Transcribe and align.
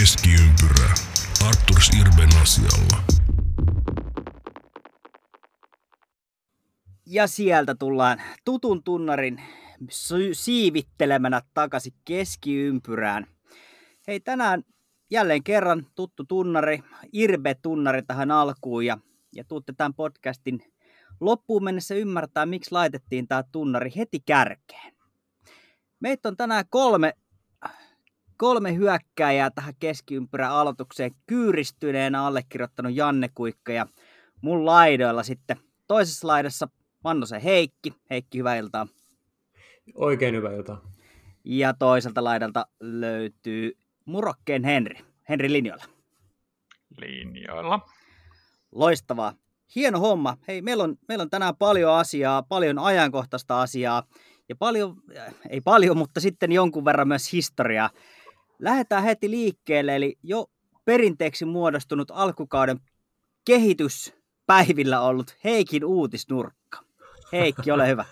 Keskiympyrä. 0.00 0.94
Arturs 1.46 1.90
Irben 2.00 2.28
asialla. 2.42 3.02
Ja 7.06 7.26
sieltä 7.26 7.74
tullaan 7.74 8.22
tutun 8.44 8.82
tunnarin 8.82 9.42
siivittelemänä 10.32 11.42
takaisin 11.54 11.92
keskiympyrään. 12.04 13.26
Hei, 14.08 14.20
tänään 14.20 14.62
jälleen 15.10 15.42
kerran 15.42 15.86
tuttu 15.94 16.24
tunnari, 16.24 16.82
Irbe-tunnari 17.12 18.02
tähän 18.02 18.30
alkuun 18.30 18.86
ja, 18.86 18.98
ja 19.36 19.44
tuutte 19.44 19.72
tämän 19.76 19.94
podcastin 19.94 20.72
loppuun 21.20 21.64
mennessä 21.64 21.94
ymmärtää, 21.94 22.46
miksi 22.46 22.72
laitettiin 22.72 23.28
tämä 23.28 23.44
tunnari 23.52 23.90
heti 23.96 24.20
kärkeen. 24.20 24.94
Meitä 26.00 26.28
on 26.28 26.36
tänään 26.36 26.64
kolme, 26.68 27.12
kolme 28.36 28.74
hyökkääjää 28.74 29.50
tähän 29.50 29.74
keskiympyrän 29.80 30.52
aloitukseen 30.52 31.10
kyyristyneenä 31.26 32.26
allekirjoittanut 32.26 32.94
Janne 32.94 33.28
Kuikka 33.34 33.72
ja 33.72 33.86
mun 34.40 34.66
laidoilla 34.66 35.22
sitten 35.22 35.56
toisessa 35.86 36.28
laidassa 36.28 36.68
Mannosen 37.04 37.40
Heikki. 37.40 37.94
Heikki, 38.10 38.38
hyvää 38.38 38.56
iltaa. 38.56 38.86
Oikein 39.94 40.34
hyvää 40.34 40.52
iltaa. 40.52 40.80
Ja 41.44 41.74
toiselta 41.74 42.24
laidalta 42.24 42.66
löytyy 42.80 43.78
Murokkeen 44.04 44.64
Henri. 44.64 44.98
Henri 45.28 45.52
linjoilla. 45.52 45.84
Linjoilla. 46.98 47.80
Loistavaa. 48.72 49.32
Hieno 49.74 50.00
homma. 50.00 50.36
Hei, 50.48 50.62
meillä 50.62 50.84
on, 50.84 50.96
meillä 51.08 51.22
on 51.22 51.30
tänään 51.30 51.56
paljon 51.56 51.92
asiaa, 51.94 52.42
paljon 52.42 52.78
ajankohtaista 52.78 53.62
asiaa 53.62 54.02
ja 54.48 54.56
paljon, 54.56 54.96
äh, 55.18 55.34
ei 55.50 55.60
paljon, 55.60 55.96
mutta 55.96 56.20
sitten 56.20 56.52
jonkun 56.52 56.84
verran 56.84 57.08
myös 57.08 57.32
historiaa. 57.32 57.90
Lähdetään 58.58 59.04
heti 59.04 59.30
liikkeelle, 59.30 59.96
eli 59.96 60.18
jo 60.22 60.46
perinteeksi 60.84 61.44
muodostunut 61.44 62.08
alkukauden 62.10 62.80
kehityspäivillä 63.44 65.00
ollut 65.00 65.36
Heikin 65.44 65.84
uutisnurkka. 65.84 66.78
Heikki, 67.32 67.70
ole 67.70 67.88
hyvä. 67.88 68.04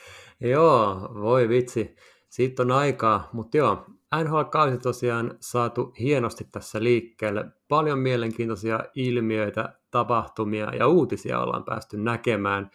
joo, 0.40 1.10
voi 1.14 1.48
vitsi. 1.48 1.96
Siitä 2.28 2.62
on 2.62 2.70
aikaa, 2.70 3.28
mutta 3.32 3.56
joo, 3.56 3.86
NHL-kausi 4.24 4.78
tosiaan 4.78 5.36
saatu 5.40 5.94
hienosti 6.00 6.44
tässä 6.52 6.82
liikkeelle. 6.82 7.44
Paljon 7.68 7.98
mielenkiintoisia 7.98 8.80
ilmiöitä, 8.94 9.72
tapahtumia 9.90 10.74
ja 10.74 10.86
uutisia 10.86 11.40
ollaan 11.40 11.64
päästy 11.64 11.96
näkemään. 11.96 12.70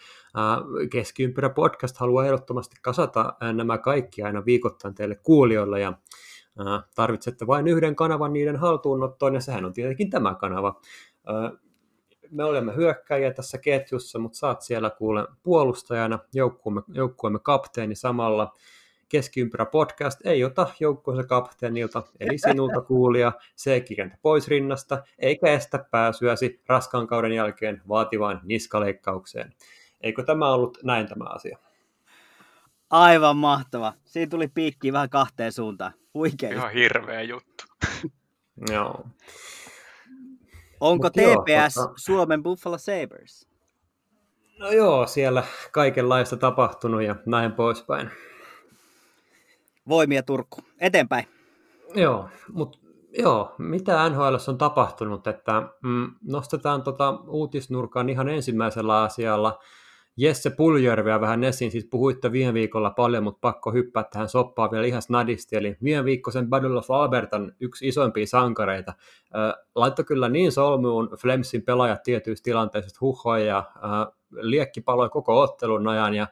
Keskiympyrä 0.92 1.50
podcast 1.50 1.98
haluaa 1.98 2.26
ehdottomasti 2.26 2.76
kasata 2.82 3.34
nämä 3.54 3.78
kaikki 3.78 4.24
aina 4.24 4.46
viikoittain 4.46 4.96
teille 4.96 5.16
kuulijoille 5.16 5.80
ja 5.80 5.94
tarvitsette 6.96 7.48
vain 7.48 7.68
yhden 7.68 7.96
kanavan 7.96 8.34
niiden 8.34 8.56
haltuunottoon 8.56 9.34
ja 9.34 9.42
sehän 9.42 9.66
on 9.66 9.74
tietenkin 9.74 10.10
tämä 10.10 10.36
kanava. 10.36 10.82
Me 12.32 12.44
olemme 12.44 12.76
hyökkäjiä 12.76 13.34
tässä 13.34 13.58
ketjussa, 13.58 14.20
mutta 14.20 14.38
saat 14.38 14.62
siellä 14.62 14.90
kuule 14.90 15.28
puolustajana, 15.44 16.20
joukkueemme, 16.34 16.82
joukkueemme 16.88 17.40
kapteeni 17.40 17.96
samalla 17.96 18.54
Keskiympyrä 19.10 19.66
podcast 19.66 20.26
ei 20.26 20.44
ota 20.44 20.68
joukkueensa 20.80 21.28
kapteenilta, 21.28 22.04
eli 22.20 22.38
sinulta 22.48 22.82
kuulija, 22.82 23.32
se 23.56 23.74
ei 23.74 23.82
kirjanta 23.82 24.18
pois 24.22 24.48
rinnasta, 24.48 25.04
eikä 25.20 25.48
estä 25.48 25.86
pääsyäsi 25.92 26.62
raskaan 26.68 27.08
kauden 27.08 27.32
jälkeen 27.32 27.82
vaativaan 27.88 28.42
niskaleikkaukseen. 28.44 29.54
Eikö 30.02 30.24
tämä 30.24 30.54
ollut 30.54 30.78
näin 30.84 31.08
tämä 31.08 31.26
asia? 31.30 31.58
Aivan 32.90 33.38
mahtava. 33.38 33.94
Siinä 34.06 34.30
tuli 34.30 34.48
piikki 34.48 34.94
vähän 34.94 35.10
kahteen 35.10 35.52
suuntaan. 35.52 35.94
Huikea. 36.18 36.50
Ihan 36.50 36.72
hirveä 36.72 37.22
juttu. 37.22 37.64
Joo. 38.74 39.06
Onko 40.80 41.08
Mut 41.08 41.18
joo, 41.18 41.36
TPS 41.44 41.78
tota- 41.78 41.94
Suomen 41.96 42.44
Buffalo 42.44 42.78
Sabres? 42.78 43.48
No 44.60 44.72
joo, 44.72 45.08
siellä 45.08 45.44
kaikenlaista 45.72 46.38
tapahtunut 46.38 47.04
ja 47.04 47.16
näin 47.26 47.52
poispäin. 47.52 48.12
Voimia 49.90 50.24
Turku. 50.24 50.62
Eteenpäin. 50.80 51.28
Joo, 51.96 52.30
mutta 52.54 52.78
joo, 53.18 53.56
mitä 53.58 54.10
NHL 54.10 54.36
on 54.48 54.58
tapahtunut, 54.58 55.28
että 55.28 55.64
mm, 55.84 56.12
nostetaan 56.24 56.84
tota 56.84 57.20
uutisnurkan 57.28 58.10
ihan 58.10 58.30
ensimmäisellä 58.30 59.02
asialla 59.02 59.60
Jesse 60.18 60.50
Puljärveä 60.50 61.22
vähän 61.22 61.44
esiin, 61.44 61.72
siis 61.72 61.86
puhuitte 61.86 62.32
viime 62.32 62.54
viikolla 62.54 62.90
paljon, 62.90 63.24
mutta 63.24 63.40
pakko 63.42 63.72
hyppää 63.72 64.04
tähän 64.04 64.30
soppaan 64.30 64.72
vielä 64.72 64.86
ihan 64.86 65.02
snadisti, 65.02 65.56
eli 65.56 65.78
viime 65.84 66.06
viikkoisen 66.06 66.50
Battle 66.50 66.78
of 66.78 66.92
Albertan 66.92 67.54
yksi 67.60 67.88
isoimpia 67.88 68.28
sankareita. 68.28 68.94
Laittoi 69.76 70.06
kyllä 70.06 70.30
niin 70.30 70.52
solmuun 70.52 71.10
Flemsin 71.20 71.62
pelaajat 71.62 72.04
tietyissä 72.04 72.44
tilanteissa, 72.44 72.98
huhoja 73.02 73.46
ja 73.46 73.64
liekki 74.32 74.82
paloi 74.82 75.10
koko 75.10 75.42
ottelun 75.42 75.88
ajan, 75.88 76.14
ja 76.14 76.28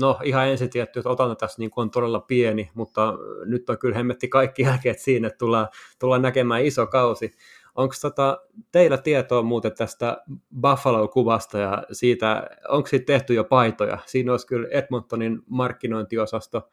no 0.00 0.18
ihan 0.24 0.48
ensin 0.48 0.70
tietty, 0.70 0.98
että 0.98 1.10
otan 1.10 1.36
tässä 1.36 1.56
niin 1.58 1.70
on 1.76 1.90
todella 1.90 2.20
pieni, 2.20 2.70
mutta 2.74 3.14
nyt 3.44 3.70
on 3.70 3.78
kyllä 3.78 3.96
hemmetti 3.96 4.28
kaikki 4.28 4.62
jälkeen 4.62 4.98
siinä, 4.98 5.26
että 5.26 5.38
tullaan, 5.38 5.68
tullaan 5.98 6.22
näkemään 6.22 6.64
iso 6.64 6.86
kausi. 6.86 7.32
Onko 7.80 7.94
tota, 8.02 8.38
teillä 8.72 8.98
tietoa 8.98 9.42
muuten 9.42 9.72
tästä 9.74 10.22
Buffalo-kuvasta 10.60 11.58
ja 11.58 11.82
siitä, 11.92 12.46
onko 12.68 12.88
siitä 12.88 13.06
tehty 13.06 13.34
jo 13.34 13.44
paitoja? 13.44 13.98
Siinä 14.06 14.32
olisi 14.32 14.46
kyllä 14.46 14.68
Edmontonin 14.70 15.42
markkinointiosasto 15.46 16.68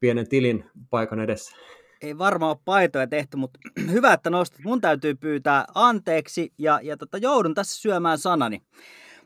pienen 0.00 0.28
tilin 0.28 0.70
paikan 0.90 1.20
edessä. 1.20 1.56
Ei 2.00 2.18
varmaan 2.18 2.50
ole 2.50 2.58
paitoja 2.64 3.06
tehty, 3.06 3.36
mutta 3.36 3.58
hyvä, 3.92 4.12
että 4.12 4.30
nostat. 4.30 4.60
Mun 4.64 4.80
täytyy 4.80 5.14
pyytää 5.14 5.64
anteeksi 5.74 6.52
ja, 6.58 6.80
ja 6.82 6.96
tota, 6.96 7.18
joudun 7.18 7.54
tässä 7.54 7.80
syömään 7.80 8.18
sanani. 8.18 8.62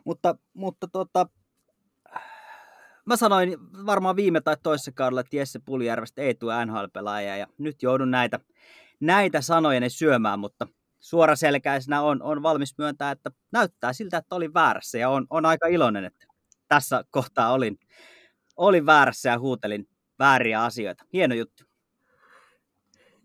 Mutta, 0.05 0.35
mutta 0.53 0.87
tota, 0.87 1.25
mä 3.05 3.15
sanoin 3.15 3.57
varmaan 3.85 4.15
viime 4.15 4.41
tai 4.41 4.57
toisessa 4.63 4.91
kaudella, 4.91 5.21
että 5.21 5.35
Jesse 5.35 5.59
Puljärvestä 5.65 6.21
ei 6.21 6.35
tule 6.35 6.65
NHL-pelaajaa 6.65 7.37
ja 7.37 7.47
nyt 7.57 7.83
joudun 7.83 8.11
näitä, 8.11 8.39
näitä 8.99 9.41
sanoja 9.41 9.89
syömään, 9.89 10.39
mutta 10.39 10.67
suoraselkäisenä 11.01 12.01
on, 12.01 12.23
on 12.23 12.43
valmis 12.43 12.77
myöntää, 12.77 13.11
että 13.11 13.31
näyttää 13.51 13.93
siltä, 13.93 14.17
että 14.17 14.35
olin 14.35 14.53
väärässä 14.53 14.97
ja 14.97 15.09
on, 15.09 15.27
on 15.29 15.45
aika 15.45 15.67
iloinen, 15.67 16.05
että 16.05 16.27
tässä 16.67 17.03
kohtaa 17.11 17.53
olin, 17.53 17.79
olin 18.57 18.85
väärässä 18.85 19.29
ja 19.29 19.39
huutelin 19.39 19.87
vääriä 20.19 20.63
asioita. 20.63 21.03
Hieno 21.13 21.35
juttu. 21.35 21.63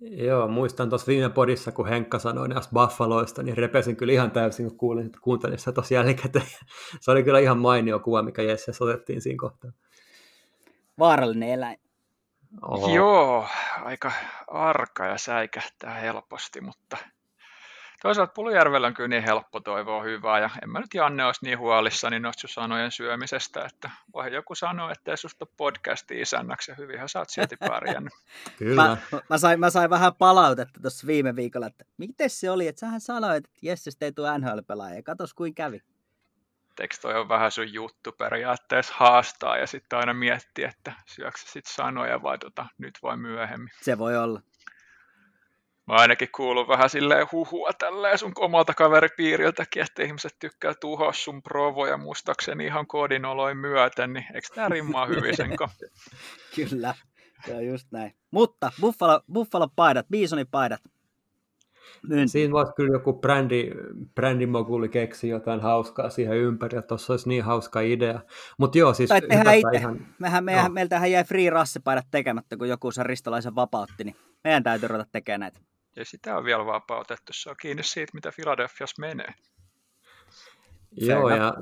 Joo, 0.01 0.49
muistan 0.49 0.89
tuossa 0.89 1.07
viime 1.07 1.31
podissa, 1.31 1.73
kun 1.73 1.89
Henkka 1.89 2.19
sanoi 2.19 2.49
näistä 2.49 2.73
Buffaloista, 2.75 3.43
niin 3.43 3.57
repesin 3.57 3.97
kyllä 3.97 4.13
ihan 4.13 4.31
täysin, 4.31 4.69
kun 4.69 4.79
kuulin, 4.79 5.07
että 5.07 5.19
kuuntelin 5.23 5.59
sitä 5.59 5.73
tosi 5.73 5.95
jälkikäteen. 5.95 6.47
Se 7.01 7.11
oli 7.11 7.23
kyllä 7.23 7.39
ihan 7.39 7.59
mainio 7.59 7.99
kuva, 7.99 8.23
mikä 8.23 8.43
Jesse 8.43 8.73
otettiin 8.81 9.21
siinä 9.21 9.39
kohtaa. 9.41 9.71
Vaarallinen 10.99 11.49
eläin. 11.49 11.79
Oho. 12.63 12.95
Joo, 12.95 13.47
aika 13.85 14.13
arka 14.49 15.07
ja 15.07 15.19
säikähtää 15.19 15.95
helposti, 15.95 16.61
mutta 16.61 16.97
toisaalta 18.06 18.33
Pulujärvellä 18.33 18.87
on 18.87 18.94
kyllä 18.94 19.09
niin 19.09 19.22
helppo 19.22 19.61
toivoa 19.61 20.03
hyvää, 20.03 20.39
ja 20.39 20.50
en 20.62 20.71
mä 20.71 20.81
nyt 20.81 20.94
Janne 20.94 21.25
olisi 21.25 21.44
niin 21.44 21.59
huolissani 21.59 22.21
noista 22.21 22.49
sanojen 22.49 22.91
syömisestä, 22.91 23.65
että 23.65 23.91
voi 24.15 24.34
joku 24.34 24.55
sanoa, 24.55 24.93
että 24.93 25.11
ei 25.11 25.17
susta 25.17 25.47
podcasti 25.56 26.21
isännäksi, 26.21 26.71
ja 26.71 26.75
hyvinhän 26.75 27.09
sä 27.09 27.19
oot 27.19 27.31
silti 27.31 27.56
pärjännyt. 27.56 28.12
Kyllä. 28.59 28.83
Mä, 28.83 28.97
mä, 29.31 29.39
sain, 29.39 29.61
mä 29.61 29.71
sain 29.71 29.91
vähän 29.91 30.15
palautetta 30.15 30.81
tuossa 30.81 31.06
viime 31.06 31.37
viikolla, 31.37 31.66
että 31.66 31.84
miten 31.97 32.31
se 32.31 32.50
oli, 32.50 32.69
että 32.69 32.81
sähän 32.81 33.00
sanoit, 33.00 33.45
että 33.45 33.50
Jessestä 33.62 34.05
ei 34.05 34.12
tule 34.12 34.39
NHL-pelaaja, 34.39 35.03
katos 35.03 35.34
kuin 35.34 35.55
kävi. 35.55 35.83
Eikö 36.81 36.97
toi 37.03 37.21
on 37.21 37.28
vähän 37.28 37.50
sun 37.50 37.72
juttu 37.72 38.12
periaatteessa 38.12 38.95
haastaa 38.97 39.56
ja 39.59 39.66
sitten 39.66 39.99
aina 39.99 40.15
miettiä, 40.15 40.69
että 40.69 40.93
syöksä 41.06 41.53
sitten 41.53 41.75
sanoja 41.75 42.22
vai 42.22 42.39
tota, 42.39 42.66
nyt 42.78 42.98
vai 43.03 43.16
myöhemmin. 43.16 43.71
Se 43.83 43.98
voi 43.98 44.16
olla. 44.16 44.41
Mä 45.86 45.94
ainakin 45.94 46.28
kuulun 46.36 46.68
vähän 46.68 46.91
silleen 46.91 47.27
huhua 47.33 47.71
tälleen 47.78 48.18
sun 48.18 48.33
omalta 48.38 48.74
kaveripiiriltäkin, 48.74 49.83
että 49.83 50.03
ihmiset 50.03 50.36
tykkää 50.38 50.74
tuhoa 50.80 51.12
sun 51.12 51.42
provoja 51.42 51.97
muistaakseni 51.97 52.66
ihan 52.66 52.86
kodinoloin 52.86 53.56
myöten, 53.56 54.12
niin 54.12 54.24
eikö 54.34 54.48
tää 54.54 54.68
rimmaa 54.68 55.06
hyvin 55.06 55.36
sen 55.36 55.50
Kyllä, 56.56 56.94
se 57.47 57.54
on 57.54 57.66
just 57.66 57.86
näin. 57.92 58.12
Mutta 58.30 58.72
Buffalo, 58.80 59.21
Buffalo 59.33 59.68
paidat, 59.77 60.06
Bisonin 60.10 60.47
paidat. 60.50 60.80
Myynti. 62.09 62.28
Siinä 62.28 62.53
voisi 62.53 62.72
kyllä 62.77 62.92
joku 62.92 63.12
brändi, 63.12 63.71
brändimoguli 64.15 64.88
keksi 64.88 65.28
jotain 65.28 65.60
hauskaa 65.60 66.10
siihen 66.10 66.36
ympäri, 66.36 66.78
että 66.78 66.88
tuossa 66.88 67.12
olisi 67.12 67.28
niin 67.28 67.44
hauska 67.44 67.80
idea. 67.80 68.21
Mutta 68.59 68.78
joo, 68.78 68.94
siis 68.94 69.09
tai 69.09 69.21
tehdään 69.21 69.56
itse. 69.56 69.78
Ihan... 69.78 70.06
Mehän, 70.18 70.44
mehän, 70.44 70.65
no. 70.65 70.72
Meiltähän 70.72 71.10
jäi 71.10 71.24
free 71.24 71.50
rassepaidat 71.50 72.06
tekemättä, 72.10 72.56
kun 72.56 72.68
joku 72.68 72.91
sen 72.91 73.06
ristolaisen 73.06 73.54
vapautti, 73.54 74.04
niin 74.04 74.16
meidän 74.44 74.62
täytyy 74.62 74.88
ruveta 74.88 75.09
tekemään 75.12 75.41
näitä. 75.41 75.60
Ja 75.97 76.04
sitä 76.04 76.37
on 76.37 76.45
vielä 76.45 76.66
vapautettu, 76.66 77.33
se 77.34 77.51
on 77.51 77.57
kiinni 77.60 77.83
siitä, 77.83 78.10
mitä 78.15 78.33
Philadelphias 78.37 78.95
menee. 78.98 79.34
Joo, 80.98 81.31
ja 81.31 81.54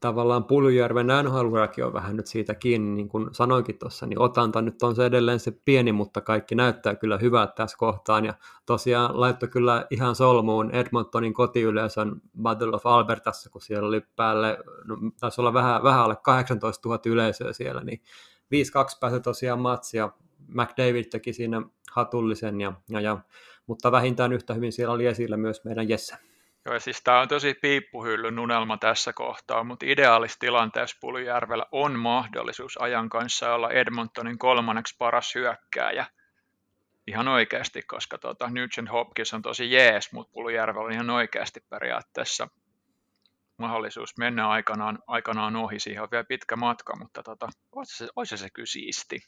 tavallaan 0.00 0.44
Puljujärven 0.44 1.06
nhl 1.06 1.54
on 1.84 1.92
vähän 1.92 2.16
nyt 2.16 2.26
siitä 2.26 2.54
kiinni, 2.54 2.96
niin 2.96 3.08
kuin 3.08 3.34
sanoinkin 3.34 3.78
tuossa, 3.78 4.06
niin 4.06 4.18
otanta 4.18 4.62
nyt 4.62 4.82
on 4.82 4.96
se 4.96 5.06
edelleen 5.06 5.40
se 5.40 5.50
pieni, 5.64 5.92
mutta 5.92 6.20
kaikki 6.20 6.54
näyttää 6.54 6.94
kyllä 6.94 7.18
hyvältä 7.18 7.52
tässä 7.56 7.76
kohtaan, 7.78 8.24
ja 8.24 8.34
tosiaan 8.66 9.20
laittoi 9.20 9.48
kyllä 9.48 9.86
ihan 9.90 10.14
solmuun 10.14 10.70
Edmontonin 10.70 11.34
kotiyleisön 11.34 12.20
Battle 12.42 12.72
of 12.72 12.86
Albertassa, 12.86 13.50
kun 13.50 13.60
siellä 13.60 13.88
oli 13.88 14.02
päälle, 14.16 14.58
no, 14.84 14.96
taisi 15.20 15.40
olla 15.40 15.54
vähän, 15.54 15.82
vähän 15.82 16.00
alle 16.00 16.16
18 16.22 16.88
000 16.88 17.00
yleisöä 17.06 17.52
siellä, 17.52 17.80
niin 17.80 18.02
5-2 18.94 18.98
pääsi 19.00 19.20
tosiaan 19.20 19.60
matsia, 19.60 20.10
McDavid 20.48 21.04
teki 21.04 21.32
siinä 21.32 21.62
hatullisen, 21.92 22.60
ja, 22.60 22.72
ja, 22.88 23.00
ja, 23.00 23.18
mutta 23.68 23.92
vähintään 23.92 24.32
yhtä 24.32 24.54
hyvin 24.54 24.72
siellä 24.72 24.94
oli 24.94 25.06
esillä 25.06 25.36
myös 25.36 25.64
meidän 25.64 25.88
Jesse. 25.88 26.16
Joo, 26.64 26.80
siis 26.80 27.00
tämä 27.04 27.20
on 27.20 27.28
tosi 27.28 27.54
piippuhyllyn 27.54 28.38
unelma 28.38 28.76
tässä 28.76 29.12
kohtaa, 29.12 29.64
mutta 29.64 29.86
ideaalissa 29.88 30.38
tilanteessa 30.38 30.96
Puljärvellä 31.00 31.66
on 31.72 31.98
mahdollisuus 31.98 32.76
ajan 32.80 33.08
kanssa 33.08 33.54
olla 33.54 33.70
Edmontonin 33.70 34.38
kolmanneksi 34.38 34.96
paras 34.98 35.34
hyökkääjä. 35.34 36.06
Ihan 37.06 37.28
oikeasti, 37.28 37.82
koska 37.82 38.18
tuota, 38.18 38.46
Nugent 38.46 38.92
Hopkins 38.92 39.34
on 39.34 39.42
tosi 39.42 39.72
jees, 39.72 40.12
mutta 40.12 40.32
Puljärvellä 40.32 40.86
on 40.86 40.92
ihan 40.92 41.10
oikeasti 41.10 41.60
periaatteessa 41.70 42.48
mahdollisuus 43.58 44.18
mennä 44.18 44.48
aikanaan, 44.48 44.98
aikanaan 45.06 45.56
ohi. 45.56 45.80
Siihen 45.80 46.02
on 46.02 46.08
vielä 46.10 46.24
pitkä 46.24 46.56
matka, 46.56 46.96
mutta 46.98 47.22
tota, 47.22 47.48
olisi, 47.72 47.96
se, 47.96 48.08
olisi 48.16 48.36
se 48.36 48.48
kyllä 48.50 48.66
siisti. 48.66 49.20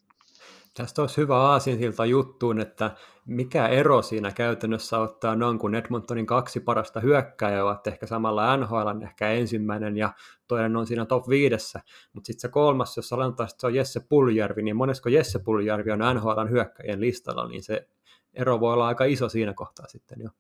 Tästä 0.74 1.02
olisi 1.02 1.16
hyvä 1.16 1.36
aasinsilta 1.36 2.06
juttuun, 2.06 2.60
että 2.60 2.90
mikä 3.26 3.68
ero 3.68 4.02
siinä 4.02 4.30
käytännössä 4.30 4.98
ottaa 4.98 5.36
noin, 5.36 5.58
kun 5.58 5.74
Edmontonin 5.74 6.26
kaksi 6.26 6.60
parasta 6.60 7.00
hyökkääjää 7.00 7.64
ovat 7.64 7.86
ehkä 7.86 8.06
samalla 8.06 8.56
NHL 8.56 9.02
ehkä 9.02 9.30
ensimmäinen 9.30 9.96
ja 9.96 10.12
toinen 10.48 10.76
on 10.76 10.86
siinä 10.86 11.06
top 11.06 11.28
viidessä, 11.28 11.80
mutta 12.12 12.26
sitten 12.26 12.40
se 12.40 12.48
kolmas, 12.48 12.96
jos 12.96 13.08
sanotaan, 13.08 13.48
että 13.48 13.60
se 13.60 13.66
on 13.66 13.74
Jesse 13.74 14.00
Puljärvi, 14.08 14.62
niin 14.62 14.76
monesko 14.76 15.08
Jesse 15.08 15.38
Puljärvi 15.38 15.90
on 15.90 15.98
NHLn 15.98 16.50
hyökkäjien 16.50 17.00
listalla, 17.00 17.48
niin 17.48 17.62
se 17.62 17.88
ero 18.34 18.60
voi 18.60 18.72
olla 18.72 18.86
aika 18.86 19.04
iso 19.04 19.28
siinä 19.28 19.54
kohtaa 19.54 19.86
sitten 19.88 20.18
jo. 20.20 20.30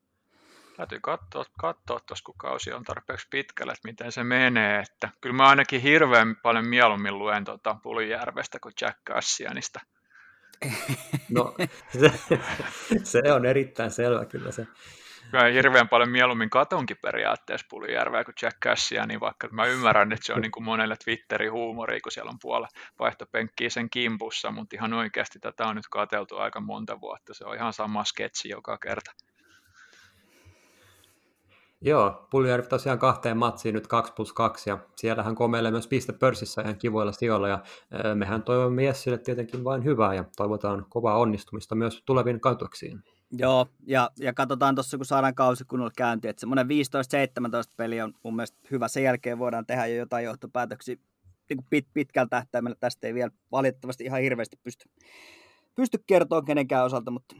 Täytyy 0.80 1.00
katsoa, 1.00 1.44
katsoa 1.58 2.00
tuossa, 2.00 2.24
kun 2.24 2.34
kausi 2.38 2.72
on 2.72 2.84
tarpeeksi 2.84 3.26
pitkällä, 3.30 3.72
että 3.72 3.88
miten 3.88 4.12
se 4.12 4.24
menee. 4.24 4.80
Että 4.80 5.08
kyllä 5.20 5.36
mä 5.36 5.48
ainakin 5.48 5.80
hirveän 5.80 6.36
paljon 6.36 6.66
mieluummin 6.66 7.18
luen 7.18 7.44
tuota 7.44 7.76
Puljärvestä 7.82 8.58
kuin 8.62 8.72
Jack 8.80 8.98
Cassianista. 9.08 9.80
No, 11.28 11.54
se, 11.98 12.12
se 13.04 13.32
on 13.32 13.46
erittäin 13.46 13.90
selvä 13.90 14.24
kyllä 14.24 14.52
se. 14.52 14.66
Mä 15.32 15.44
hirveän 15.44 15.88
paljon 15.88 16.10
mieluummin 16.10 16.50
katonkin 16.50 16.96
periaatteessa 17.02 17.66
Pulijärveä 17.70 18.24
kuin 18.24 18.34
Jack 18.42 18.58
Cashia, 18.64 19.06
niin 19.06 19.20
vaikka 19.20 19.48
mä 19.52 19.66
ymmärrän, 19.66 20.12
että 20.12 20.26
se 20.26 20.32
on 20.32 20.40
niin 20.40 20.52
kuin 20.52 20.64
monelle 20.64 20.96
Twitterin 21.04 21.52
huumori, 21.52 22.00
kun 22.00 22.12
siellä 22.12 22.30
on 22.30 22.38
puolella 22.42 22.68
vaihtopenkkiä 22.98 23.70
sen 23.70 23.90
kimpussa, 23.90 24.50
mutta 24.50 24.76
ihan 24.76 24.92
oikeasti 24.92 25.38
tätä 25.38 25.64
on 25.66 25.76
nyt 25.76 25.88
kateltu 25.90 26.36
aika 26.36 26.60
monta 26.60 27.00
vuotta. 27.00 27.34
Se 27.34 27.44
on 27.44 27.54
ihan 27.54 27.72
sama 27.72 28.04
sketsi 28.04 28.48
joka 28.48 28.78
kerta. 28.78 29.10
Joo, 31.82 32.26
Puljärvi 32.30 32.66
tosiaan 32.66 32.98
kahteen 32.98 33.36
matsiin 33.36 33.74
nyt 33.74 33.86
2 33.86 34.12
plus 34.12 34.32
2 34.32 34.70
ja 34.70 34.78
siellähän 34.96 35.34
komeilee 35.34 35.70
myös 35.70 35.88
pörssissä 36.18 36.62
ihan 36.62 36.76
kivoilla 36.76 37.12
sijoilla 37.12 37.48
ja 37.48 37.62
mehän 38.14 38.42
toivomme 38.42 38.84
Jessille 38.84 39.18
tietenkin 39.18 39.64
vain 39.64 39.84
hyvää 39.84 40.14
ja 40.14 40.24
toivotaan 40.36 40.86
kovaa 40.88 41.18
onnistumista 41.18 41.74
myös 41.74 42.02
tuleviin 42.06 42.40
kautuksiin. 42.40 43.02
Joo, 43.32 43.66
ja, 43.86 44.10
ja 44.18 44.32
katsotaan 44.34 44.74
tuossa, 44.74 44.96
kun 44.96 45.06
saadaan 45.06 45.34
kausi 45.34 45.64
kunnolla 45.64 45.92
käynti, 45.96 46.28
että 46.28 46.40
semmoinen 46.40 46.66
15-17 46.66 46.68
peli 47.76 48.00
on 48.00 48.14
mun 48.22 48.36
mielestä 48.36 48.58
hyvä. 48.70 48.88
Sen 48.88 49.02
jälkeen 49.02 49.38
voidaan 49.38 49.66
tehdä 49.66 49.86
jo 49.86 49.96
jotain 49.96 50.24
johtopäätöksiä 50.24 50.96
niin 51.48 51.64
pit, 51.70 51.86
pitkällä 51.92 52.28
tähtäimellä. 52.28 52.76
Tästä 52.80 53.06
ei 53.06 53.14
vielä 53.14 53.30
valitettavasti 53.52 54.04
ihan 54.04 54.20
hirveästi 54.20 54.56
pysty, 54.62 54.90
pysty 55.74 55.98
kertoa 56.06 56.42
kenenkään 56.42 56.84
osalta, 56.84 57.10
mutta 57.10 57.36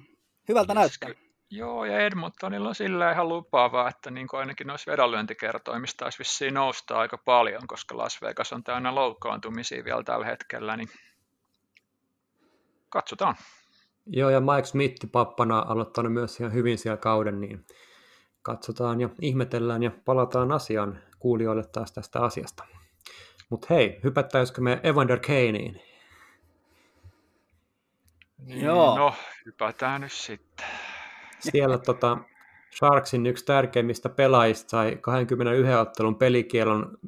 hyvältä 0.48 0.74
näyttää. 0.74 1.29
Joo, 1.52 1.84
ja 1.84 2.00
Edmontonilla 2.00 2.68
on 2.68 2.74
sillä 2.74 3.12
ihan 3.12 3.28
lupaavaa, 3.28 3.88
että 3.88 4.10
niin 4.10 4.28
kuin 4.28 4.40
ainakin 4.40 4.66
noissa 4.66 4.90
vedonlyöntikertoimissa 4.92 5.96
taisi 5.96 6.18
vissiin 6.18 6.54
nousta 6.54 6.98
aika 6.98 7.18
paljon, 7.18 7.66
koska 7.66 7.96
Las 7.96 8.22
Vegas 8.22 8.52
on 8.52 8.64
täynnä 8.64 8.94
loukkaantumisia 8.94 9.84
vielä 9.84 10.02
tällä 10.02 10.26
hetkellä, 10.26 10.76
niin 10.76 10.88
katsotaan. 12.88 13.34
Joo, 14.06 14.30
ja 14.30 14.40
Mike 14.40 14.64
Smith 14.64 15.06
pappana 15.12 15.64
aloittanut 15.68 16.12
myös 16.12 16.40
ihan 16.40 16.52
hyvin 16.52 16.78
siellä 16.78 16.96
kauden, 16.96 17.40
niin 17.40 17.66
katsotaan 18.42 19.00
ja 19.00 19.08
ihmetellään 19.20 19.82
ja 19.82 19.90
palataan 20.04 20.52
asiaan 20.52 21.02
kuulijoille 21.18 21.64
taas 21.64 21.92
tästä 21.92 22.20
asiasta. 22.20 22.64
Mutta 23.48 23.66
hei, 23.70 24.00
hypättäisikö 24.04 24.60
me 24.60 24.80
Evander 24.82 25.20
Kaneen? 25.20 25.82
Niin, 28.38 28.64
Joo. 28.64 28.98
No, 28.98 29.14
hypätään 29.46 30.00
nyt 30.00 30.12
sitten. 30.12 30.66
Siellä 31.40 31.78
tota, 31.78 32.18
Sharksin 32.78 33.26
yksi 33.26 33.44
tärkeimmistä 33.44 34.08
pelaajista 34.08 34.70
sai 34.70 34.98
21 35.00 35.74
ottelun 35.74 36.16
pelikielon 36.16 36.98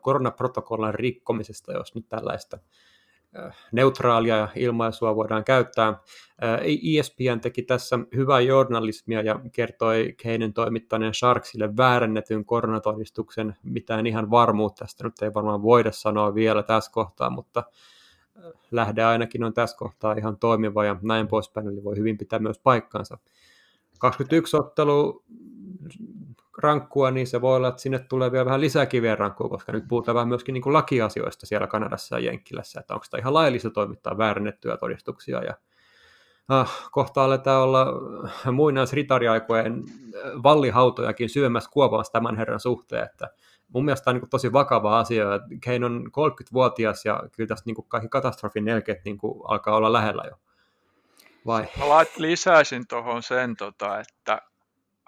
koronaprotokollan 0.00 0.94
rikkomisesta, 0.94 1.72
jos 1.72 1.94
nyt 1.94 2.08
tällaista 2.08 2.58
neutraalia 3.72 4.48
ilmaisua 4.54 5.16
voidaan 5.16 5.44
käyttää. 5.44 5.98
ESPN 6.98 7.40
teki 7.40 7.62
tässä 7.62 7.98
hyvää 8.14 8.40
journalismia 8.40 9.22
ja 9.22 9.40
kertoi 9.52 10.14
Keinen 10.22 10.52
toimittaneen 10.52 11.14
Sharksille 11.14 11.76
väärennetyn 11.76 12.44
koronatodistuksen. 12.44 13.56
Mitään 13.62 14.06
ihan 14.06 14.30
varmuutta 14.30 14.78
tästä 14.78 15.04
nyt 15.04 15.22
ei 15.22 15.34
varmaan 15.34 15.62
voida 15.62 15.92
sanoa 15.92 16.34
vielä 16.34 16.62
tässä 16.62 16.92
kohtaa, 16.92 17.30
mutta 17.30 17.64
lähde 18.70 19.04
ainakin 19.04 19.44
on 19.44 19.54
tässä 19.54 19.76
kohtaa 19.76 20.12
ihan 20.12 20.36
toimiva 20.36 20.84
ja 20.84 20.96
näin 21.02 21.28
poispäin, 21.28 21.68
eli 21.68 21.84
voi 21.84 21.96
hyvin 21.96 22.18
pitää 22.18 22.38
myös 22.38 22.58
paikkaansa. 22.58 23.18
21 23.98 24.56
ottelu 24.56 25.24
rankkua, 26.58 27.10
niin 27.10 27.26
se 27.26 27.40
voi 27.40 27.56
olla, 27.56 27.68
että 27.68 27.82
sinne 27.82 27.98
tulee 27.98 28.32
vielä 28.32 28.44
vähän 28.44 28.60
lisääkin 28.60 29.02
vielä 29.02 29.16
rankkua, 29.16 29.48
koska 29.48 29.72
nyt 29.72 29.84
puhutaan 29.88 30.14
vähän 30.14 30.28
myöskin 30.28 30.52
niin 30.52 30.62
kuin 30.62 30.72
lakiasioista 30.72 31.46
siellä 31.46 31.66
Kanadassa 31.66 32.18
ja 32.18 32.24
Jenkkilässä, 32.24 32.80
että 32.80 32.94
onko 32.94 33.04
sitä 33.04 33.18
ihan 33.18 33.34
laillista 33.34 33.70
toimittaa 33.70 34.18
väärennettyjä 34.18 34.76
todistuksia 34.76 35.42
ja 35.42 35.54
ah, 36.48 36.88
kohta 36.90 37.24
aletaan 37.24 37.62
olla 37.62 37.86
muinaisritariaikojen 38.52 39.84
vallihautojakin 40.42 41.28
syömässä 41.28 41.70
kuopaamassa 41.72 42.12
tämän 42.12 42.36
herran 42.36 42.60
suhteen, 42.60 43.04
että 43.04 43.30
mun 43.68 43.84
mielestä 43.84 44.04
tämä 44.04 44.14
on 44.14 44.20
niin 44.20 44.30
tosi 44.30 44.52
vakava 44.52 44.98
asia, 44.98 45.34
että 45.34 45.48
Kane 45.64 45.86
on 45.86 46.06
30-vuotias 46.06 47.04
ja 47.04 47.22
kyllä 47.36 47.48
tässä 47.48 47.62
niin 47.66 47.76
kaikki 47.88 48.08
katastrofin 48.08 48.64
nelkeet 48.64 49.04
niin 49.04 49.18
alkaa 49.48 49.76
olla 49.76 49.92
lähellä 49.92 50.22
jo. 50.30 50.36
Vai? 51.46 51.68
Mä 51.78 51.88
lait, 51.88 52.16
lisäisin 52.16 52.86
tuohon 52.88 53.22
sen, 53.22 53.56
tota, 53.56 54.00
että 54.00 54.32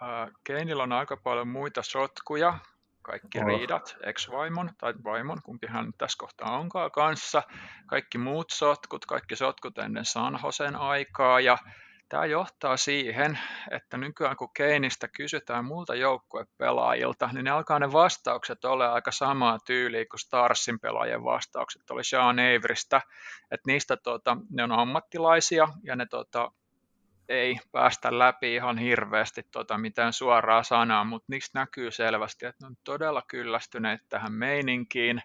äh, 0.02 0.30
Keinillä 0.45 0.83
on 0.83 0.92
aika 0.92 1.16
paljon 1.16 1.49
muita 1.49 1.83
sotkuja, 1.83 2.59
kaikki 3.02 3.38
oh. 3.38 3.47
riidat, 3.47 3.97
ex-vaimon 4.02 4.71
tai 4.78 4.95
vaimon, 5.04 5.42
kumpi 5.42 5.66
hän 5.66 5.92
tässä 5.99 6.16
kohtaa 6.18 6.59
onkaan 6.59 6.90
kanssa, 6.90 7.42
kaikki 7.87 8.18
muut 8.18 8.50
sotkut, 8.50 9.07
kaikki 9.07 9.37
sotkut 9.37 9.78
ennen 9.78 10.04
Sanhosen 10.04 10.76
aikaa 10.76 11.40
ja 11.40 11.59
Tämä 12.08 12.26
johtaa 12.26 12.76
siihen, 12.76 13.38
että 13.70 13.96
nykyään 13.96 14.36
kun 14.36 14.52
Keinistä 14.54 15.08
kysytään 15.08 15.64
muilta 15.64 15.94
joukkuepelaajilta, 15.94 17.30
niin 17.32 17.44
ne 17.44 17.50
alkaa 17.50 17.78
ne 17.78 17.92
vastaukset 17.92 18.64
olla 18.64 18.92
aika 18.92 19.12
samaa 19.12 19.58
tyyliä 19.66 20.04
kuin 20.10 20.20
Starsin 20.20 20.80
pelaajien 20.80 21.24
vastaukset. 21.24 21.90
Oli 21.90 22.04
Sean 22.04 22.38
Averystä, 22.38 23.02
että 23.50 23.66
niistä 23.66 23.96
tota, 23.96 24.36
ne 24.50 24.62
on 24.64 24.72
ammattilaisia 24.72 25.68
ja 25.82 25.96
ne 25.96 26.06
tota, 26.06 26.52
ei 27.28 27.56
päästä 27.72 28.18
läpi 28.18 28.54
ihan 28.54 28.78
hirveästi 28.78 29.42
tota, 29.50 29.78
mitään 29.78 30.12
suoraa 30.12 30.62
sanaa, 30.62 31.04
mutta 31.04 31.26
niistä 31.28 31.58
näkyy 31.58 31.90
selvästi, 31.90 32.46
että 32.46 32.64
ne 32.64 32.66
on 32.66 32.76
todella 32.84 33.22
kyllästyneet 33.28 34.00
tähän 34.08 34.32
meininkiin 34.32 35.22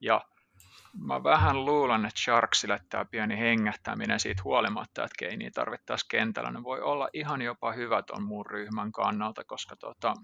ja 0.00 0.20
mä 0.98 1.22
vähän 1.22 1.64
luulen, 1.64 2.06
että 2.06 2.20
Sharksille 2.20 2.80
tämä 2.88 3.04
pieni 3.04 3.38
hengähtäminen 3.38 4.20
siitä 4.20 4.42
huolimatta, 4.44 5.04
että 5.04 5.14
Keiniä 5.18 5.50
tarvittaisiin 5.54 6.08
kentällä, 6.10 6.50
ne 6.50 6.62
voi 6.62 6.80
olla 6.80 7.08
ihan 7.12 7.42
jopa 7.42 7.72
hyvä 7.72 8.02
ton 8.02 8.22
muun 8.22 8.46
ryhmän 8.46 8.92
kannalta, 8.92 9.44
koska 9.44 9.76
tota, 9.76 10.14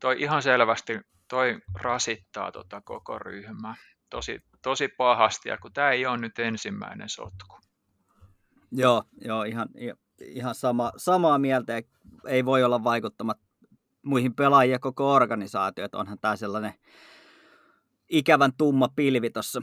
toi 0.00 0.22
ihan 0.22 0.42
selvästi 0.42 1.00
toi 1.28 1.58
rasittaa 1.74 2.52
tota 2.52 2.80
koko 2.80 3.18
ryhmää 3.18 3.74
tosi, 4.10 4.42
tosi 4.62 4.88
pahasti, 4.88 5.48
ja 5.48 5.58
kun 5.58 5.72
tämä 5.72 5.90
ei 5.90 6.06
ole 6.06 6.18
nyt 6.18 6.38
ensimmäinen 6.38 7.08
sotku. 7.08 7.58
Joo, 8.72 9.04
joo 9.24 9.42
ihan, 9.42 9.68
ihan 10.20 10.54
sama, 10.54 10.92
samaa 10.96 11.38
mieltä, 11.38 11.72
ei 12.26 12.44
voi 12.44 12.64
olla 12.64 12.84
vaikuttamat 12.84 13.38
muihin 14.02 14.34
pelaajia 14.34 14.78
koko 14.78 15.14
organisaatio, 15.14 15.84
että 15.84 15.98
onhan 15.98 16.18
tämä 16.18 16.36
sellainen 16.36 16.74
ikävän 18.08 18.52
tumma 18.58 18.88
pilvi 18.96 19.30
tuossa 19.30 19.62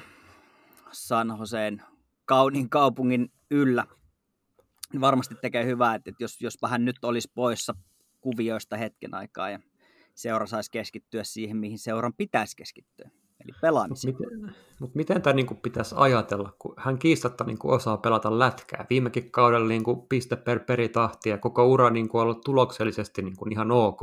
San 0.91 1.35
Joseen 1.39 1.81
kauniin 2.25 2.69
kaupungin 2.69 3.31
yllä. 3.51 3.85
Varmasti 5.01 5.35
tekee 5.41 5.65
hyvää, 5.65 5.95
että 5.95 6.11
jos, 6.19 6.41
jos 6.41 6.61
vähän 6.61 6.85
nyt 6.85 7.03
olisi 7.03 7.31
poissa 7.35 7.73
kuvioista 8.21 8.77
hetken 8.77 9.13
aikaa 9.13 9.49
ja 9.49 9.59
seura 10.15 10.45
saisi 10.45 10.71
keskittyä 10.71 11.23
siihen, 11.23 11.57
mihin 11.57 11.79
seuran 11.79 12.13
pitäisi 12.13 12.55
keskittyä, 12.55 13.09
eli 13.43 13.51
pelaamiseen. 13.61 14.15
Mutta 14.15 14.35
miten, 14.35 14.55
mut 14.79 14.95
miten 14.95 15.21
tämä 15.21 15.33
niin 15.33 15.57
pitäisi 15.63 15.95
ajatella, 15.97 16.55
kun 16.59 16.73
hän 16.77 16.99
kiistatta 16.99 17.43
niin 17.43 17.57
kuin 17.57 17.75
osaa 17.75 17.97
pelata 17.97 18.39
lätkää. 18.39 18.85
Viimekin 18.89 19.31
kaudella 19.31 19.67
niin 19.67 19.83
kuin 19.83 20.07
piste 20.07 20.35
per 20.35 20.59
peritahti 20.59 21.29
ja 21.29 21.37
koko 21.37 21.67
ura 21.67 21.89
niin 21.89 22.09
kuin 22.09 22.21
ollut 22.21 22.41
tuloksellisesti 22.41 23.21
niin 23.21 23.35
kuin 23.37 23.51
ihan 23.51 23.71
ok, 23.71 24.01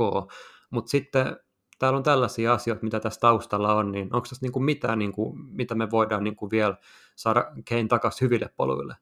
mutta 0.69 0.89
sitten 0.89 1.37
täällä 1.79 1.97
on 1.97 2.03
tällaisia 2.03 2.53
asioita, 2.53 2.83
mitä 2.83 2.99
tässä 2.99 3.19
taustalla 3.19 3.73
on, 3.73 3.91
niin 3.91 4.03
onko 4.03 4.27
tässä 4.29 4.45
niin 4.45 4.51
kuin 4.51 4.65
mitään, 4.65 4.99
niin 4.99 5.11
kuin, 5.11 5.39
mitä 5.45 5.75
me 5.75 5.91
voidaan 5.91 6.23
niin 6.23 6.35
kuin 6.35 6.51
vielä 6.51 6.75
saada 7.15 7.43
Kane 7.69 7.87
takaisin 7.87 8.25
hyville 8.25 8.49
poluille? 8.57 8.95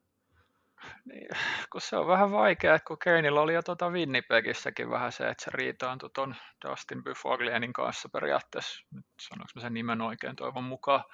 Niin, 1.04 1.28
kun 1.72 1.80
se 1.80 1.96
on 1.96 2.06
vähän 2.06 2.32
vaikea, 2.32 2.78
kun 2.78 2.98
Keinillä 3.04 3.40
oli 3.40 3.54
jo 3.54 3.62
tuota 3.62 3.90
Winnipegissäkin 3.90 4.90
vähän 4.90 5.12
se, 5.12 5.28
että 5.28 5.44
se 5.44 5.50
riitaantui 5.54 6.10
tuon 6.14 6.34
Dustin 6.68 7.04
Byfoglienin 7.04 7.72
kanssa 7.72 8.08
periaatteessa, 8.12 8.84
nyt 8.94 9.06
sanoinko 9.20 9.60
sen 9.60 9.74
nimen 9.74 10.00
oikein 10.00 10.36
toivon 10.36 10.64
mukaan, 10.64 11.04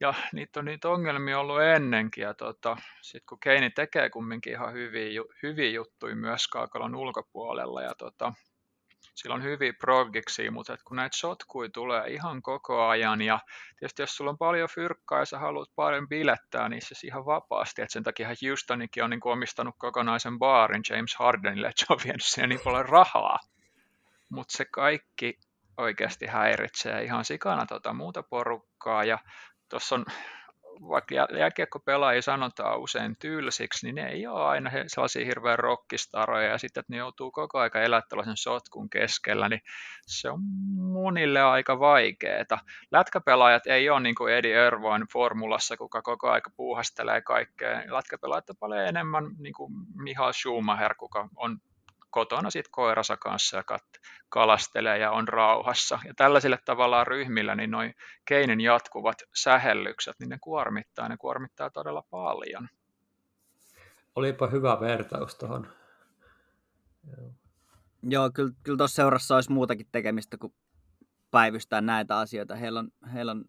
ja 0.00 0.14
niitä 0.32 0.60
on 0.60 0.64
niitä 0.64 0.88
ongelmia 0.88 1.40
ollut 1.40 1.62
ennenkin, 1.62 2.22
ja 2.22 2.34
tota, 2.34 2.76
sitten 3.02 3.26
kun 3.28 3.40
Keini 3.40 3.70
tekee 3.70 4.10
kumminkin 4.10 4.52
ihan 4.52 4.72
hyviä, 4.72 5.22
hyviä 5.42 5.70
juttuja 5.70 6.16
myös 6.16 6.48
Kaakalon 6.48 6.94
ulkopuolella, 6.94 7.82
ja 7.82 7.94
tota, 7.98 8.32
sillä 9.18 9.34
on 9.34 9.42
hyviä 9.42 9.72
progiksi, 9.80 10.50
mutta 10.50 10.76
kun 10.84 10.96
näitä 10.96 11.16
sotkui 11.16 11.70
tulee 11.70 12.08
ihan 12.08 12.42
koko 12.42 12.86
ajan 12.88 13.22
ja 13.22 13.38
tietysti 13.78 14.02
jos 14.02 14.16
sulla 14.16 14.30
on 14.30 14.38
paljon 14.38 14.68
fyrkkaa 14.74 15.18
ja 15.18 15.24
sä 15.24 15.38
haluat 15.38 15.68
paljon 15.76 16.08
bilettää, 16.08 16.68
niin 16.68 16.82
se 16.82 17.06
ihan 17.06 17.26
vapaasti. 17.26 17.82
Et 17.82 17.90
sen 17.90 18.02
takia 18.02 18.28
Houstonikin 18.28 19.04
on 19.04 19.10
niin 19.10 19.20
omistanut 19.24 19.74
kokonaisen 19.78 20.38
baarin 20.38 20.82
James 20.90 21.16
Hardenille, 21.18 21.68
että 21.68 21.86
se 21.86 21.92
on 21.92 21.98
vienyt 22.04 22.24
siihen 22.24 22.48
niin 22.48 22.60
paljon 22.64 22.88
rahaa. 22.88 23.38
Mutta 24.28 24.56
se 24.56 24.64
kaikki 24.64 25.38
oikeasti 25.76 26.26
häiritsee 26.26 27.02
ihan 27.02 27.24
sikana 27.24 27.66
tota 27.66 27.92
muuta 27.92 28.22
porukkaa 28.22 29.04
ja 29.04 29.18
tuossa 29.68 29.94
on 29.94 30.04
vaikka 30.80 31.14
jääkiekkopelaajia 31.14 32.22
sanotaan 32.22 32.80
usein 32.80 33.16
tylsiksi, 33.18 33.86
niin 33.86 33.94
ne 33.94 34.08
ei 34.08 34.26
ole 34.26 34.44
aina 34.44 34.70
sellaisia 34.86 35.24
hirveän 35.24 35.58
rockistaroja, 35.58 36.48
ja 36.48 36.58
sitten, 36.58 36.80
että 36.80 36.92
ne 36.92 36.96
joutuu 36.96 37.30
koko 37.30 37.58
aika 37.58 37.80
elää 37.80 38.02
tällaisen 38.08 38.36
sotkun 38.36 38.90
keskellä, 38.90 39.48
niin 39.48 39.60
se 40.06 40.30
on 40.30 40.40
monille 40.76 41.42
aika 41.42 41.78
vaikeaa. 41.78 42.58
Lätkäpelaajat 42.90 43.66
ei 43.66 43.90
ole 43.90 44.00
niin 44.00 44.14
kuin 44.14 44.34
Eddie 44.34 44.66
Irvoin 44.66 45.06
formulassa, 45.12 45.76
kuka 45.76 46.02
koko 46.02 46.30
aika 46.30 46.50
puuhastelee 46.56 47.22
kaikkea. 47.22 47.82
Lätkäpelaajat 47.86 48.50
on 48.50 48.56
paljon 48.60 48.86
enemmän 48.86 49.24
niin 49.38 49.54
kuin 49.54 49.72
Mihail 49.94 50.32
Schumacher, 50.32 50.94
kuka 50.94 51.28
on 51.36 51.58
kotona 52.18 52.50
sit 52.50 52.68
koiransa 52.70 53.16
kanssa 53.16 53.56
ja 53.56 53.62
kat- 53.72 54.00
kalastelee 54.28 54.98
ja 54.98 55.10
on 55.10 55.28
rauhassa. 55.28 55.98
Ja 56.04 56.14
tällaisille 56.16 56.58
tavallaan 56.64 57.06
ryhmillä 57.06 57.54
niin 57.54 57.70
noin 57.70 57.94
keinin 58.24 58.60
jatkuvat 58.60 59.16
sähellykset, 59.34 60.14
niin 60.20 60.28
ne 60.28 60.38
kuormittaa, 60.40 61.08
ne 61.08 61.16
kuormittaa 61.16 61.70
todella 61.70 62.02
paljon. 62.10 62.68
Olipa 64.14 64.46
hyvä 64.46 64.80
vertaus 64.80 65.34
tuohon. 65.34 65.68
Joo, 67.10 67.30
Joo 68.02 68.30
kyllä, 68.34 68.52
kyllä 68.62 68.78
tuossa 68.78 68.96
seurassa 68.96 69.34
olisi 69.34 69.52
muutakin 69.52 69.86
tekemistä 69.92 70.36
kuin 70.38 70.54
päivystää 71.30 71.80
näitä 71.80 72.18
asioita. 72.18 72.56
Heillä 72.56 72.78
on, 72.78 72.90
heillä 73.14 73.32
on 73.32 73.44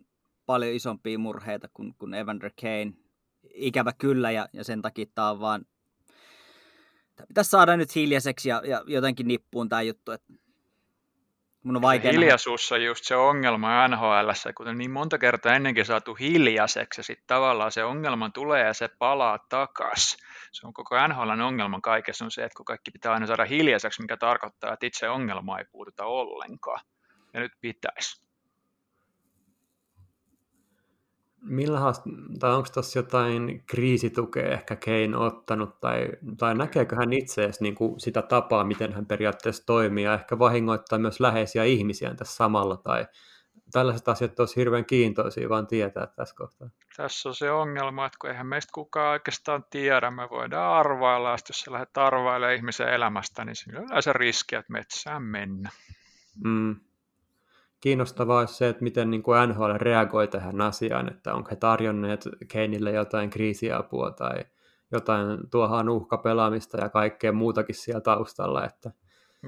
paljon 0.45 0.73
isompia 0.73 1.19
murheita 1.19 1.67
kuin, 1.73 1.95
kuin 1.97 2.13
Evander 2.13 2.51
Kane. 2.61 2.93
Ikävä 3.53 3.93
kyllä, 3.97 4.31
ja, 4.31 4.47
ja 4.53 4.63
sen 4.63 4.81
takia 4.81 5.05
tämä 5.15 5.29
on 5.29 5.39
vaan 5.39 5.65
pitäisi 7.27 7.49
saada 7.49 7.77
nyt 7.77 7.95
hiljaiseksi 7.95 8.49
ja, 8.49 8.61
ja 8.65 8.83
jotenkin 8.87 9.27
nippuun 9.27 9.69
tämä 9.69 9.81
juttu. 9.81 10.11
Että 10.11 10.33
mun 11.63 11.75
on 11.75 11.81
vaikea 11.81 12.11
hiljaisuus 12.11 12.71
on 12.71 12.83
just 12.83 13.05
se 13.05 13.15
ongelma 13.15 13.87
NHL, 13.87 14.29
kuten 14.57 14.77
niin 14.77 14.91
monta 14.91 15.17
kertaa 15.17 15.55
ennenkin 15.55 15.85
saatu 15.85 16.15
hiljaiseksi 16.15 16.99
ja 16.99 17.03
sitten 17.03 17.27
tavallaan 17.27 17.71
se 17.71 17.83
ongelma 17.83 18.29
tulee 18.29 18.65
ja 18.65 18.73
se 18.73 18.87
palaa 18.99 19.39
takas. 19.49 20.17
Se 20.51 20.67
on 20.67 20.73
koko 20.73 21.07
NHLn 21.07 21.41
ongelma 21.41 21.81
kaikessa 21.81 22.25
on 22.25 22.31
se, 22.31 22.43
että 22.43 22.57
kun 22.57 22.65
kaikki 22.65 22.91
pitää 22.91 23.13
aina 23.13 23.27
saada 23.27 23.45
hiljaiseksi, 23.45 24.01
mikä 24.01 24.17
tarkoittaa, 24.17 24.73
että 24.73 24.85
itse 24.85 25.09
ongelma 25.09 25.59
ei 25.59 25.65
puututa 25.71 26.05
ollenkaan. 26.05 26.81
Ja 27.33 27.39
nyt 27.39 27.51
pitäisi. 27.61 28.28
Millahan, 31.41 31.93
tai 32.39 32.53
onko 32.53 32.69
tässä 32.73 32.99
jotain 32.99 33.63
kriisitukea 33.67 34.53
ehkä 34.53 34.75
Kane 34.75 35.17
ottanut, 35.17 35.79
tai, 35.79 36.07
tai 36.37 36.55
näkeekö 36.55 36.95
hän 36.95 37.13
itse 37.13 37.43
edes 37.43 37.61
niin 37.61 37.75
kuin 37.75 37.99
sitä 37.99 38.21
tapaa, 38.21 38.63
miten 38.63 38.93
hän 38.93 39.05
periaatteessa 39.05 39.65
toimii, 39.65 40.03
ja 40.03 40.13
ehkä 40.13 40.39
vahingoittaa 40.39 40.99
myös 40.99 41.19
läheisiä 41.19 41.63
ihmisiä 41.63 42.13
tässä 42.15 42.35
samalla, 42.35 42.77
tai 42.77 43.05
tällaiset 43.71 44.07
asiat 44.07 44.39
olisi 44.39 44.55
hirveän 44.55 44.85
kiintoisia 44.85 45.49
vaan 45.49 45.67
tietää 45.67 46.07
tässä 46.07 46.35
kohtaa. 46.35 46.69
Tässä 46.97 47.29
on 47.29 47.35
se 47.35 47.51
ongelma, 47.51 48.05
että 48.05 48.17
kun 48.21 48.29
eihän 48.29 48.47
meistä 48.47 48.71
kukaan 48.73 49.11
oikeastaan 49.11 49.63
tiedä, 49.69 50.11
me 50.11 50.27
voidaan 50.29 50.73
arvailla, 50.73 51.29
ja 51.29 51.37
jos 51.49 51.59
sä 51.59 51.71
lähdet 51.71 51.97
arvailemaan 51.97 52.55
ihmisen 52.55 52.89
elämästä, 52.89 53.45
niin 53.45 53.55
siinä 53.55 53.79
on 53.79 53.85
yleensä 53.85 54.13
riski, 54.13 54.55
että 54.55 54.73
metsään 54.73 55.23
mennä. 55.23 55.69
Mm 56.43 56.75
kiinnostavaa 57.81 58.45
se, 58.45 58.69
että 58.69 58.83
miten 58.83 59.11
niin 59.11 59.23
kuin 59.23 59.49
NHL 59.49 59.71
reagoi 59.75 60.27
tähän 60.27 60.61
asiaan, 60.61 61.11
että 61.11 61.33
onko 61.33 61.49
he 61.49 61.55
tarjonneet 61.55 62.29
Keinille 62.47 62.91
jotain 62.91 63.29
kriisiapua 63.29 64.11
tai 64.11 64.45
jotain 64.91 65.49
tuohon 65.51 65.89
uhkapelaamista 65.89 66.77
ja 66.81 66.89
kaikkea 66.89 67.31
muutakin 67.31 67.75
siellä 67.75 68.01
taustalla. 68.01 68.65
Että... 68.65 68.91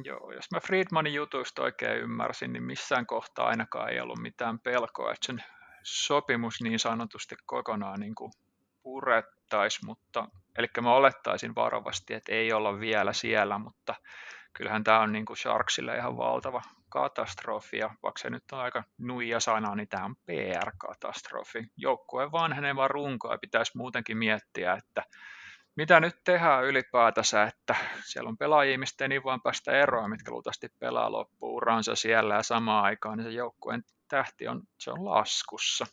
Joo, 0.03 0.31
jos 0.31 0.51
mä 0.51 0.59
Friedmanin 0.59 1.13
jutuista 1.13 1.61
oikein 1.61 1.97
ymmärsin, 1.97 2.53
niin 2.53 2.63
missään 2.63 3.05
kohtaa 3.05 3.47
ainakaan 3.47 3.89
ei 3.89 3.99
ollut 3.99 4.19
mitään 4.21 4.59
pelkoa, 4.59 5.11
että 5.11 5.25
sen 5.25 5.43
sopimus 5.83 6.61
niin 6.61 6.79
sanotusti 6.79 7.35
kokonaan 7.45 7.99
niin 7.99 8.15
kuin 8.15 8.31
purettaisi, 8.83 9.85
mutta 9.85 10.27
eli 10.57 10.67
mä 10.81 10.93
olettaisin 10.93 11.55
varovasti, 11.55 12.13
että 12.13 12.31
ei 12.31 12.53
olla 12.53 12.79
vielä 12.79 13.13
siellä, 13.13 13.57
mutta 13.57 13.95
kyllähän 14.53 14.83
tämä 14.83 14.99
on 14.99 15.11
niin 15.11 15.25
kuin 15.25 15.37
Sharksille 15.37 15.95
ihan 15.95 16.17
valtava 16.17 16.61
katastrofi, 16.91 17.77
ja 17.77 17.89
vaikka 18.03 18.19
se 18.19 18.29
nyt 18.29 18.43
on 18.51 18.59
aika 18.59 18.83
nuija 18.97 19.39
sana, 19.39 19.75
niin 19.75 19.87
tämä 19.87 20.05
on 20.05 20.15
PR-katastrofi. 20.25 21.63
Joukkueen 21.77 22.31
vanheneva 22.31 22.87
runko 22.87 23.31
ja 23.31 23.37
pitäisi 23.37 23.77
muutenkin 23.77 24.17
miettiä, 24.17 24.73
että 24.73 25.03
mitä 25.75 25.99
nyt 25.99 26.15
tehdään 26.23 26.63
ylipäätänsä, 26.63 27.43
että 27.43 27.75
siellä 28.05 28.27
on 28.29 28.37
pelaajia, 28.37 28.79
mistä 28.79 29.05
ei 29.05 29.09
niin 29.09 29.23
vaan 29.23 29.41
päästä 29.41 29.71
eroon, 29.71 30.09
mitkä 30.09 30.31
luultavasti 30.31 30.67
pelaa 30.79 31.11
loppuuransa 31.11 31.95
siellä 31.95 32.35
ja 32.35 32.43
samaan 32.43 32.83
aikaan, 32.83 33.17
niin 33.17 33.25
se 33.25 33.31
joukkueen 33.31 33.83
tähti 34.07 34.47
on, 34.47 34.61
se 34.77 34.91
on 34.91 35.05
laskussa. 35.05 35.85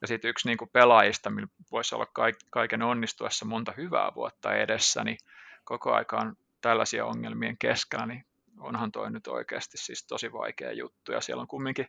Ja 0.00 0.06
sitten 0.06 0.28
yksi 0.28 0.48
niin 0.48 0.58
kuin 0.58 0.70
pelaajista, 0.72 1.30
millä 1.30 1.48
voisi 1.70 1.94
olla 1.94 2.06
kaiken 2.50 2.82
onnistuessa 2.82 3.44
monta 3.44 3.72
hyvää 3.76 4.12
vuotta 4.14 4.54
edessä, 4.54 5.04
niin 5.04 5.18
koko 5.64 5.92
aikaan 5.92 6.36
tällaisia 6.60 7.04
ongelmien 7.04 7.58
keskellä, 7.58 8.06
niin 8.06 8.24
onhan 8.62 8.92
toi 8.92 9.10
nyt 9.10 9.26
oikeasti 9.26 9.78
siis 9.78 10.06
tosi 10.06 10.32
vaikea 10.32 10.72
juttu. 10.72 11.12
Ja 11.12 11.20
siellä 11.20 11.40
on 11.40 11.48
kumminkin 11.48 11.86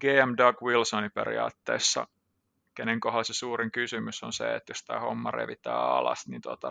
GM 0.00 0.34
Doug 0.38 0.62
Wilsoni 0.62 1.08
periaatteessa, 1.08 2.06
kenen 2.74 3.00
kohdalla 3.00 3.24
se 3.24 3.34
suurin 3.34 3.72
kysymys 3.72 4.22
on 4.22 4.32
se, 4.32 4.54
että 4.54 4.70
jos 4.70 4.84
tämä 4.84 5.00
homma 5.00 5.30
revitään 5.30 5.80
alas, 5.80 6.28
niin 6.28 6.42
tuota, 6.42 6.70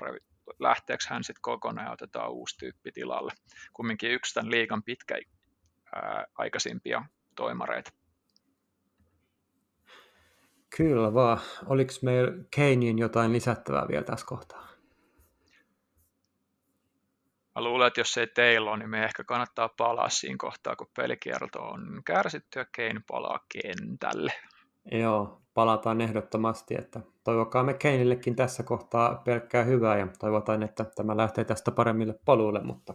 lähteekö 0.60 1.04
hän 1.10 1.24
sitten 1.24 1.42
kokonaan 1.42 1.88
ja 1.88 1.92
otetaan 1.92 2.32
uusi 2.32 2.58
tyyppi 2.58 2.92
tilalle. 2.92 3.32
Kumminkin 3.74 4.12
yksi 4.12 4.34
tämän 4.34 4.52
liikan 4.52 4.84
pitkä 4.84 5.20
aikaisimpia 6.36 7.04
toimareita. 7.36 7.92
Kyllä 10.78 11.14
vaan. 11.14 11.40
Oliko 11.66 11.94
meillä 12.02 12.32
Keiniin 12.52 13.00
jotain 13.00 13.34
lisättävää 13.34 13.88
vielä 13.88 14.04
tässä 14.04 14.26
kohtaa? 14.26 14.69
Mä 17.56 17.64
luulen, 17.64 17.88
että 17.88 18.00
jos 18.00 18.18
ei 18.18 18.28
teillä 18.28 18.70
ole, 18.70 18.80
niin 18.80 18.90
me 18.90 19.04
ehkä 19.04 19.24
kannattaa 19.24 19.70
palaa 19.78 20.10
siinä 20.10 20.36
kohtaa, 20.38 20.76
kun 20.76 20.88
pelikierto 20.96 21.60
on 21.60 22.02
kärsitty 22.06 22.60
ja 22.60 22.66
Kane 22.76 23.02
palaa 23.08 23.40
kentälle. 23.54 24.34
Joo, 24.92 25.42
palataan 25.54 26.02
ehdottomasti, 26.02 26.76
että 26.78 27.00
toivokaamme 27.24 27.74
Keinillekin 27.74 28.36
tässä 28.36 28.64
kohtaa 28.64 29.22
pelkkää 29.26 29.64
hyvää 29.64 29.98
ja 29.98 30.08
toivotaan, 30.20 30.64
että 30.64 30.86
tämä 30.96 31.18
lähtee 31.18 31.44
tästä 31.44 31.72
paremmille 31.72 32.20
poluille, 32.26 32.64
mutta 32.64 32.94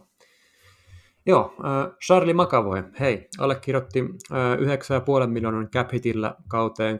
Joo, 1.27 1.55
äh, 1.65 1.97
Charlie 2.05 2.33
McAvoy, 2.33 2.83
hei, 2.99 3.27
allekirjoitti 3.39 3.99
äh, 3.99 4.57
9,5 5.23 5.27
miljoonan 5.27 5.69
cap 5.69 5.89
kauteen 6.47 6.99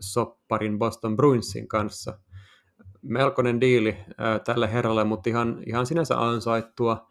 sopparin 0.00 0.78
Boston 0.78 1.16
Bruinsin 1.16 1.68
kanssa– 1.68 2.18
melkoinen 3.02 3.60
diili 3.60 3.96
tälle 4.44 4.72
herralle, 4.72 5.04
mutta 5.04 5.30
ihan, 5.30 5.62
ihan 5.66 5.86
sinänsä 5.86 6.20
ansaittua, 6.20 7.08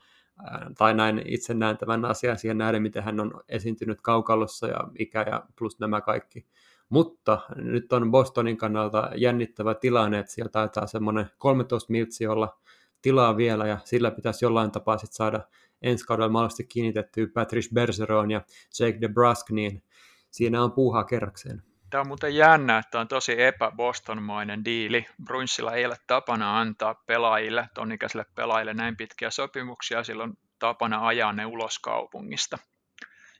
tai 0.77 0.93
näin 0.93 1.21
itse 1.25 1.53
näen 1.53 1.77
tämän 1.77 2.05
asian 2.05 2.37
siihen 2.37 2.57
nähden, 2.57 2.81
miten 2.81 3.03
hän 3.03 3.19
on 3.19 3.41
esiintynyt 3.49 4.01
kaukalossa 4.01 4.67
ja 4.67 4.79
ikä 4.99 5.21
ja 5.21 5.43
plus 5.55 5.79
nämä 5.79 6.01
kaikki. 6.01 6.45
Mutta 6.89 7.41
nyt 7.55 7.93
on 7.93 8.11
Bostonin 8.11 8.57
kannalta 8.57 9.09
jännittävä 9.15 9.75
tilanne, 9.75 10.19
että 10.19 10.31
sieltä 10.31 10.51
taitaa 10.51 10.87
semmoinen 10.87 11.29
13 11.37 11.91
miltsi 11.91 12.27
olla 12.27 12.57
tilaa 13.01 13.37
vielä, 13.37 13.67
ja 13.67 13.77
sillä 13.83 14.11
pitäisi 14.11 14.45
jollain 14.45 14.71
tapaa 14.71 14.97
sit 14.97 15.13
saada 15.13 15.41
ensi 15.81 16.05
kaudella 16.05 16.29
mahdollisesti 16.29 16.63
kiinnitettyä 16.63 17.27
Patrice 17.33 17.69
Bergeron 17.73 18.31
ja 18.31 18.41
Jake 18.79 19.01
DeBrusk, 19.01 19.49
niin 19.49 19.83
siinä 20.31 20.63
on 20.63 20.71
puuhaa 20.71 21.03
kerrakseen. 21.03 21.68
Tämä 21.89 22.01
on 22.01 22.07
muuten 22.07 22.35
jännä, 22.35 22.77
että 22.77 22.99
on 22.99 23.07
tosi 23.07 23.41
epäbostonmainen 23.41 24.65
diili. 24.65 25.05
Bruinsilla 25.23 25.73
ei 25.73 25.85
ole 25.85 25.97
tapana 26.07 26.59
antaa 26.59 26.95
pelaajille, 27.05 27.69
tonikäisille 27.73 28.25
pelaajille 28.35 28.73
näin 28.73 28.97
pitkiä 28.97 29.29
sopimuksia, 29.29 30.03
silloin 30.03 30.33
tapana 30.59 31.07
ajaa 31.07 31.33
ne 31.33 31.45
ulos 31.45 31.79
kaupungista. 31.79 32.57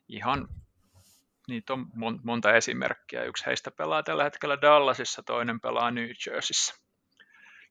Ihan 0.08 0.48
niitä 1.48 1.74
on 1.74 1.86
monta 2.24 2.54
esimerkkiä. 2.54 3.24
Yksi 3.24 3.46
heistä 3.46 3.72
pelaa 3.72 4.04
tällä 4.04 4.24
hetkellä 4.24 4.62
Dallasissa, 4.62 5.24
toinen 5.24 5.60
pelaa 5.60 5.92
New 5.92 6.10
Jerseyssä 6.26 6.89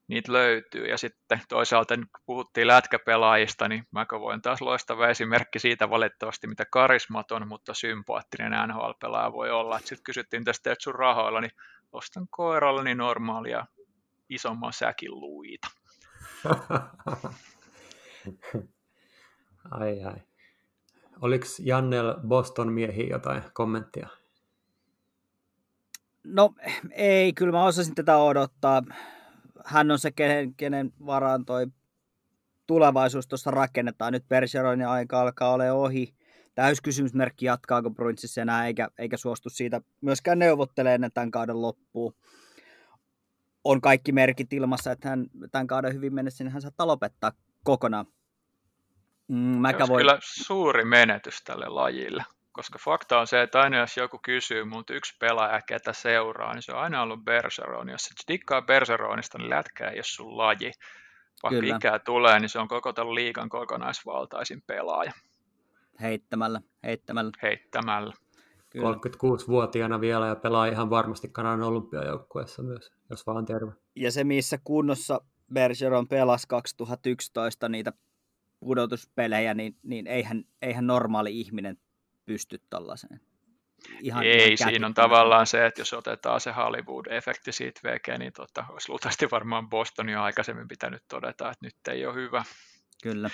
niitä 0.09 0.33
löytyy. 0.33 0.87
Ja 0.87 0.99
sitten 0.99 1.41
toisaalta, 1.49 1.97
kun 1.97 2.07
puhuttiin 2.27 2.67
lätkäpelaajista, 2.67 3.69
niin 3.69 3.85
McAvoy 3.91 4.33
on 4.33 4.43
taas 4.43 4.61
loistava 4.61 5.09
esimerkki 5.09 5.59
siitä 5.59 5.91
valitettavasti, 5.91 6.47
mitä 6.47 6.65
karismaton, 6.73 7.49
mutta 7.49 7.75
sympaattinen 7.75 8.53
NHL-pelaaja 8.69 9.33
voi 9.33 9.51
olla. 9.51 9.79
Sitten 9.79 10.03
kysyttiin 10.05 10.45
tästä, 10.45 10.73
että 10.73 10.83
sun 10.83 10.95
rahoilla, 10.95 11.41
niin 11.41 11.53
ostan 11.93 12.27
koirallani 12.31 12.95
normaalia 12.95 13.67
isomman 14.29 14.73
säkin 14.73 15.11
luita. 15.11 15.69
ai 19.71 20.05
ai. 20.05 20.17
Oliko 21.21 21.47
Jannel 21.59 22.15
Boston 22.29 22.73
miehiä 22.73 23.07
jotain 23.11 23.43
kommenttia? 23.53 24.09
No 26.25 26.55
ei, 26.91 27.33
kyllä 27.33 27.53
mä 27.53 27.65
osasin 27.65 27.95
tätä 27.95 28.17
odottaa 28.17 28.83
hän 29.65 29.91
on 29.91 29.99
se, 29.99 30.11
kenen, 30.11 30.55
kenen 30.55 30.93
varaan 31.07 31.45
toi 31.45 31.67
tulevaisuus 32.67 33.27
tuossa 33.27 33.51
rakennetaan. 33.51 34.13
Nyt 34.13 34.29
Bergeronin 34.29 34.89
aika 34.89 35.21
alkaa 35.21 35.53
ole 35.53 35.73
ohi. 35.73 36.15
Täyskysymysmerkki 36.55 37.47
jatkaako 37.47 37.91
Bruinsissa 37.91 38.43
enää, 38.43 38.67
eikä, 38.67 38.89
eikä 38.99 39.17
suostu 39.17 39.51
siitä 39.51 39.81
myöskään 40.01 40.39
neuvottelemaan 40.39 40.95
ennen 40.95 41.13
tämän 41.13 41.31
kauden 41.31 41.63
loppuun. 41.63 42.15
On 43.65 43.81
kaikki 43.81 44.13
merkit 44.13 44.53
ilmassa, 44.53 44.93
että 44.93 45.09
hän 45.09 45.27
tämän 45.53 45.67
kauden 45.67 45.95
hyvin 45.95 46.15
mennessä 46.15 46.45
niin 46.45 46.53
hän 46.53 46.63
saattaa 46.63 46.87
lopettaa 46.87 47.33
kokonaan. 47.65 48.07
Mm, 49.29 49.63
Se 49.71 49.77
olisi 49.77 49.93
kyllä 49.95 50.19
suuri 50.23 50.85
menetys 50.85 51.43
tälle 51.43 51.69
lajille 51.69 52.25
koska 52.59 52.79
fakta 52.85 53.21
on 53.21 53.27
se, 53.27 53.43
että 53.43 53.61
aina 53.61 53.79
jos 53.79 53.97
joku 53.97 54.19
kysyy 54.23 54.65
multa 54.65 54.95
yksi 54.95 55.17
pelaaja, 55.21 55.61
ketä 55.67 55.93
seuraa, 55.93 56.55
niin 56.55 56.63
se 56.63 56.73
on 56.73 56.79
aina 56.79 57.03
ollut 57.03 57.25
Bergeron. 57.25 57.89
Jos 57.89 58.07
et 58.07 58.29
dikkaa 58.33 58.63
Bergeronista, 58.63 59.39
niin 59.39 59.51
lätkä 59.51 59.89
ei 59.89 59.97
ole 59.97 60.05
sun 60.05 60.39
laji. 60.39 60.73
Vaikka 61.43 61.61
Kyllä. 61.61 61.77
ikää 61.77 61.99
tulee, 61.99 62.41
niin 62.41 62.49
se 62.49 62.59
on 62.59 62.69
koko 62.69 62.93
tämän 62.93 63.15
liikan 63.15 63.49
kokonaisvaltaisin 63.49 64.63
pelaaja. 64.67 65.13
Heittämällä, 66.01 66.61
heittämällä. 66.83 67.31
Heittämällä. 67.43 68.13
Kyllä. 68.71 68.93
36-vuotiaana 68.93 70.01
vielä 70.01 70.27
ja 70.27 70.37
pelaa 70.37 70.67
ihan 70.67 70.91
varmasti 70.91 71.29
Kanadan 71.29 71.63
olympiajoukkueessa 71.63 72.63
myös, 72.63 72.93
jos 73.11 73.27
vaan 73.27 73.47
terve. 73.47 73.73
Ja 73.97 74.13
se, 74.13 74.25
missä 74.25 74.59
kunnossa 74.65 75.21
Bergeron 75.53 76.09
pelasi 76.09 76.49
2011 76.49 77.69
niitä 77.69 77.93
pudotuspelejä, 78.61 79.55
niin, 79.55 79.77
niin 79.83 80.07
eihän, 80.07 80.45
eihän 80.63 80.87
normaali 80.87 81.41
ihminen 81.41 81.79
pysty 82.29 82.61
tällaiseen. 82.71 83.21
Ihan 84.01 84.25
Ei, 84.25 84.57
siinä 84.57 84.87
on 84.87 84.95
tavallaan 84.95 85.47
se, 85.47 85.67
että 85.67 85.81
jos 85.81 85.93
otetaan 85.93 86.41
se 86.41 86.51
Hollywood-efekti 86.51 87.53
siitä 87.53 87.81
VG, 87.85 88.19
niin 88.19 88.33
tota, 88.33 88.65
olisi 88.69 88.89
luultavasti 88.89 89.27
varmaan 89.31 89.69
Boston 89.69 90.09
jo 90.09 90.23
aikaisemmin 90.23 90.69
pitänyt 90.69 91.03
todeta, 91.09 91.51
että 91.51 91.67
nyt 91.67 91.77
ei 91.89 92.07
ole 92.07 92.15
hyvä. 92.15 92.45
Kyllä. 93.03 93.31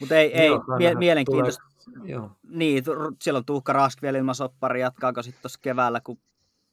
Mutta 0.00 0.16
ei, 0.16 0.34
ei 0.34 0.50
mie- 0.78 0.94
mielenkiintoista. 0.94 1.62
Joo. 2.04 2.30
Niin, 2.42 2.84
silloin 3.22 3.44
Tuukka 3.44 3.72
Rask 3.72 4.02
vielä 4.02 4.18
ilman 4.18 4.34
soppari, 4.34 4.80
jatkaako 4.80 5.22
sitten 5.22 5.42
tuossa 5.42 5.58
keväällä, 5.62 6.00
kun, 6.00 6.18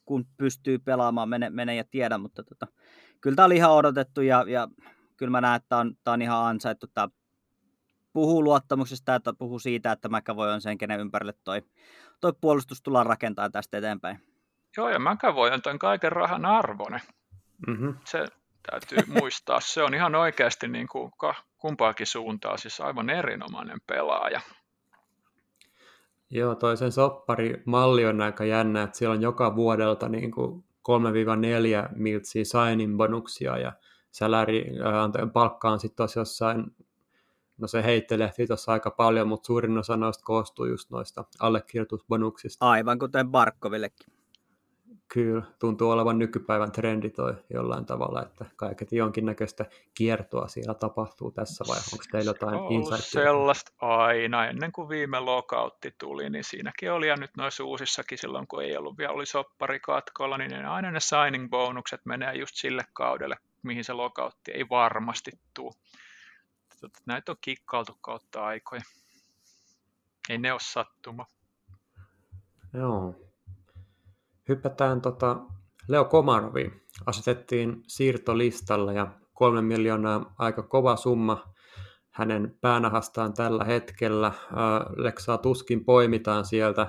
kun 0.06 0.26
pystyy 0.38 0.80
pelaamaan, 0.80 1.30
mene, 1.30 1.50
mene 1.50 1.76
ja 1.76 1.84
tiedä, 1.84 2.18
mutta 2.18 2.44
tota, 2.44 2.68
kyllä 3.22 3.36
tämä 3.36 3.46
oli 3.46 3.56
ihan 3.56 3.72
odotettu 3.72 4.22
ja, 4.22 4.46
ja 4.48 4.68
kyllä 5.18 5.32
mä 5.32 5.42
näen, 5.42 5.56
että 5.56 5.70
tämä 5.70 5.82
on, 5.82 5.96
on 6.06 6.22
ihan 6.22 6.46
ansaittu 6.46 6.88
tämä 6.88 7.08
puhuu 8.14 8.44
luottamuksesta, 8.44 9.16
että 9.16 9.34
puhuu 9.34 9.60
siitä, 9.60 9.92
että 9.92 10.10
McAvoy 10.10 10.50
on 10.50 10.62
sen, 10.62 10.78
kenen 10.78 11.00
ympärille 11.00 11.34
toi, 11.44 11.62
toi 12.22 12.34
puolustus 12.42 12.82
tullaan 12.82 13.06
rakentaa 13.06 13.50
tästä 13.50 13.78
eteenpäin. 13.78 14.20
Joo, 14.78 14.90
ja 14.90 15.00
McAvoy 15.00 15.50
on 15.50 15.62
tämän 15.62 15.80
kaiken 15.80 16.12
rahan 16.12 16.46
arvone. 16.46 17.02
Mm-hmm. 17.68 17.96
Se 18.06 18.26
täytyy 18.72 18.98
muistaa. 19.20 19.60
Se 19.60 19.84
on 19.84 19.94
ihan 19.94 20.16
oikeasti 20.16 20.68
niin 20.68 20.88
kuin 20.88 21.12
kumpaakin 21.58 22.08
suuntaa, 22.08 22.58
siis 22.58 22.82
aivan 22.82 23.10
erinomainen 23.10 23.82
pelaaja. 23.88 24.42
Joo, 26.30 26.56
toisen 26.56 26.92
soppari-malli 26.92 28.06
on 28.06 28.22
aika 28.22 28.46
jännä, 28.46 28.84
että 28.84 28.98
siellä 28.98 29.14
on 29.14 29.22
joka 29.22 29.56
vuodelta 29.56 30.10
niin 30.10 30.32
kuin 30.32 30.64
3-4 31.86 31.90
miltsiä 31.96 32.44
signing 32.44 32.98
bonuksia 32.98 33.58
ja 33.58 33.74
salary, 34.12 34.62
äh, 34.62 35.32
palkka 35.34 35.70
on 35.70 35.80
sitten 35.80 36.08
jossain 36.16 36.64
no 37.58 37.68
se 37.68 37.84
heittelehti 37.84 38.48
tuossa 38.48 38.72
aika 38.72 38.92
paljon, 38.92 39.28
mutta 39.28 39.48
suurin 39.48 39.78
osa 39.78 39.98
noista 39.98 40.24
koostuu 40.24 40.66
just 40.66 40.90
noista 40.90 41.24
allekirjoitusbonuksista. 41.40 42.70
Aivan 42.70 43.00
kuten 43.00 43.32
Barkovillekin. 43.32 44.14
Kyllä, 45.14 45.44
tuntuu 45.60 45.92
olevan 45.92 46.20
nykypäivän 46.20 46.72
trendi 46.72 47.10
toi 47.10 47.34
jollain 47.50 47.86
tavalla, 47.86 48.22
että 48.22 48.46
kaiket 48.56 48.92
jonkinnäköistä 48.92 49.66
kiertoa 49.94 50.48
siellä 50.48 50.74
tapahtuu 50.74 51.32
tässä 51.32 51.64
vai 51.68 51.78
onko 51.78 52.04
teillä 52.12 52.30
jotain 52.30 52.72
insightia? 52.72 53.24
sellaista 53.24 53.72
aina, 53.82 54.46
ennen 54.46 54.72
kuin 54.72 54.90
viime 54.90 55.20
lokautti 55.20 55.96
tuli, 55.98 56.30
niin 56.30 56.44
siinäkin 56.44 56.92
oli 56.92 57.08
ja 57.08 57.16
nyt 57.16 57.32
noissa 57.38 57.64
uusissakin 57.64 58.18
silloin, 58.18 58.48
kun 58.48 58.64
ei 58.64 58.78
ollut 58.78 58.98
vielä 58.98 59.14
oli 59.14 59.26
soppari 59.26 59.80
katkolla, 59.80 60.38
niin 60.38 60.66
aina 60.66 60.92
ne 60.92 61.00
signing 61.00 61.50
bonukset 61.50 62.02
menee 62.06 62.34
just 62.36 62.56
sille 62.56 62.84
kaudelle, 62.94 63.36
mihin 63.64 63.84
se 63.84 63.94
lokautti 63.94 64.52
ei 64.52 64.70
varmasti 64.70 65.32
tule 65.54 65.74
tota, 66.88 67.00
näitä 67.06 67.32
on 67.32 67.38
kikkailtu 67.42 67.98
kautta 68.02 68.46
aikoja. 68.46 68.82
Ei 70.30 70.38
ne 70.38 70.52
ole 70.52 70.60
sattuma. 70.64 71.26
Joo. 72.74 73.16
Hypätään 74.50 75.02
tota 75.02 75.38
Leo 75.88 76.06
Komaroviin. 76.06 76.82
Asetettiin 77.06 77.84
siirtolistalle 77.88 78.94
ja 78.94 79.08
kolme 79.34 79.62
miljoonaa 79.62 80.36
aika 80.38 80.64
kova 80.64 80.96
summa 80.96 81.54
hänen 82.10 82.58
päänahastaan 82.62 83.34
tällä 83.34 83.64
hetkellä. 83.64 84.34
Leksaa 84.96 85.38
tuskin 85.38 85.86
poimitaan 85.86 86.46
sieltä. 86.46 86.88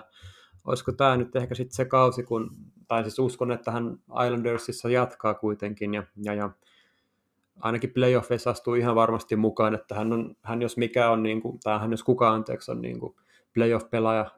Olisiko 0.64 0.92
tämä 0.92 1.16
nyt 1.16 1.36
ehkä 1.36 1.54
sitten 1.54 1.76
se 1.76 1.84
kausi, 1.84 2.22
kun, 2.22 2.50
tai 2.88 3.02
siis 3.02 3.18
uskon, 3.18 3.52
että 3.52 3.70
hän 3.70 3.98
Islandersissa 4.24 4.88
jatkaa 4.88 5.34
kuitenkin 5.34 5.94
ja, 5.94 6.02
ja, 6.24 6.34
ja 6.34 6.50
ainakin 7.60 7.90
playoffeissa 7.90 8.50
astuu 8.50 8.74
ihan 8.74 8.94
varmasti 8.94 9.36
mukaan, 9.36 9.74
että 9.74 9.94
hän, 9.94 10.12
on, 10.12 10.36
hän 10.42 10.62
jos 10.62 10.76
mikä 10.76 11.10
on, 11.10 11.22
niin 11.22 11.42
kuin, 11.42 11.60
tai 11.60 11.78
hän 11.78 11.90
jos 11.90 12.02
kuka 12.02 12.30
anteeksi 12.30 12.70
on 12.70 12.80
niin 12.80 13.00
kuin 13.00 13.14
playoff-pelaaja 13.54 14.30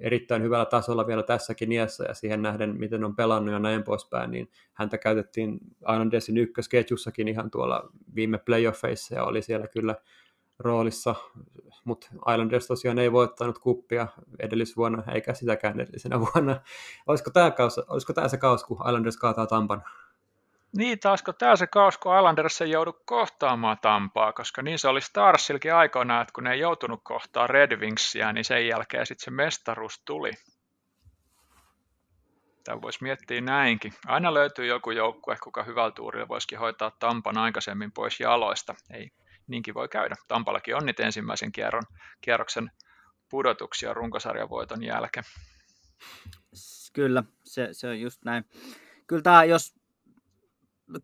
erittäin 0.00 0.42
hyvällä 0.42 0.64
tasolla 0.64 1.06
vielä 1.06 1.22
tässäkin 1.22 1.72
iässä 1.72 2.04
ja 2.04 2.14
siihen 2.14 2.42
nähden, 2.42 2.78
miten 2.78 3.04
on 3.04 3.16
pelannut 3.16 3.52
ja 3.52 3.58
näin 3.58 3.82
poispäin, 3.82 4.30
niin 4.30 4.50
häntä 4.72 4.98
käytettiin 4.98 5.58
Islandersin 5.80 6.38
ykkösketjussakin 6.38 7.28
ihan 7.28 7.50
tuolla 7.50 7.90
viime 8.14 8.38
playoffeissa 8.38 9.14
ja 9.14 9.24
oli 9.24 9.42
siellä 9.42 9.66
kyllä 9.66 9.94
roolissa, 10.58 11.14
mutta 11.84 12.06
Islanders 12.32 12.66
tosiaan 12.66 12.98
ei 12.98 13.12
voittanut 13.12 13.58
kuppia 13.58 14.08
edellisvuonna 14.38 15.02
eikä 15.14 15.34
sitäkään 15.34 15.80
edellisenä 15.80 16.20
vuonna. 16.20 16.60
Olisiko 17.06 17.30
tämä, 17.30 17.50
kaus, 17.50 17.78
olisiko 17.78 18.12
tämä 18.12 18.28
se 18.28 18.36
kaus, 18.36 18.64
kun 18.64 18.78
Islanders 18.88 19.16
kaataa 19.16 19.46
Tampan? 19.46 19.82
Niin, 20.76 21.00
taasko 21.00 21.32
tämä 21.32 21.56
se 21.56 21.66
kaus, 21.66 21.98
kun 21.98 22.16
Islanders 22.16 22.60
ei 22.60 22.70
joudu 22.70 22.92
kohtaamaan 23.04 23.78
Tampaa, 23.82 24.32
koska 24.32 24.62
niin 24.62 24.78
se 24.78 24.88
oli 24.88 25.00
Starsilkin 25.00 25.74
aikoinaan, 25.74 26.22
että 26.22 26.32
kun 26.32 26.44
ne 26.44 26.52
ei 26.52 26.60
joutunut 26.60 27.00
kohtaa 27.02 27.46
Red 27.46 27.80
Wingsia, 27.80 28.32
niin 28.32 28.44
sen 28.44 28.66
jälkeen 28.66 29.06
sitten 29.06 29.24
se 29.24 29.30
mestaruus 29.30 30.02
tuli. 30.04 30.32
Tämä 32.64 32.82
voisi 32.82 33.02
miettiä 33.02 33.40
näinkin. 33.40 33.92
Aina 34.06 34.34
löytyy 34.34 34.66
joku 34.66 34.90
joukkue, 34.90 35.36
kuka 35.42 35.62
hyvällä 35.62 35.90
tuurilla 35.90 36.28
voisikin 36.28 36.58
hoitaa 36.58 36.90
Tampan 36.90 37.38
aikaisemmin 37.38 37.92
pois 37.92 38.20
jaloista. 38.20 38.74
Ei, 38.90 39.10
niinkin 39.46 39.74
voi 39.74 39.88
käydä. 39.88 40.14
Tampallakin 40.28 40.76
on 40.76 40.86
nyt 40.86 41.00
ensimmäisen 41.00 41.52
kierron, 41.52 41.82
kierroksen 42.20 42.70
pudotuksia 43.30 43.94
runkosarjavoiton 43.94 44.82
jälkeen. 44.82 45.24
Kyllä, 46.92 47.22
se, 47.44 47.68
se 47.72 47.88
on 47.88 48.00
just 48.00 48.24
näin. 48.24 48.44
Kyllä 49.06 49.22
tämä, 49.22 49.44
jos 49.44 49.79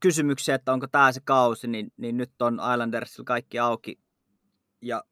kysymyksiä, 0.01 0.55
että 0.55 0.72
onko 0.72 0.87
tämä 0.87 1.12
se 1.12 1.20
kausi, 1.25 1.66
niin, 1.68 1.92
niin 1.96 2.16
nyt 2.16 2.42
on 2.42 2.61
Islandersilla 2.72 3.25
kaikki 3.25 3.59
auki 3.59 4.01
ja 4.83 5.05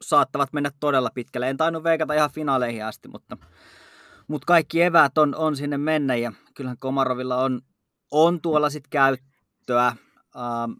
saattavat 0.00 0.52
mennä 0.52 0.70
todella 0.80 1.10
pitkälle. 1.14 1.50
En 1.50 1.56
tainnut 1.56 1.84
veikata 1.84 2.14
ihan 2.14 2.30
finaaleihin 2.30 2.84
asti, 2.84 3.08
mutta, 3.08 3.36
mutta 4.28 4.46
kaikki 4.46 4.82
eväät 4.82 5.18
on, 5.18 5.34
on 5.34 5.56
sinne 5.56 5.78
mennä 5.78 6.16
ja 6.16 6.32
kyllähän 6.54 6.78
Komarovilla 6.78 7.36
on, 7.36 7.60
on 8.10 8.40
tuolla 8.40 8.70
sitten 8.70 8.90
käyttöä. 8.90 9.86
Ähm, 9.86 10.72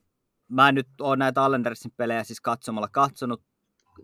mä 0.48 0.68
en 0.68 0.74
nyt 0.74 0.88
ole 1.00 1.16
näitä 1.16 1.42
Allendersin 1.42 1.92
pelejä 1.96 2.24
siis 2.24 2.40
katsomalla 2.40 2.88
katsonut, 2.92 3.42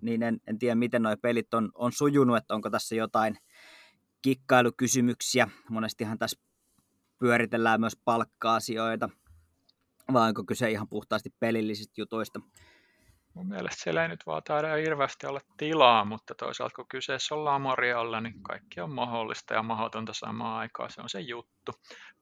niin 0.02 0.22
en, 0.22 0.40
en 0.46 0.58
tiedä, 0.58 0.74
miten 0.74 1.02
nuo 1.02 1.16
pelit 1.16 1.54
on, 1.54 1.70
on 1.74 1.92
sujunut, 1.92 2.36
että 2.36 2.54
onko 2.54 2.70
tässä 2.70 2.94
jotain 2.94 3.38
kikkailukysymyksiä. 4.22 5.48
Monestihan 5.70 6.18
tässä 6.18 6.40
pyöritellään 7.24 7.80
myös 7.80 7.96
palkka-asioita, 8.04 9.08
vai 10.12 10.28
onko 10.28 10.44
kyse 10.44 10.70
ihan 10.70 10.88
puhtaasti 10.88 11.30
pelillisistä 11.40 11.94
jutuista. 11.96 12.40
Mun 13.34 13.48
mielestä 13.48 13.82
siellä 13.82 14.02
ei 14.02 14.08
nyt 14.08 14.26
vaan 14.26 14.42
taida 14.42 14.74
hirveästi 14.74 15.26
olla 15.26 15.40
tilaa, 15.56 16.04
mutta 16.04 16.34
toisaalta 16.34 16.74
kun 16.74 16.88
kyseessä 16.88 17.34
on 17.34 17.44
Lamorialla, 17.44 18.20
niin 18.20 18.42
kaikki 18.42 18.80
on 18.80 18.90
mahdollista 18.90 19.54
ja 19.54 19.62
mahdotonta 19.62 20.12
samaan 20.12 20.58
aikaan. 20.58 20.90
Se 20.90 21.00
on 21.00 21.08
se 21.08 21.20
juttu. 21.20 21.72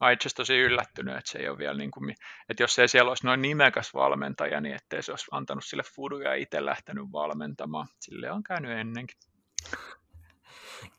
Mä 0.01 0.11
itse 0.11 0.23
asiassa 0.23 0.37
tosi 0.37 0.59
yllättynyt, 0.59 1.17
että 1.17 1.31
se 1.31 1.38
ei 1.38 1.49
ole 1.49 1.59
vielä 1.59 1.79
niin 1.79 1.91
kuin, 1.91 2.15
että 2.49 2.62
jos 2.62 2.79
ei 2.79 2.88
siellä 2.88 3.09
olisi 3.09 3.27
noin 3.27 3.43
nimekäs 3.43 3.95
valmentaja, 3.95 4.61
niin 4.61 4.75
ettei 4.75 5.03
se 5.03 5.12
olisi 5.12 5.27
antanut 5.31 5.65
sille 5.65 5.83
fuduja 5.97 6.35
itse 6.35 6.65
lähtenyt 6.65 7.05
valmentamaan. 7.12 7.87
Sille 8.01 8.31
on 8.31 8.43
käynyt 8.43 8.71
ennenkin. 8.71 9.17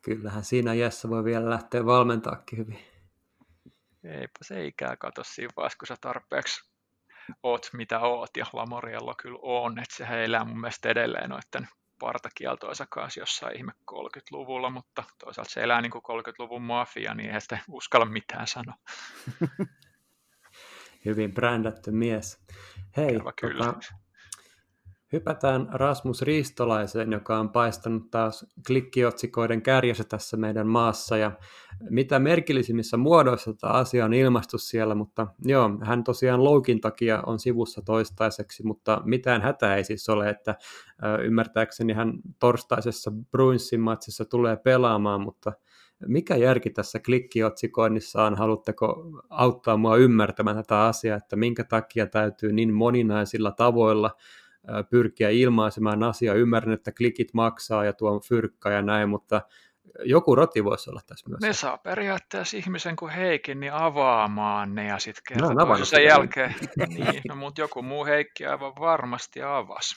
Kyllähän 0.01 0.43
siinä 0.43 0.73
Jesse 0.73 1.09
voi 1.09 1.23
vielä 1.23 1.49
lähteä 1.49 1.85
valmentaakin 1.85 2.59
hyvin. 2.59 2.92
Eipä 4.03 4.39
se 4.41 4.65
ikää 4.65 4.95
kato 4.97 5.23
siinä 5.23 5.53
vaiheessa, 5.57 5.77
kun 5.77 5.87
sä 5.87 5.95
tarpeeksi 6.01 6.73
oot 7.43 7.69
mitä 7.73 7.99
oot, 7.99 8.37
ja 8.37 8.45
Lamoriella 8.53 9.15
kyllä 9.17 9.39
on, 9.41 9.79
että 9.79 9.95
se 9.95 10.23
elää 10.23 10.45
mun 10.45 10.61
mielestä 10.61 10.89
edelleen 10.89 11.29
noiden 11.29 11.67
partakieltoisa 11.99 12.85
kanssa 12.89 13.19
jossain 13.19 13.57
ihme 13.57 13.71
30-luvulla, 13.91 14.69
mutta 14.69 15.03
toisaalta 15.19 15.51
se 15.51 15.63
elää 15.63 15.81
niin 15.81 15.91
kuin 15.91 16.03
30-luvun 16.03 16.61
mafia, 16.61 17.13
niin 17.13 17.27
eihän 17.27 17.41
sitä 17.41 17.59
uskalla 17.67 18.05
mitään 18.05 18.47
sanoa. 18.47 18.75
Hyvin 21.05 21.33
brändätty 21.33 21.91
mies. 21.91 22.45
Hei, 22.97 23.19
kyllä. 23.39 23.65
Tota, 23.65 24.02
Hypätään 25.13 25.67
Rasmus 25.71 26.21
Ristolaiseen, 26.21 27.11
joka 27.11 27.39
on 27.39 27.49
paistanut 27.49 28.11
taas 28.11 28.45
klikkiotsikoiden 28.67 29.61
kärjessä 29.61 30.03
tässä 30.03 30.37
meidän 30.37 30.67
maassa, 30.67 31.17
ja 31.17 31.31
mitä 31.89 32.19
merkillisimmissä 32.19 32.97
muodoissa 32.97 33.53
tämä 33.53 33.73
asia 33.73 34.05
on 34.05 34.13
ilmastu 34.13 34.57
siellä, 34.57 34.95
mutta 34.95 35.27
joo, 35.45 35.69
hän 35.81 36.03
tosiaan 36.03 36.43
loukin 36.43 36.81
takia 36.81 37.23
on 37.25 37.39
sivussa 37.39 37.81
toistaiseksi, 37.85 38.63
mutta 38.65 39.01
mitään 39.05 39.41
hätää 39.41 39.75
ei 39.75 39.83
siis 39.83 40.09
ole, 40.09 40.29
että 40.29 40.55
ymmärtääkseni 41.23 41.93
hän 41.93 42.13
torstaisessa 42.39 43.11
Bruinsin 43.31 43.81
matsissa 43.81 44.25
tulee 44.25 44.57
pelaamaan, 44.57 45.21
mutta 45.21 45.53
mikä 46.07 46.35
järki 46.35 46.69
tässä 46.69 46.99
klikkiotsikoinnissa 46.99 48.23
on? 48.23 48.35
Haluatteko 48.35 49.03
auttaa 49.29 49.77
mua 49.77 49.97
ymmärtämään 49.97 50.55
tätä 50.55 50.85
asiaa, 50.85 51.17
että 51.17 51.35
minkä 51.35 51.63
takia 51.63 52.07
täytyy 52.07 52.53
niin 52.53 52.73
moninaisilla 52.73 53.51
tavoilla 53.51 54.11
pyrkiä 54.89 55.29
ilmaisemaan 55.29 56.03
asiaa. 56.03 56.35
Ymmärrän, 56.35 56.73
että 56.73 56.91
klikit 56.91 57.33
maksaa 57.33 57.85
ja 57.85 57.93
tuo 57.93 58.19
fyrkka 58.19 58.69
ja 58.69 58.81
näin, 58.81 59.09
mutta 59.09 59.41
joku 60.05 60.35
roti 60.35 60.63
voisi 60.63 60.89
olla 60.89 61.01
tässä 61.07 61.29
myös. 61.29 61.41
Ne 61.41 61.53
saa 61.53 61.77
periaatteessa 61.77 62.57
ihmisen 62.57 62.95
kuin 62.95 63.11
Heikin 63.11 63.59
niin 63.59 63.73
avaamaan 63.73 64.75
ne 64.75 64.87
ja 64.87 64.99
sitten 64.99 65.23
kertoo 65.27 65.85
sen 65.85 66.03
jälkeen. 66.03 66.55
niin, 66.87 67.21
no, 67.27 67.35
mutta 67.35 67.61
joku 67.61 67.81
muu 67.81 68.05
Heikki 68.05 68.45
aivan 68.45 68.73
varmasti 68.79 69.41
avas. 69.43 69.95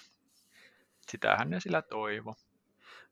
Sitähän 1.10 1.50
ne 1.50 1.60
sillä 1.60 1.82
toivo. 1.82 2.34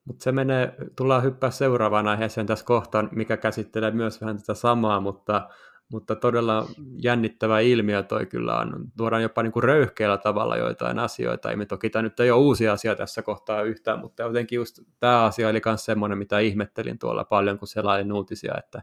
Mutta 0.04 0.24
se 0.24 0.32
menee, 0.32 0.74
tullaan 0.96 1.22
hyppää 1.22 1.50
seuraavaan 1.50 2.08
aiheeseen 2.08 2.46
tässä 2.46 2.64
kohtaan, 2.64 3.08
mikä 3.12 3.36
käsittelee 3.36 3.90
myös 3.90 4.20
vähän 4.20 4.38
tätä 4.38 4.54
samaa, 4.54 5.00
mutta 5.00 5.48
mutta 5.94 6.16
todella 6.16 6.66
jännittävä 7.02 7.60
ilmiö 7.60 8.02
toi 8.02 8.26
kyllä 8.26 8.56
on. 8.58 8.84
Tuodaan 8.96 9.22
jopa 9.22 9.42
niin 9.42 9.52
kuin 9.52 9.62
röyhkeällä 9.62 10.18
tavalla 10.18 10.56
joitain 10.56 10.98
asioita. 10.98 11.50
Ei 11.50 11.56
me 11.56 11.66
toki 11.66 11.90
tämä 11.90 12.02
nyt 12.02 12.20
ei 12.20 12.30
ole 12.30 12.40
uusi 12.40 12.68
asia 12.68 12.96
tässä 12.96 13.22
kohtaa 13.22 13.62
yhtään, 13.62 13.98
mutta 13.98 14.22
jotenkin 14.22 14.56
just 14.56 14.80
tämä 15.00 15.24
asia 15.24 15.48
oli 15.48 15.60
myös 15.66 15.84
semmoinen, 15.84 16.18
mitä 16.18 16.38
ihmettelin 16.38 16.98
tuolla 16.98 17.24
paljon, 17.24 17.58
kun 17.58 17.68
selailin 17.68 18.12
uutisia, 18.12 18.54
että, 18.58 18.82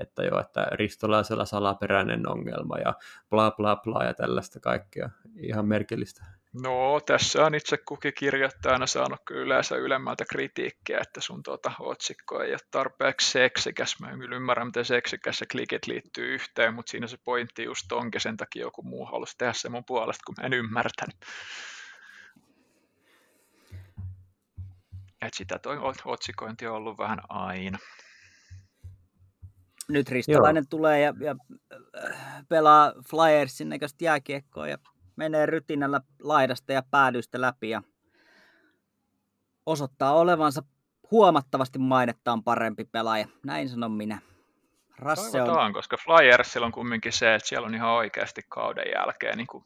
että 0.00 0.22
jo, 0.22 0.40
että 0.40 0.66
ristolaisella 0.72 1.44
salaperäinen 1.44 2.28
ongelma 2.28 2.78
ja 2.78 2.94
bla 3.30 3.50
bla 3.50 3.76
bla 3.76 4.04
ja 4.04 4.14
tällaista 4.14 4.60
kaikkea. 4.60 5.10
Ihan 5.36 5.66
merkillistä. 5.66 6.24
No, 6.52 7.00
tässä 7.06 7.46
on 7.46 7.54
itse 7.54 7.76
kukin 7.76 8.12
kirjoittajana 8.14 8.86
saanut 8.86 9.20
kyllä 9.24 9.42
yleensä 9.42 9.76
ylemmältä 9.76 10.24
kritiikkiä, 10.24 10.98
että 11.00 11.20
sun 11.20 11.42
tuota 11.42 11.72
otsikko 11.80 12.42
ei 12.42 12.50
ole 12.50 12.58
tarpeeksi 12.70 13.30
seksikäs. 13.30 13.96
Mä 14.00 14.10
en 14.10 14.32
ymmärrä, 14.32 14.64
miten 14.64 14.84
seksikäs 14.84 15.38
se 15.38 15.46
klikit 15.46 15.86
liittyy 15.86 16.34
yhteen, 16.34 16.74
mutta 16.74 16.90
siinä 16.90 17.06
se 17.06 17.16
pointti 17.24 17.64
just 17.64 17.92
onkin, 17.92 18.20
sen 18.20 18.36
takia 18.36 18.62
joku 18.62 18.82
muu 18.82 19.06
halusi 19.06 19.38
tehdä 19.38 19.52
se 19.52 19.68
mun 19.68 19.84
puolesta, 19.84 20.22
kun 20.26 20.34
mä 20.40 20.46
en 20.46 20.52
ymmärtänyt. 20.52 21.16
Et 25.22 25.34
sitä 25.34 25.58
toi 25.58 25.78
otsikointi 26.04 26.66
on 26.66 26.74
ollut 26.74 26.98
vähän 26.98 27.20
aina. 27.28 27.78
Nyt 29.90 30.08
Ristolainen 30.08 30.60
Joo. 30.60 30.68
tulee 30.70 31.00
ja, 31.00 31.14
ja 31.20 31.36
äh, 32.04 32.44
pelaa 32.48 32.92
Flyersin 33.10 33.68
näköistä 33.68 34.04
jääkiekkoa 34.04 34.68
ja 34.68 34.78
menee 35.16 35.46
rytinällä 35.46 36.00
laidasta 36.22 36.72
ja 36.72 36.82
päädystä 36.90 37.40
läpi 37.40 37.70
ja 37.70 37.82
osoittaa 39.66 40.12
olevansa 40.12 40.62
huomattavasti 41.10 41.78
mainettaan 41.78 42.44
parempi 42.44 42.84
pelaaja. 42.84 43.26
Näin 43.46 43.68
sanon 43.68 43.92
minä. 43.92 44.18
Rasse 44.98 45.30
Toivotaan, 45.38 45.66
on... 45.66 45.72
koska 45.72 45.96
Flyersilla 45.96 46.66
on 46.66 46.72
kumminkin 46.72 47.12
se, 47.12 47.34
että 47.34 47.48
siellä 47.48 47.66
on 47.66 47.74
ihan 47.74 47.90
oikeasti 47.90 48.42
kauden 48.48 48.84
jälkeen 48.94 49.36
niin 49.36 49.46
kuin 49.46 49.64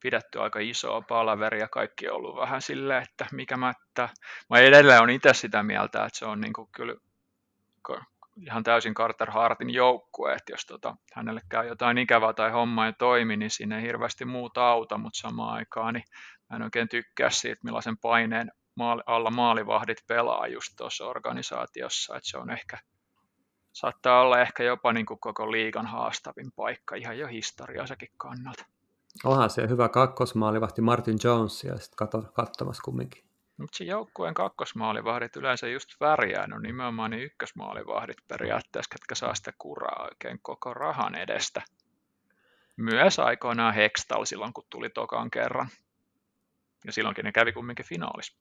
pidetty 0.00 0.40
aika 0.40 0.58
isoa 0.58 1.02
palaveria 1.02 1.60
ja 1.60 1.68
kaikki 1.68 2.08
on 2.08 2.16
ollut 2.16 2.36
vähän 2.36 2.62
silleen, 2.62 3.02
että 3.02 3.26
mikä 3.32 3.56
mättä. 3.56 4.08
Mä 4.50 4.58
edelleen 4.58 5.02
on 5.02 5.10
itse 5.10 5.34
sitä 5.34 5.62
mieltä, 5.62 6.04
että 6.04 6.18
se 6.18 6.24
on 6.24 6.40
niin 6.40 6.52
kuin 6.52 6.68
kyllä 6.72 6.94
ihan 8.36 8.62
täysin 8.62 8.94
Carter 8.94 9.30
Hartin 9.30 9.70
joukkue, 9.70 10.32
että 10.32 10.52
jos 10.52 10.66
tota, 10.66 10.96
hänelle 11.14 11.40
käy 11.48 11.66
jotain 11.68 11.98
ikävää 11.98 12.32
tai 12.32 12.50
homma 12.50 12.86
ei 12.86 12.92
toimi, 12.92 13.36
niin 13.36 13.50
sinne 13.50 13.76
ei 13.76 13.82
hirveästi 13.82 14.24
muuta 14.24 14.68
auta, 14.68 14.98
mutta 14.98 15.18
samaan 15.18 15.54
aikaan 15.54 15.94
niin 15.94 16.04
mä 16.50 16.56
en 16.56 16.62
oikein 16.62 16.88
tykkää 16.88 17.30
siitä, 17.30 17.60
millaisen 17.64 17.98
paineen 17.98 18.50
maali, 18.74 19.02
alla 19.06 19.30
maalivahdit 19.30 19.98
pelaa 20.06 20.46
just 20.46 20.72
tuossa 20.76 21.06
organisaatiossa, 21.06 22.16
että 22.16 22.30
se 22.30 22.38
on 22.38 22.50
ehkä, 22.50 22.78
saattaa 23.72 24.20
olla 24.20 24.40
ehkä 24.40 24.62
jopa 24.62 24.92
niin 24.92 25.06
kuin 25.06 25.20
koko 25.20 25.52
liigan 25.52 25.86
haastavin 25.86 26.52
paikka 26.56 26.94
ihan 26.94 27.18
jo 27.18 27.26
historiasakin 27.26 28.10
kannalta. 28.16 28.64
Onhan 29.24 29.50
se 29.50 29.68
hyvä 29.68 29.88
kakkosmaalivahti 29.88 30.82
Martin 30.82 31.18
Jones 31.24 31.64
ja 31.64 31.78
sitten 31.78 32.08
katsomassa 32.34 32.82
kumminkin. 32.82 33.25
Mutta 33.56 33.76
se 33.76 33.84
joukkueen 33.84 34.34
kakkosmaalivahdit 34.34 35.36
yleensä 35.36 35.68
just 35.68 36.00
värjää, 36.00 36.46
no 36.46 36.58
nimenomaan 36.58 37.10
niin 37.10 37.22
ykkösmaalivahdit 37.22 38.16
periaatteessa, 38.28 38.90
ketkä 38.92 39.14
saa 39.14 39.34
sitä 39.34 39.52
kuraa 39.58 40.04
oikein 40.04 40.38
koko 40.42 40.74
rahan 40.74 41.14
edestä. 41.14 41.62
Myös 42.76 43.18
aikoinaan 43.18 43.74
Hextal 43.74 44.24
silloin, 44.24 44.52
kun 44.52 44.64
tuli 44.70 44.90
tokan 44.90 45.30
kerran. 45.30 45.68
Ja 46.84 46.92
silloinkin 46.92 47.24
ne 47.24 47.32
kävi 47.32 47.52
kumminkin 47.52 47.86
finaalissa. 47.86 48.38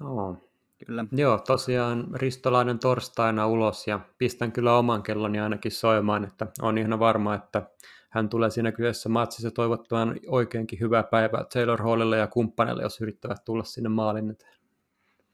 Joo. 0.00 0.49
Kyllä. 0.86 1.04
Joo, 1.12 1.38
tosiaan 1.38 2.06
Ristolainen 2.14 2.78
torstaina 2.78 3.46
ulos 3.46 3.86
ja 3.86 4.00
pistän 4.18 4.52
kyllä 4.52 4.78
oman 4.78 5.02
kelloni 5.02 5.40
ainakin 5.40 5.72
soimaan, 5.72 6.24
että 6.24 6.46
on 6.62 6.78
ihan 6.78 6.98
varma, 6.98 7.34
että 7.34 7.62
hän 8.10 8.28
tulee 8.28 8.50
siinä 8.50 8.72
kyseessä 8.72 9.08
matsissa 9.08 9.50
toivottamaan 9.50 10.16
oikeinkin 10.26 10.80
hyvää 10.80 11.02
päivää 11.02 11.44
Taylor 11.54 11.82
Hallille 11.82 12.18
ja 12.18 12.26
kumppaneille, 12.26 12.82
jos 12.82 13.00
yrittävät 13.00 13.44
tulla 13.44 13.64
sinne 13.64 13.88
maalin 13.88 14.30
eteen. 14.30 14.54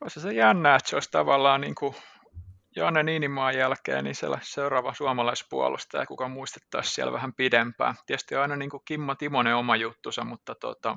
Olisi 0.01 0.21
se 0.21 0.33
jännä, 0.33 0.75
että 0.75 0.91
se 0.91 0.97
olisi 0.97 1.11
tavallaan 1.11 1.61
niin 1.61 1.75
kuin 1.75 1.95
Janne 2.77 3.03
Niinimaan 3.03 3.55
jälkeen 3.55 4.05
niin 4.05 4.15
siellä 4.15 4.39
seuraava 4.43 4.95
suomalaispuolustaja, 4.95 6.07
kuka 6.07 6.29
muistettaisiin 6.29 6.95
siellä 6.95 7.13
vähän 7.13 7.35
pidempään. 7.35 7.95
Tietysti 8.07 8.35
aina 8.35 8.57
niin 8.57 8.71
kuin 8.71 8.83
Kimmo 8.85 9.15
Timonen 9.15 9.57
oma 9.57 9.77
juttusa, 9.77 10.25
mutta 10.25 10.55
tota, 10.55 10.97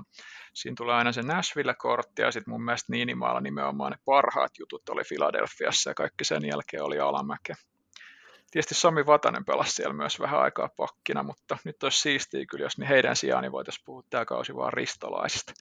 siinä 0.54 0.76
tulee 0.78 0.96
aina 0.96 1.12
se 1.12 1.22
Nashville-kortti 1.22 2.22
ja 2.22 2.32
sitten 2.32 2.52
mun 2.52 2.66
mielestä 2.66 2.92
Niinimaalla 2.92 3.42
nimenomaan 3.42 3.92
ne 3.92 3.98
parhaat 4.06 4.52
jutut 4.60 4.90
oli 4.90 5.04
Filadelfiassa 5.04 5.90
ja 5.90 5.94
kaikki 5.94 6.24
sen 6.24 6.46
jälkeen 6.46 6.84
oli 6.84 7.00
alamäkeä. 7.00 7.56
Tietysti 8.52 8.76
Sami 8.76 9.06
Vatanen 9.06 9.46
pelasi 9.46 9.72
siellä 9.72 9.94
myös 9.94 10.20
vähän 10.20 10.40
aikaa 10.40 10.70
pakkina, 10.78 11.24
mutta 11.24 11.58
nyt 11.66 11.84
olisi 11.84 12.00
siistiä 12.00 12.46
kyllä, 12.46 12.66
jos 12.66 12.78
niin 12.78 12.88
heidän 12.88 13.16
sijaan 13.16 13.42
niin 13.42 13.52
voitaisiin 13.52 13.86
puhua 13.86 14.04
tämä 14.10 14.26
kausi 14.26 14.56
vaan 14.56 14.74
ristolaisista. 14.74 15.54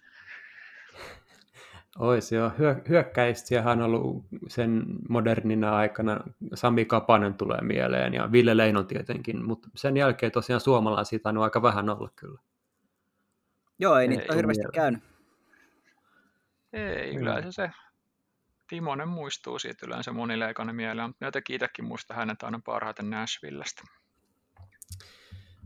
Oisi 1.98 2.34
joo. 2.34 2.50
Hyö, 2.58 2.76
hyökkäistiähän 2.88 3.82
on 3.82 3.94
ollut 3.94 4.24
sen 4.48 4.84
modernina 5.08 5.76
aikana. 5.76 6.20
Sami 6.54 6.84
Kapanen 6.84 7.34
tulee 7.34 7.60
mieleen 7.60 8.14
ja 8.14 8.32
Ville 8.32 8.56
Leinon 8.56 8.86
tietenkin, 8.86 9.44
mutta 9.44 9.68
sen 9.74 9.96
jälkeen 9.96 10.32
tosiaan 10.32 10.60
suomalaisia 10.60 11.18
on 11.24 11.38
aika 11.38 11.62
vähän 11.62 11.90
olla 11.90 12.10
kyllä. 12.16 12.40
Joo, 13.78 13.96
ei, 13.96 14.02
ei 14.02 14.08
niitä 14.08 14.24
ole 14.28 14.36
hirveästi 14.36 14.64
käynyt. 14.74 15.02
Ei, 16.72 17.16
yleensä 17.16 17.52
se 17.52 17.70
Timonen 18.68 19.08
muistuu 19.08 19.58
siitä 19.58 19.86
yleensä 19.86 20.12
monileikana 20.12 20.72
mieleen, 20.72 21.08
mutta 21.08 21.24
jotenkin 21.24 21.56
itsekin 21.56 21.84
muista 21.84 22.14
hänet 22.14 22.42
aina 22.42 22.60
parhaiten 22.64 23.10
Nashvillestä. 23.10 23.82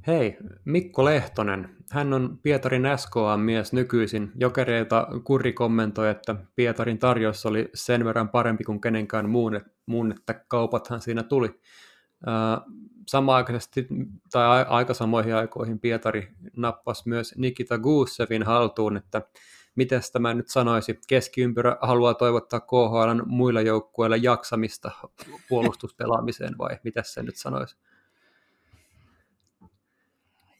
Hei, 0.07 0.37
Mikko 0.65 1.05
Lehtonen. 1.05 1.77
Hän 1.91 2.13
on 2.13 2.39
Pietarin 2.43 2.85
SKA-mies 2.97 3.73
nykyisin. 3.73 4.33
Jokereita 4.35 5.07
Kurri 5.25 5.53
kommentoi, 5.53 6.11
että 6.11 6.37
Pietarin 6.57 6.99
tarjous 6.99 7.47
oli 7.47 7.71
sen 7.75 8.05
verran 8.05 8.29
parempi 8.29 8.65
kuin 8.65 8.81
kenenkään 8.81 9.31
muun, 9.31 9.61
muun 9.87 10.13
että 10.13 10.45
kaupathan 10.49 11.01
siinä 11.01 11.23
tuli. 11.23 11.61
Samaaikaisesti 13.07 13.87
tai 14.33 14.65
aika 14.69 14.95
samoihin 14.95 15.35
aikoihin 15.35 15.81
Pietari 15.81 16.33
nappasi 16.57 17.09
myös 17.09 17.35
Nikita 17.37 17.79
Gusevin 17.79 18.43
haltuun, 18.43 18.97
että 18.97 19.23
miten 19.75 20.01
tämä 20.13 20.35
nyt 20.35 20.49
sanoisi, 20.49 21.01
keskiympyrä 21.09 21.77
haluaa 21.81 22.15
toivottaa 22.15 22.61
KHL 22.61 23.25
muilla 23.27 23.61
joukkueilla 23.61 24.17
jaksamista 24.17 24.91
puolustuspelaamiseen 25.49 26.59
vai 26.59 26.79
mitä 26.85 27.03
se 27.03 27.23
nyt 27.23 27.37
sanoisi? 27.37 27.77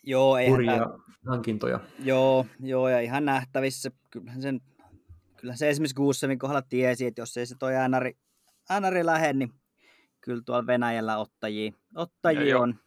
Joo, 0.03 0.37
ei 0.37 0.49
Hurjia 0.49 0.87
hankintoja. 1.27 1.81
Joo, 1.99 2.47
joo, 2.61 2.89
ja 2.89 3.01
ihan 3.01 3.25
nähtävissä. 3.25 3.91
Kyllähän, 4.11 4.43
sen, 4.43 4.61
kyllä 5.37 5.57
se 5.57 5.69
esimerkiksi 5.69 5.97
Gussevin 5.97 6.39
kohdalla 6.39 6.63
tiesi, 6.63 7.07
että 7.07 7.23
jos 7.23 7.37
ei 7.37 7.47
se 7.47 7.55
toi 7.59 7.75
äänäri, 7.75 8.17
äänäri 8.71 9.07
lähde, 9.07 9.33
niin 9.33 9.53
kyllä 10.23 10.43
tuolla 10.47 10.67
Venäjällä 10.67 11.17
ottajia, 11.17 11.73
ottajia 11.95 12.59
on. 12.59 12.79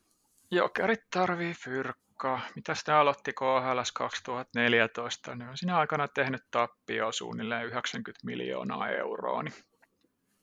Jokerit 0.51 1.03
tarvii 1.09 1.53
fyrkkaa. 1.53 2.41
Mitä 2.55 2.73
ne 2.87 2.93
aloitti 2.93 3.33
KHL 3.33 3.79
2014? 3.93 5.35
Ne 5.35 5.49
on 5.49 5.57
siinä 5.57 5.77
aikana 5.77 6.07
tehnyt 6.07 6.41
tappio 6.51 7.11
suunnilleen 7.11 7.65
90 7.65 8.25
miljoonaa 8.25 8.89
euroa. 8.89 9.43
Niin 9.43 9.53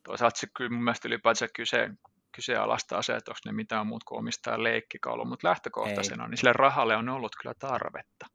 toisaalta 0.03 0.41
se 0.41 0.47
kyllä 0.57 0.71
mun 0.71 0.85
mielestä 0.85 1.09
ylipäätään 1.09 1.51
kyse, 1.57 1.91
kyseenalaistaa 2.33 3.03
se, 3.03 3.17
että 3.17 3.31
onko 3.31 3.41
ne 3.45 3.53
mitään 3.53 3.87
muut 3.87 4.05
kuin 4.05 4.19
omistaa 4.19 4.63
leikkikaulu, 4.63 5.25
mutta 5.25 5.49
lähtökohtaisena 5.49 6.29
niin 6.29 6.39
sille 6.39 6.53
rahalle 6.53 6.97
on 6.97 7.09
ollut 7.09 7.37
kyllä 7.37 7.55
tarvetta. 7.59 8.27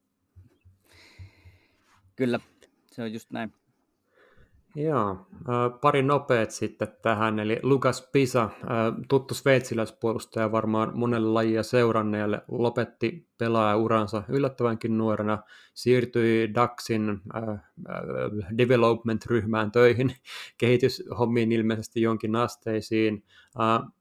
Kyllä, 2.16 2.40
se 2.92 3.02
on 3.02 3.14
just 3.14 3.32
näin. 3.32 3.54
Joo, 4.76 5.28
pari 5.82 6.04
nopeet 6.04 6.52
sitten 6.52 6.88
tähän, 7.02 7.40
eli 7.40 7.60
Lukas 7.64 8.10
Pisa, 8.12 8.50
tuttu 9.08 9.34
sveitsiläispuolustaja 9.34 10.52
varmaan 10.52 10.92
monelle 10.98 11.30
lajia 11.30 11.64
seuranneelle, 11.64 12.42
lopetti 12.48 13.28
pelaajauransa 13.38 14.24
yllättävänkin 14.30 14.98
nuorena, 14.98 15.38
siirtyi 15.74 16.54
DAXin 16.54 17.22
development-ryhmään 18.58 19.72
töihin, 19.72 20.16
kehityshommiin 20.58 21.52
ilmeisesti 21.52 22.02
jonkin 22.02 22.36
asteisiin. 22.36 23.24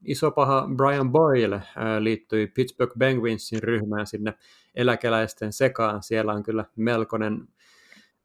Iso 0.05 0.31
paha 0.31 0.67
Brian 0.75 1.11
Boyle 1.11 1.61
liittyi 1.99 2.47
Pittsburgh 2.47 2.97
Penguinsin 2.99 3.63
ryhmään 3.63 4.07
sinne 4.07 4.33
eläkeläisten 4.75 5.53
sekaan, 5.53 6.03
siellä 6.03 6.33
on 6.33 6.43
kyllä 6.43 6.65
melkoinen 6.75 7.47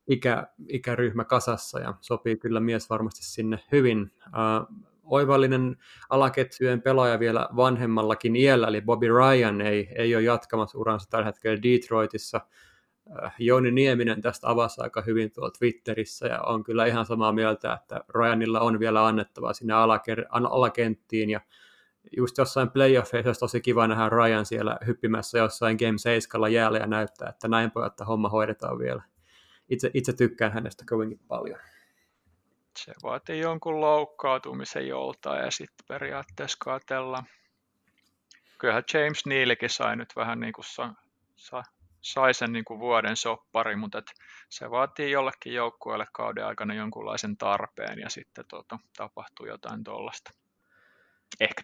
ikä, 0.09 0.47
ikäryhmä 0.69 1.25
kasassa 1.25 1.81
ja 1.81 1.95
sopii 2.01 2.37
kyllä 2.37 2.61
mies 2.61 2.91
varmasti 2.91 3.25
sinne 3.25 3.59
hyvin. 3.73 4.13
Uh, 4.27 4.77
oivallinen 5.05 5.77
alaketjujen 6.11 6.83
pelaaja 6.83 7.19
vielä 7.19 7.49
vanhemmallakin 7.57 8.37
iällä, 8.37 8.69
eli 8.69 8.81
Bobby 8.81 9.09
Ryan 9.09 9.61
ei, 9.61 9.89
ei 9.97 10.15
ole 10.17 10.23
jatkamassa 10.23 10.79
uransa 10.79 11.11
tällä 11.11 11.25
hetkellä 11.25 11.63
Detroitissa. 11.63 12.41
Uh, 13.07 13.31
Jouni 13.39 13.71
Nieminen 13.71 14.21
tästä 14.21 14.51
avasi 14.51 14.81
aika 14.81 15.03
hyvin 15.03 15.33
tuolla 15.33 15.51
Twitterissä 15.59 16.27
ja 16.27 16.41
on 16.41 16.65
kyllä 16.65 16.87
ihan 16.87 17.07
samaa 17.07 17.33
mieltä, 17.33 17.73
että 17.73 18.01
Ryanilla 18.15 18.61
on 18.61 18.79
vielä 18.79 19.07
annettavaa 19.07 19.53
sinne 19.53 19.75
alaker- 19.75 20.27
alakenttiin 20.31 21.31
ja 21.31 21.41
just 22.17 22.39
jossain 22.39 22.71
playoffeissa 22.71 23.29
olisi 23.29 23.41
tosi 23.41 23.61
kiva 23.61 23.87
nähdä 23.87 24.09
Ryan 24.09 24.47
siellä 24.47 24.79
hyppimässä 24.87 25.39
jossain 25.39 25.77
Game 25.77 25.99
7 25.99 26.53
jäällä 26.53 26.79
ja 26.79 26.87
näyttää, 26.87 27.29
että 27.29 27.49
näin 27.49 27.71
pojat, 27.71 27.95
homma 28.09 28.29
hoidetaan 28.29 28.79
vielä 28.79 29.03
itse, 29.73 29.91
itse 29.95 30.13
tykkään 30.13 30.53
hänestä 30.53 30.85
kovinkin 30.89 31.21
paljon. 31.29 31.59
Se 32.77 32.93
vaatii 33.03 33.41
jonkun 33.41 33.81
loukkaantumisen 33.81 34.89
joltain 34.89 35.45
ja 35.45 35.51
sitten 35.51 35.87
periaatteessa 35.89 36.59
katella. 36.61 37.25
Kyllähän 38.59 38.85
James 38.95 39.27
Nealikin 39.27 39.71
sai 39.71 39.97
nyt 39.97 40.17
vähän 40.17 40.41
niin 40.41 40.53
kuin 40.53 40.65
sa, 40.65 40.95
sa, 41.37 41.63
sai 42.01 42.35
sen 42.35 42.53
niin 42.53 42.65
kuin 42.65 42.81
vuoden 42.81 43.17
soppari, 43.17 43.77
mutta 43.77 43.99
et 43.99 44.13
se 44.49 44.71
vaatii 44.71 45.11
jollekin 45.11 45.55
joukkueelle 45.55 46.07
kauden 46.13 46.47
aikana 46.47 46.75
jonkunlaisen 46.75 47.37
tarpeen 47.37 47.99
ja 47.99 48.11
sitten 48.11 48.45
tota, 48.49 48.79
tapahtuu 48.97 49.47
jotain 49.47 49.85
tuollaista. 49.85 50.31
Ehkä 51.41 51.63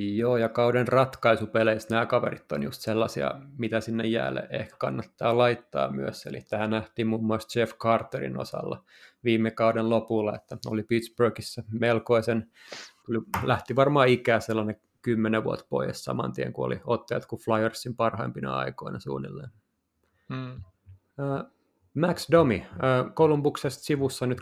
Joo, 0.00 0.36
ja 0.36 0.48
kauden 0.48 0.88
ratkaisupeleissä 0.88 1.88
nämä 1.90 2.06
kaverit 2.06 2.52
on 2.52 2.62
just 2.62 2.80
sellaisia, 2.80 3.34
mitä 3.56 3.80
sinne 3.80 4.06
jäälle 4.06 4.48
ehkä 4.50 4.76
kannattaa 4.78 5.38
laittaa 5.38 5.90
myös. 5.90 6.26
Eli 6.26 6.44
tähän 6.48 6.70
nähtiin 6.70 7.06
muun 7.06 7.24
muassa 7.24 7.60
Jeff 7.60 7.74
Carterin 7.78 8.40
osalla 8.40 8.84
viime 9.24 9.50
kauden 9.50 9.90
lopulla, 9.90 10.34
että 10.34 10.56
oli 10.66 10.82
Pittsburghissa 10.82 11.62
melkoisen, 11.80 12.50
lähti 13.42 13.76
varmaan 13.76 14.08
ikää 14.08 14.40
sellainen 14.40 14.80
kymmenen 15.02 15.44
vuotta 15.44 15.66
pois 15.68 16.04
saman 16.04 16.32
tien, 16.32 16.52
kun 16.52 16.66
oli 16.66 16.80
ottajat 16.84 17.26
kuin 17.26 17.42
Flyersin 17.42 17.96
parhaimpina 17.96 18.56
aikoina 18.56 18.98
suunnilleen. 18.98 19.50
Hmm. 20.28 20.62
Max 21.98 22.30
Domi, 22.30 22.66
Kolumbuksesta 23.14 23.84
sivussa 23.84 24.26
nyt 24.26 24.40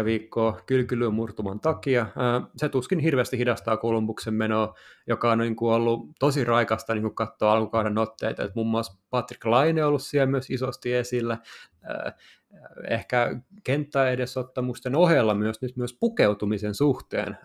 2-4 0.00 0.04
viikkoa 0.04 0.60
kylkylyön 0.66 1.14
murtuman 1.14 1.60
takia. 1.60 2.06
Se 2.56 2.68
tuskin 2.68 2.98
hirveästi 2.98 3.38
hidastaa 3.38 3.76
Kolumbuksen 3.76 4.34
menoa, 4.34 4.74
joka 5.06 5.30
on 5.30 5.38
niin 5.38 5.56
kuin 5.56 5.74
ollut 5.74 6.06
tosi 6.18 6.44
raikasta 6.44 6.94
niin 6.94 7.14
katsoa 7.14 7.52
alkukauden 7.52 7.98
otteita. 7.98 8.44
Et 8.44 8.54
muun 8.54 8.66
muassa 8.66 8.98
Patrick 9.10 9.44
Laine 9.44 9.82
on 9.82 9.88
ollut 9.88 10.02
siellä 10.02 10.26
myös 10.26 10.50
isosti 10.50 10.94
esillä. 10.94 11.38
Ehkä 12.88 13.40
kenttäedesottamusten 13.64 14.96
ohella 14.96 15.34
myös 15.34 15.62
nyt 15.62 15.76
myös 15.76 15.96
pukeutumisen 16.00 16.74
suhteen 16.74 17.38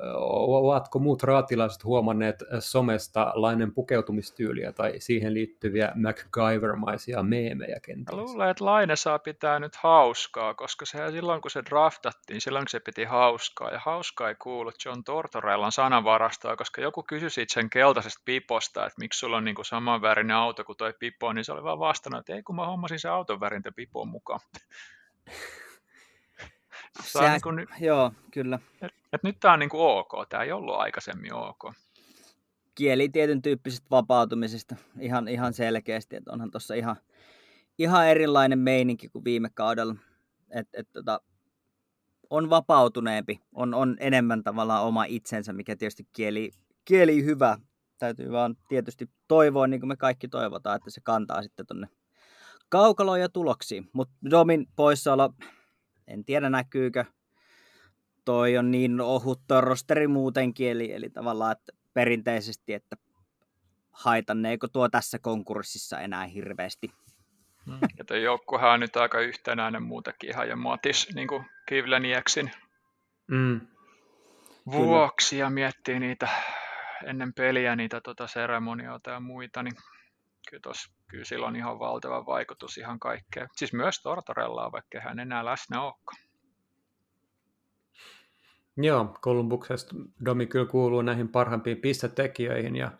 ovatko 0.00 0.98
muut 0.98 1.22
raatilaiset 1.22 1.84
huomanneet 1.84 2.42
somesta 2.58 3.32
lainen 3.34 3.74
pukeutumistyyliä 3.74 4.72
tai 4.72 4.92
siihen 4.98 5.34
liittyviä 5.34 5.92
MacGyver-maisia 5.94 7.22
meemejä 7.22 7.80
kenties? 7.80 8.18
Luulen, 8.18 8.50
että 8.50 8.64
Laine 8.64 8.96
saa 8.96 9.18
pitää 9.18 9.58
nyt 9.58 9.76
hauskaa, 9.76 10.54
koska 10.54 10.86
se 10.86 11.10
silloin 11.10 11.42
kun 11.42 11.50
se 11.50 11.62
draftattiin, 11.70 12.40
silloin 12.40 12.64
se 12.68 12.80
piti 12.80 13.04
hauskaa, 13.04 13.70
ja 13.70 13.80
hauskaa 13.84 14.28
ei 14.28 14.34
kuulu 14.34 14.70
John 14.84 15.04
Tortorellan 15.04 15.72
sananvarastoa, 15.72 16.56
koska 16.56 16.80
joku 16.80 17.02
kysyi 17.02 17.30
siitä 17.30 17.54
sen 17.54 17.70
keltaisesta 17.70 18.22
piposta, 18.24 18.86
että 18.86 19.00
miksi 19.00 19.18
sulla 19.18 19.36
on 19.36 19.44
niin 19.44 19.54
kuin 19.54 19.66
samanvärinen 19.66 20.36
auto 20.36 20.64
kuin 20.64 20.78
toi 20.78 20.94
pipo, 20.98 21.32
niin 21.32 21.44
se 21.44 21.52
oli 21.52 21.62
vaan 21.62 21.78
vastannut, 21.78 22.20
että 22.20 22.34
ei 22.34 22.42
kun 22.42 22.56
mä 22.56 22.66
hommasin 22.66 22.98
se 22.98 23.08
auton 23.08 23.40
värintä 23.40 23.72
pipon 23.72 24.08
mukaan. 24.08 24.40
Sehän, 27.00 27.32
niin 27.32 27.42
kuin, 27.42 27.66
joo, 27.80 28.12
kyllä. 28.30 28.58
Et, 28.82 28.92
et 29.12 29.22
nyt 29.22 29.40
tämä 29.40 29.54
on 29.54 29.60
niin 29.60 29.70
kuin 29.70 29.80
ok, 29.80 30.28
tämä 30.28 30.42
ei 30.42 30.52
ollut 30.52 30.74
aikaisemmin 30.74 31.34
ok. 31.34 31.72
Kieli 32.74 33.08
tietyn 33.08 33.42
tyyppisestä 33.42 33.86
vapautumisesta 33.90 34.76
ihan, 35.00 35.28
ihan 35.28 35.54
selkeästi, 35.54 36.16
että 36.16 36.32
onhan 36.32 36.50
tuossa 36.50 36.74
ihan, 36.74 36.96
ihan 37.78 38.06
erilainen 38.08 38.58
meininki 38.58 39.08
kuin 39.08 39.24
viime 39.24 39.50
kaudella. 39.54 39.94
Et, 40.50 40.68
et, 40.72 40.88
tota, 40.92 41.20
on 42.30 42.50
vapautuneempi, 42.50 43.40
on, 43.52 43.74
on 43.74 43.96
enemmän 44.00 44.42
tavallaan 44.42 44.84
oma 44.84 45.04
itsensä, 45.04 45.52
mikä 45.52 45.76
tietysti 45.76 46.06
kieli, 46.12 46.50
kieli 46.84 47.24
hyvä. 47.24 47.58
Täytyy 47.98 48.32
vaan 48.32 48.56
tietysti 48.68 49.10
toivoa, 49.28 49.66
niin 49.66 49.80
kuin 49.80 49.88
me 49.88 49.96
kaikki 49.96 50.28
toivotaan, 50.28 50.76
että 50.76 50.90
se 50.90 51.00
kantaa 51.00 51.42
sitten 51.42 51.66
tuonne 51.66 51.88
kaukaloon 52.68 53.20
ja 53.20 53.28
tuloksiin. 53.28 53.90
Mutta 53.92 54.14
Domin 54.30 54.66
poissaolo, 54.76 55.34
en 56.12 56.24
tiedä 56.24 56.50
näkyykö. 56.50 57.04
Toi 58.24 58.58
on 58.58 58.70
niin 58.70 59.00
ohut 59.00 59.40
rosteri 59.60 60.08
muutenkin, 60.08 60.70
eli, 60.70 60.92
eli 60.92 61.10
tavallaan 61.10 61.52
että 61.52 61.72
perinteisesti, 61.94 62.74
että 62.74 62.96
haitanneeko 63.90 64.68
tuo 64.68 64.88
tässä 64.88 65.18
konkurssissa 65.18 66.00
enää 66.00 66.24
hirveästi. 66.24 66.90
Mm. 67.66 67.78
Ja 67.98 68.04
tuo 68.04 68.16
joukkuehan 68.16 68.70
on 68.70 68.80
nyt 68.80 68.96
aika 68.96 69.20
yhtenäinen 69.20 69.82
muutenkin 69.82 70.30
ihan, 70.30 70.48
ja 70.48 70.56
Matis 70.56 71.08
niin 71.14 71.28
kuin 71.28 71.44
Kivlenieksin 71.66 72.50
mm. 73.26 73.60
vuoksi, 74.66 75.36
kyllä. 75.36 75.46
ja 75.46 75.50
miettii 75.50 76.00
niitä 76.00 76.28
ennen 77.04 77.34
peliä, 77.34 77.76
niitä 77.76 78.00
tota 78.00 78.26
seremonioita 78.26 79.10
ja 79.10 79.20
muita, 79.20 79.62
niin 79.62 79.74
kyllä, 80.50 80.60
tos, 80.60 80.76
kyllä 81.08 81.24
sillä 81.24 81.46
on 81.46 81.56
ihan 81.56 81.78
valtava 81.78 82.26
vaikutus 82.26 82.78
ihan 82.78 83.00
kaikkeen. 83.00 83.48
Siis 83.52 83.72
myös 83.72 84.02
Tortorellaa, 84.02 84.72
vaikka 84.72 85.00
hän 85.00 85.18
enää 85.18 85.44
läsnä 85.44 85.82
olekaan. 85.82 86.22
Joo, 88.76 89.16
Kolumbuksesta 89.20 89.94
Domi 90.24 90.46
kyllä 90.46 90.66
kuuluu 90.66 91.02
näihin 91.02 91.28
parhaimpiin 91.28 91.80
pistetekijöihin 91.80 92.76
ja 92.76 92.90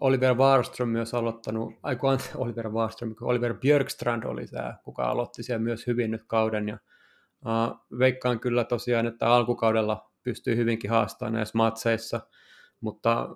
Oliver 0.00 0.34
Warström 0.34 0.88
myös 0.88 1.14
aloittanut, 1.14 1.74
ai 1.82 1.96
kun 1.96 2.18
Oliver 2.34 2.68
Warström, 2.68 3.14
Oliver 3.20 3.54
Björkstrand 3.54 4.24
oli 4.24 4.46
tämä, 4.46 4.78
kuka 4.84 5.04
aloitti 5.04 5.42
siellä 5.42 5.62
myös 5.62 5.86
hyvin 5.86 6.10
nyt 6.10 6.24
kauden 6.26 6.68
ja 6.68 6.78
uh, 7.44 7.98
veikkaan 7.98 8.40
kyllä 8.40 8.64
tosiaan, 8.64 9.06
että 9.06 9.28
alkukaudella 9.28 10.10
pystyy 10.22 10.56
hyvinkin 10.56 10.90
haastamaan 10.90 11.32
näissä 11.32 11.58
matseissa, 11.58 12.20
mutta 12.80 13.28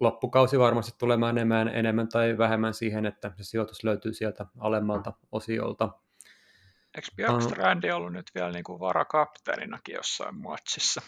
loppukausi 0.00 0.58
varmasti 0.58 0.92
tulee 0.98 1.16
menemään 1.16 1.68
enemmän 1.68 2.08
tai 2.08 2.38
vähemmän 2.38 2.74
siihen, 2.74 3.06
että 3.06 3.32
se 3.36 3.44
sijoitus 3.44 3.84
löytyy 3.84 4.12
sieltä 4.12 4.46
alemmalta 4.58 5.12
osiolta. 5.32 5.88
Eikö 6.94 7.08
Björkstrandi 7.16 7.90
ollut 7.90 8.12
nyt 8.12 8.30
vielä 8.34 8.50
niin 8.50 8.64
kuin 8.64 8.80
varakapteeninakin 8.80 9.94
jossain 9.94 10.34
matsissa? 10.34 11.02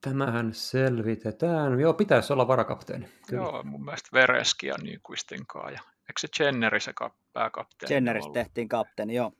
Tämähän 0.00 0.54
selvitetään. 0.54 1.80
Joo, 1.80 1.94
pitäisi 1.94 2.32
olla 2.32 2.48
varakapteeni. 2.48 3.08
Kyllä. 3.28 3.42
Joo, 3.42 3.62
mun 3.62 3.84
mielestä 3.84 4.08
Vereski 4.12 4.66
ja 4.66 4.74
Nyquistin 4.82 5.46
kanssa. 5.46 5.70
Ja, 5.70 5.80
eikö 5.80 6.20
se 6.20 6.44
Jenneri 6.44 6.80
se 6.80 6.92
pääkapteeni? 7.32 7.94
Jenneristä 7.94 8.32
tehtiin 8.32 8.68
kapteeni, 8.68 9.14
joo. 9.14 9.32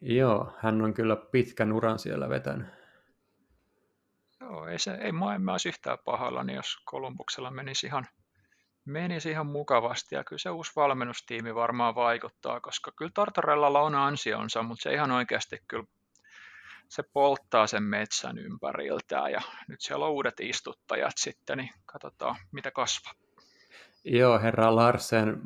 Joo, 0.00 0.52
hän 0.58 0.82
on 0.82 0.94
kyllä 0.94 1.16
pitkän 1.16 1.72
uran 1.72 1.98
siellä 1.98 2.28
vetänyt. 2.28 2.66
Joo, 4.44 4.66
ei, 4.66 4.78
se, 4.78 4.94
ei 4.94 5.12
mä, 5.12 5.34
en 5.34 5.42
mä 5.42 5.52
olisi 5.52 5.68
yhtään 5.68 5.98
niin 6.44 6.56
jos 6.56 6.76
Kolumbuksella 6.84 7.50
menisi 7.50 7.86
ihan, 7.86 8.06
menisi 8.84 9.30
ihan 9.30 9.46
mukavasti. 9.46 10.14
Ja 10.14 10.24
kyllä 10.24 10.40
se 10.40 10.50
uusi 10.50 10.72
valmennustiimi 10.76 11.54
varmaan 11.54 11.94
vaikuttaa, 11.94 12.60
koska 12.60 12.92
kyllä 12.96 13.10
Tartarellalla 13.14 13.80
on 13.80 13.94
ansionsa, 13.94 14.62
mutta 14.62 14.82
se 14.82 14.94
ihan 14.94 15.10
oikeasti 15.10 15.58
kyllä 15.68 15.84
se 16.88 17.02
polttaa 17.12 17.66
sen 17.66 17.82
metsän 17.82 18.38
ympäriltään 18.38 19.32
ja 19.32 19.40
nyt 19.68 19.80
siellä 19.80 20.06
on 20.06 20.12
uudet 20.12 20.40
istuttajat 20.40 21.14
sitten, 21.16 21.58
niin 21.58 21.70
katsotaan 21.86 22.36
mitä 22.52 22.70
kasvaa. 22.70 23.23
Joo, 24.04 24.38
herra 24.38 24.76
Larsen, 24.76 25.40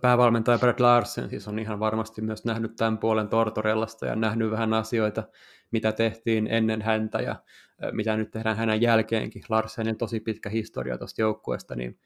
päävalmentaja 0.00 0.58
Brad 0.58 0.80
Larsen 0.80 1.30
siis 1.30 1.48
on 1.48 1.58
ihan 1.58 1.80
varmasti 1.80 2.22
myös 2.22 2.44
nähnyt 2.44 2.76
tämän 2.76 2.98
puolen 2.98 3.28
Tortorellasta 3.28 4.06
ja 4.06 4.16
nähnyt 4.16 4.50
vähän 4.50 4.74
asioita, 4.74 5.22
mitä 5.70 5.92
tehtiin 5.92 6.46
ennen 6.46 6.82
häntä 6.82 7.18
ja 7.18 7.36
mitä 7.92 8.16
nyt 8.16 8.30
tehdään 8.30 8.56
hänen 8.56 8.82
jälkeenkin. 8.82 9.42
Larsenin 9.48 9.96
tosi 9.96 10.20
pitkä 10.20 10.50
historia 10.50 10.98
tuosta 10.98 11.20
joukkueesta, 11.20 11.74
niin 11.74 11.98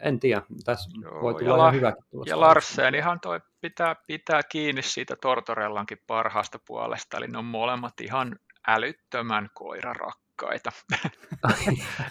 en 0.00 0.20
tiedä, 0.20 0.42
tässä 0.64 0.90
Joo, 1.02 1.20
voi 1.22 1.34
tulla 1.34 1.64
ja, 1.66 1.70
hyväkin 1.70 2.04
tulosta. 2.10 2.30
Ja 2.30 2.40
Larsen 2.40 2.94
ihan 2.94 3.20
toi 3.20 3.40
pitää, 3.60 3.96
pitää 4.06 4.42
kiinni 4.42 4.82
siitä 4.82 5.16
Tortorellankin 5.22 5.98
parhaasta 6.06 6.58
puolesta, 6.66 7.16
eli 7.16 7.28
ne 7.28 7.38
on 7.38 7.44
molemmat 7.44 8.00
ihan 8.00 8.38
älyttömän 8.68 9.48
koirarakkaita. 9.54 10.27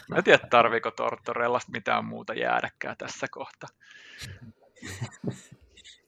Mä 0.10 0.16
en 0.18 0.24
tiedä, 0.24 0.48
tarviiko 0.50 0.92
Tortorellasta 0.92 1.72
mitään 1.72 2.06
muuta 2.06 2.34
jäädäkään 2.34 2.96
tässä 2.98 3.28
kohtaa. 3.32 3.70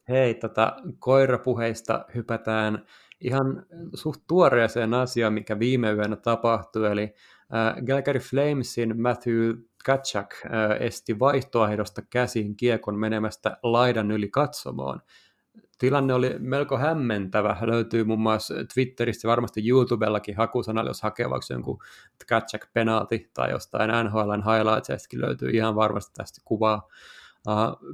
Hei, 0.09 0.33
tota, 0.33 0.75
koirapuheista 0.99 2.05
hypätään 2.15 2.85
ihan 3.21 3.65
suht 3.93 4.21
tuoreeseen 4.27 4.93
asiaan, 4.93 5.33
mikä 5.33 5.59
viime 5.59 5.91
yönä 5.91 6.15
tapahtui, 6.15 6.91
eli 6.91 7.13
äh, 7.53 7.83
Calgary 7.85 8.19
Flamesin 8.19 9.01
Matthew 9.01 9.53
Katchak 9.85 10.33
äh, 10.45 10.51
esti 10.79 11.19
vaihtoehdosta 11.19 12.01
käsin 12.09 12.55
kiekon 12.55 12.99
menemästä 12.99 13.57
laidan 13.63 14.11
yli 14.11 14.29
katsomaan. 14.29 15.01
Tilanne 15.79 16.13
oli 16.13 16.35
melko 16.39 16.77
hämmentävä. 16.77 17.57
Löytyy 17.61 18.03
muun 18.03 18.19
muassa 18.19 18.53
Twitteristä 18.73 19.27
varmasti 19.27 19.69
YouTubellakin 19.69 20.37
hakusanalla, 20.37 20.89
jos 20.89 21.01
hakee 21.01 21.29
vaikka 21.29 21.53
jonkun 21.53 21.79
Katchak 22.27 22.65
penalti 22.73 23.29
tai 23.33 23.51
jostain 23.51 23.89
NHLn 23.89 24.43
highlightsestakin 24.43 25.21
löytyy 25.21 25.49
ihan 25.49 25.75
varmasti 25.75 26.13
tästä 26.13 26.41
kuvaa. 26.45 26.87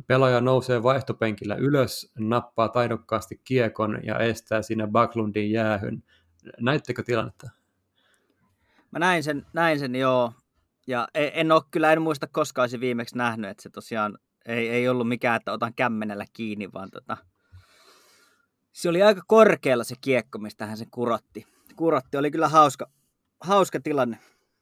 Pelaaja 0.08 0.42
nousee 0.42 0.84
vaihtopenkillä 0.84 1.56
ylös, 1.56 2.12
nappaa 2.20 2.70
taidokkaasti 2.70 3.42
kiekon 3.44 4.00
ja 4.04 4.20
estää 4.20 4.62
siinä 4.62 4.88
Backlundin 4.88 5.52
jäähyn. 5.52 6.04
Näittekö 6.60 7.04
tilannetta? 7.04 7.50
Mä 8.92 9.00
näin 9.00 9.24
sen, 9.24 9.46
näin 9.54 9.80
sen 9.80 9.96
joo. 9.96 10.34
Ja 10.88 11.08
en, 11.14 11.32
en 11.34 11.52
ole 11.52 11.62
kyllä, 11.72 11.94
en 11.94 12.02
muista 12.02 12.28
koskaan 12.28 12.64
olisin 12.64 12.80
viimeksi 12.80 13.18
nähnyt, 13.18 13.50
että 13.50 13.64
se 13.64 13.70
tosiaan 13.70 14.18
ei, 14.46 14.70
ei 14.70 14.90
ollut 14.90 15.08
mikään, 15.08 15.36
että 15.36 15.52
otan 15.52 15.74
kämmenellä 15.74 16.26
kiinni, 16.34 16.74
vaan 16.74 16.92
tota, 16.92 17.18
se 18.76 18.90
oli 18.90 19.04
aika 19.04 19.22
korkealla 19.28 19.84
se 19.84 19.96
kiekko, 20.02 20.38
mistä 20.38 20.66
hän 20.66 20.78
sen 20.78 20.90
kurotti. 20.92 21.48
Kurotti 21.76 22.18
oli 22.18 22.32
kyllä 22.32 22.48
hauska, 22.48 22.90
hauska 23.40 23.80
tilanne, 23.80 24.18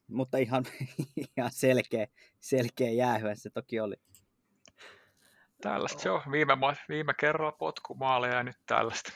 mutta 0.08 0.38
ihan, 0.38 0.64
ihan 1.36 1.50
selkeä, 1.52 2.06
selkeä 2.40 2.90
jäähyä 2.90 3.34
se 3.34 3.50
toki 3.50 3.80
oli. 3.80 3.94
Tällaista 5.62 6.02
se 6.02 6.10
on. 6.10 6.20
Viime, 6.32 6.52
viime 6.88 7.14
kerralla 7.14 7.52
potkumaaleja 7.52 8.34
ja 8.34 8.42
nyt 8.42 8.56
tällaista. 8.66 9.12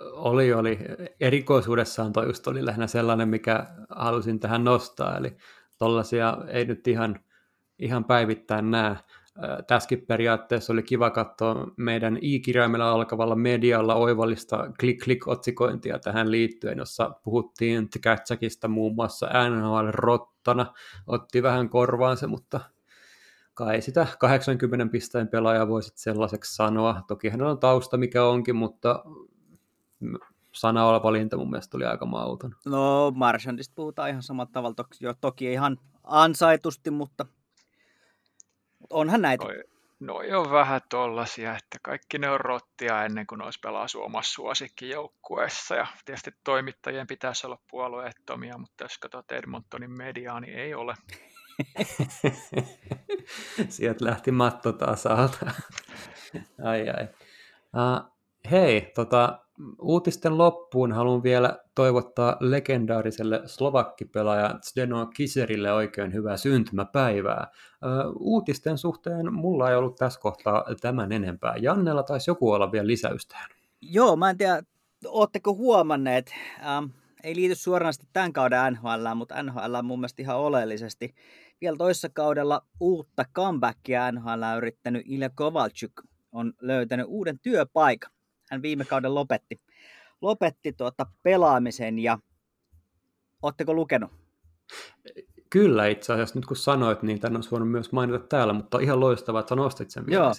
Oli, 0.00 0.52
oli. 0.52 0.78
Erikoisuudessaan 1.20 2.12
toi 2.12 2.26
just 2.26 2.46
oli 2.46 2.66
lähinnä 2.66 2.86
sellainen, 2.86 3.28
mikä 3.28 3.66
halusin 3.88 4.40
tähän 4.40 4.64
nostaa. 4.64 5.16
Eli 5.16 5.36
tollaisia 5.78 6.38
ei 6.48 6.64
nyt 6.64 6.88
ihan, 6.88 7.20
ihan 7.78 8.04
päivittäin 8.04 8.70
näe. 8.70 8.96
Tässäkin 9.66 10.06
periaatteessa 10.06 10.72
oli 10.72 10.82
kiva 10.82 11.10
katsoa 11.10 11.66
meidän 11.76 12.18
i-kirjaimella 12.22 12.90
alkavalla 12.90 13.36
medialla 13.36 13.94
oivallista 13.94 14.56
klik-klik-otsikointia 14.80 15.98
tähän 15.98 16.30
liittyen, 16.30 16.78
jossa 16.78 17.10
puhuttiin 17.24 17.90
Tkätsäkistä 17.90 18.68
muun 18.68 18.94
muassa 18.94 19.26
NHL-rottana. 19.26 20.66
Otti 21.06 21.42
vähän 21.42 21.68
korvaansa, 21.68 22.26
mutta 22.26 22.60
kai 23.54 23.80
sitä 23.80 24.06
80 24.18 24.92
pisteen 24.92 25.28
pelaajaa 25.28 25.68
voisit 25.68 25.96
sellaiseksi 25.96 26.54
sanoa. 26.54 27.02
Toki 27.08 27.28
hänellä 27.28 27.50
on 27.50 27.58
tausta 27.58 27.96
mikä 27.96 28.24
onkin, 28.24 28.56
mutta 28.56 29.04
sanavalinta 30.52 31.36
mun 31.36 31.50
mielestä 31.50 31.76
oli 31.76 31.84
aika 31.84 32.06
mauton. 32.06 32.54
No 32.66 33.12
Marchandista 33.14 33.72
puhutaan 33.74 34.10
ihan 34.10 34.22
samalla 34.22 34.50
tavalla, 34.52 34.74
toki, 34.74 34.96
jo, 35.00 35.14
toki 35.20 35.52
ihan 35.52 35.78
ansaitusti, 36.04 36.90
mutta 36.90 37.26
onhan 38.90 39.22
näitä. 39.22 39.44
Noi, 39.44 39.62
noi 40.00 40.32
on 40.32 40.50
vähän 40.50 40.80
tollasia, 40.90 41.56
että 41.56 41.78
kaikki 41.82 42.18
ne 42.18 42.30
on 42.30 42.40
rottia 42.40 43.04
ennen 43.04 43.26
kuin 43.26 43.42
olisi 43.42 43.58
pelaa 43.62 43.86
omassa 43.96 44.32
suosikkijoukkueessa 44.32 45.74
ja 45.74 45.86
tietysti 46.04 46.30
toimittajien 46.44 47.06
pitäisi 47.06 47.46
olla 47.46 47.58
puolueettomia, 47.70 48.58
mutta 48.58 48.84
jos 48.84 48.98
katsot 48.98 49.32
Edmontonin 49.32 49.90
mediaa, 49.90 50.40
niin 50.40 50.58
ei 50.58 50.74
ole. 50.74 50.94
Sieltä 53.68 54.04
lähti 54.04 54.30
matto 54.30 54.72
taas 54.72 55.06
alta. 55.06 55.46
ai 56.70 56.88
ai. 56.88 57.08
Uh, 57.74 58.12
hei, 58.50 58.92
tota, 58.94 59.45
uutisten 59.80 60.38
loppuun 60.38 60.92
haluan 60.92 61.22
vielä 61.22 61.58
toivottaa 61.74 62.36
legendaariselle 62.40 63.42
slovakkipelaaja 63.46 64.58
Zdeno 64.62 65.06
Kiserille 65.06 65.72
oikein 65.72 66.12
hyvää 66.12 66.36
syntymäpäivää. 66.36 67.50
Uutisten 68.20 68.78
suhteen 68.78 69.34
mulla 69.34 69.70
ei 69.70 69.76
ollut 69.76 69.96
tässä 69.96 70.20
kohtaa 70.20 70.64
tämän 70.80 71.12
enempää. 71.12 71.54
Jannella 71.56 72.02
taisi 72.02 72.30
joku 72.30 72.50
olla 72.50 72.72
vielä 72.72 72.86
lisäystään. 72.86 73.50
Joo, 73.80 74.16
mä 74.16 74.30
en 74.30 74.38
tiedä, 74.38 74.62
ootteko 75.06 75.54
huomanneet, 75.54 76.34
ähm, 76.66 76.84
ei 77.24 77.36
liity 77.36 77.54
suoranaisesti 77.54 78.06
tämän 78.12 78.32
kauden 78.32 78.72
NHL, 78.72 79.14
mutta 79.14 79.42
NHL 79.42 79.74
on 79.74 79.84
mun 79.84 79.98
mielestä 79.98 80.22
ihan 80.22 80.36
oleellisesti 80.36 81.14
vielä 81.60 81.76
toissa 81.76 82.08
kaudella 82.08 82.62
uutta 82.80 83.24
comebackia 83.34 84.12
NHL 84.12 84.56
yrittänyt 84.56 85.02
Ilja 85.06 85.30
Kovalchuk 85.34 85.92
on 86.32 86.52
löytänyt 86.60 87.06
uuden 87.08 87.38
työpaikan. 87.38 88.15
Hän 88.50 88.62
viime 88.62 88.84
kauden 88.84 89.14
lopetti, 89.14 89.60
lopetti 90.20 90.72
tuota 90.72 91.06
pelaamisen 91.22 91.98
ja 91.98 92.18
Oletteko 93.42 93.74
lukenut? 93.74 94.10
Kyllä 95.50 95.86
itse 95.86 96.12
asiassa, 96.12 96.38
nyt 96.38 96.46
kun 96.46 96.56
sanoit, 96.56 97.02
niin 97.02 97.20
tämän 97.20 97.36
olisi 97.36 97.50
voinut 97.50 97.70
myös 97.70 97.92
mainita 97.92 98.18
täällä, 98.18 98.52
mutta 98.52 98.78
ihan 98.78 99.00
loistavaa, 99.00 99.40
että 99.40 99.54
nostit 99.54 99.90
sen 99.90 100.04
Joo. 100.08 100.32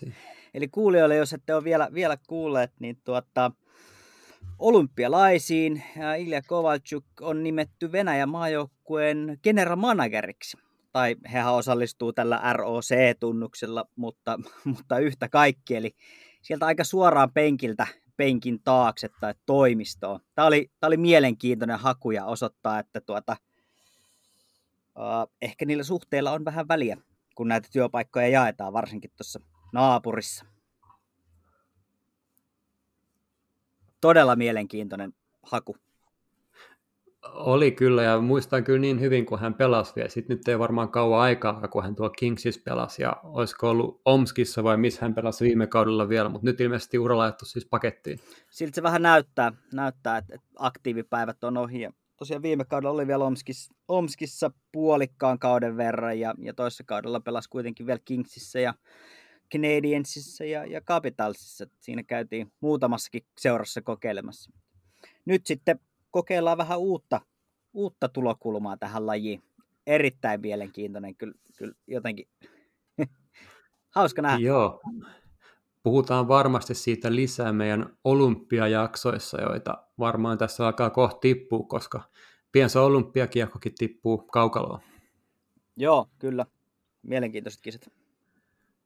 Eli 0.54 0.68
kuulijoille, 0.68 1.16
jos 1.16 1.34
ette 1.34 1.56
ole 1.56 1.64
vielä, 1.64 1.90
vielä 1.94 2.18
kuulleet, 2.28 2.72
niin 2.80 2.98
tuota, 3.04 3.52
olympialaisiin 4.60 5.84
Ilja 6.20 6.42
Kovalchuk 6.42 7.06
on 7.22 7.44
nimetty 7.44 7.92
Venäjän 7.92 8.30
maajoukkueen 8.30 9.40
general 9.44 9.76
manageriksi 9.76 10.58
tai 10.92 11.16
hehän 11.32 11.54
osallistuu 11.54 12.14
tällä 12.14 12.42
ROC-tunnuksella, 12.54 13.86
mutta, 13.96 14.40
mutta 14.76 15.00
yhtä 15.00 15.30
kaikki, 15.30 15.76
eli 15.76 15.92
sieltä 16.48 16.66
aika 16.66 16.84
suoraan 16.84 17.32
penkiltä 17.32 17.88
penkin 18.18 18.64
taakse 18.64 19.10
tai 19.20 19.34
toimistoon. 19.46 20.20
Tämä 20.36 20.46
oli, 20.46 20.72
tämä 20.80 20.88
oli 20.88 20.98
mielenkiintoinen 20.98 21.80
haku 21.80 22.12
ja 22.12 22.26
osoittaa, 22.26 22.80
että 22.80 23.02
tuota, 23.02 23.38
uh, 24.98 25.34
ehkä 25.42 25.66
niillä 25.66 25.84
suhteilla 25.84 26.32
on 26.32 26.46
vähän 26.46 26.68
väliä, 26.68 26.98
kun 27.36 27.48
näitä 27.48 27.70
työpaikkoja 27.72 28.28
jaetaan, 28.28 28.74
varsinkin 28.74 29.12
tuossa 29.18 29.40
naapurissa. 29.74 30.46
Todella 34.02 34.36
mielenkiintoinen 34.36 35.14
haku. 35.44 35.78
Oli 37.34 37.72
kyllä, 37.72 38.04
ja 38.04 38.22
muistan 38.22 38.64
kyllä 38.64 38.80
niin 38.80 39.00
hyvin, 39.00 39.26
kun 39.26 39.40
hän 39.40 39.54
pelasi 39.54 39.94
vielä. 39.96 40.10
Sitten 40.10 40.38
nyt 40.38 40.48
ei 40.48 40.60
varmaan 40.60 40.90
kauan 40.90 41.20
aikaa, 41.22 41.68
kun 41.68 41.84
hän 41.84 41.96
tuo 41.96 42.10
Kingsissa 42.10 42.62
pelasi, 42.66 43.02
ja 43.02 43.14
olisiko 43.24 43.70
ollut 43.70 44.02
Omskissa 44.06 44.64
vai 44.64 44.78
missä 44.78 45.02
hän 45.02 45.16
pelasi 45.16 45.46
viime 45.46 45.68
kaudella 45.68 46.10
vielä, 46.10 46.30
mutta 46.30 46.46
nyt 46.46 46.62
ilmeisesti 46.62 47.00
ura 47.00 47.18
laittu 47.18 47.46
siis 47.46 47.66
pakettiin. 47.66 48.20
Siltä 48.50 48.76
se 48.76 48.84
vähän 48.84 49.02
näyttää, 49.02 49.52
näyttää 49.74 50.18
että 50.18 50.40
aktiivipäivät 50.60 51.44
on 51.44 51.58
ohi, 51.58 51.82
ja 51.82 51.92
tosiaan 52.18 52.42
viime 52.42 52.66
kaudella 52.66 52.94
oli 52.94 53.08
vielä 53.08 53.26
Omskissa, 53.26 53.74
Omskissa 53.88 54.52
puolikkaan 54.72 55.40
kauden 55.40 55.78
verran 55.78 56.20
ja, 56.20 56.36
ja 56.38 56.54
toisessa 56.54 56.84
kaudella 56.84 57.20
pelasi 57.20 57.50
kuitenkin 57.50 57.88
vielä 57.88 58.00
Kingsissä 58.06 58.60
ja 58.60 58.74
Canadiensissa 59.54 60.44
ja, 60.44 60.66
ja 60.66 60.82
Capitalsissa. 60.82 61.66
Siinä 61.80 62.04
käytiin 62.04 62.52
muutamassakin 62.60 63.26
seurassa 63.38 63.82
kokeilemassa. 63.82 64.52
Nyt 65.26 65.46
sitten 65.46 65.80
kokeillaan 66.12 66.58
vähän 66.58 66.80
uutta, 66.80 67.22
uutta 67.74 68.10
tulokulmaa 68.10 68.78
tähän 68.78 69.08
lajiin. 69.08 69.44
Erittäin 69.88 70.42
mielenkiintoinen, 70.42 71.16
kyllä, 71.16 71.34
kyllä 71.58 71.74
jotenkin 71.88 72.28
hauska 73.96 74.22
nähdä. 74.22 74.40
Joo, 74.40 74.82
puhutaan 75.84 76.28
varmasti 76.28 76.76
siitä 76.76 77.16
lisää 77.16 77.54
meidän 77.54 77.98
olympiajaksoissa, 78.04 79.42
joita 79.42 79.84
varmaan 80.00 80.38
tässä 80.38 80.66
alkaa 80.66 80.90
kohta 80.90 81.20
tippua, 81.20 81.64
koska 81.68 82.02
pian 82.52 82.70
se 82.70 82.80
olympiakiekkokin 82.80 83.76
tippuu 83.78 84.18
kaukaloon. 84.18 84.80
Joo, 85.78 86.08
kyllä. 86.20 86.46
Mielenkiintoiset 87.04 87.62
kisat. 87.62 87.90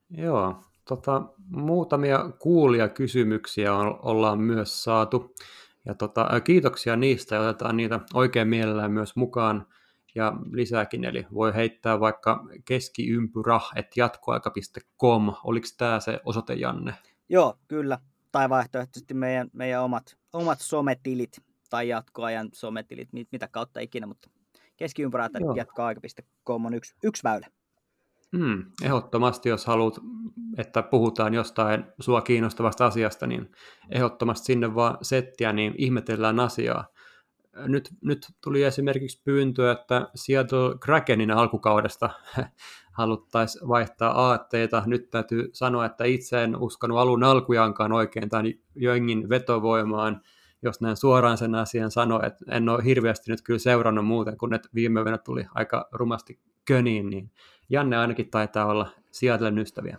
Joo, 0.10 0.56
tota, 0.88 1.22
muutamia 1.50 2.30
kuulia 2.40 2.90
kysymyksiä 2.90 3.74
on, 3.74 4.00
ollaan 4.02 4.40
myös 4.40 4.84
saatu. 4.84 5.36
Ja 5.86 5.96
tota, 5.96 6.42
kiitoksia 6.44 6.96
niistä 6.96 7.36
ja 7.36 7.42
otetaan 7.42 7.78
niitä 7.78 8.00
oikein 8.14 8.48
mielellään 8.48 8.92
myös 8.92 9.16
mukaan 9.16 9.68
ja 10.16 10.34
lisääkin, 10.52 11.04
eli 11.04 11.28
voi 11.34 11.56
heittää 11.56 12.00
vaikka 12.00 12.46
keskiympyrä, 12.66 13.60
että 13.76 14.00
jatkoaika.com. 14.00 15.34
Oliko 15.44 15.68
tämä 15.78 16.00
se 16.00 16.20
osoite, 16.26 16.54
Janne? 16.54 16.94
Joo, 17.30 17.60
kyllä. 17.68 18.00
Tai 18.32 18.50
vaihtoehtoisesti 18.50 19.14
meidän, 19.14 19.50
meidän 19.54 19.84
omat, 19.84 20.18
omat 20.34 20.60
sometilit 20.62 21.32
tai 21.70 21.88
jatkoajan 21.88 22.50
sometilit, 22.54 23.10
mitä 23.32 23.48
kautta 23.48 23.80
ikinä, 23.80 24.08
mutta 24.08 24.30
keskiympyrä 24.78 25.30
tai 25.30 25.42
jatkoaika.com 25.56 26.66
on 26.66 26.74
yksi, 26.74 26.96
yksi 27.04 27.24
väylä. 27.24 27.48
Hmm, 28.38 28.66
ehdottomasti, 28.84 29.50
jos 29.50 29.66
haluat, 29.66 30.00
että 30.58 30.84
puhutaan 30.84 31.34
jostain 31.34 31.84
sua 32.00 32.22
kiinnostavasta 32.22 32.86
asiasta, 32.86 33.28
niin 33.28 33.52
ehdottomasti 33.90 34.46
sinne 34.46 34.76
vaan 34.76 34.98
settiä, 35.02 35.54
niin 35.54 35.74
ihmetellään 35.78 36.40
asiaa 36.40 36.86
nyt, 37.56 37.90
nyt 38.02 38.28
tuli 38.44 38.64
esimerkiksi 38.64 39.22
pyyntö, 39.24 39.72
että 39.72 40.08
Seattle 40.16 40.78
Krakenin 40.80 41.32
alkukaudesta 41.32 42.10
haluttaisiin 43.00 43.68
vaihtaa 43.68 44.12
aatteita. 44.12 44.84
Nyt 44.86 45.10
täytyy 45.10 45.50
sanoa, 45.54 45.86
että 45.86 46.04
itse 46.04 46.44
en 46.44 46.58
uskonut 46.58 46.98
alun 46.98 47.24
alkujaankaan 47.24 47.92
oikein 47.92 48.30
tämän 48.30 48.46
jengin 48.76 49.30
vetovoimaan, 49.30 50.22
jos 50.64 50.82
näin 50.82 50.98
suoraan 50.98 51.38
sen 51.38 51.56
asian 51.56 51.92
sano, 51.92 52.22
että 52.26 52.46
en 52.52 52.70
ole 52.70 52.86
hirveästi 52.86 53.32
nyt 53.32 53.42
kyllä 53.42 53.60
seurannut 53.60 54.06
muuten, 54.06 54.38
kun 54.38 54.54
että 54.54 54.70
viime 54.76 55.02
yönä 55.02 55.18
tuli 55.18 55.46
aika 55.56 55.90
rumasti 55.92 56.40
köniin, 56.66 57.10
niin 57.10 57.32
Janne 57.72 57.98
ainakin 57.98 58.30
taitaa 58.30 58.66
olla 58.66 58.90
Seattlen 59.12 59.58
ystäviä. 59.58 59.98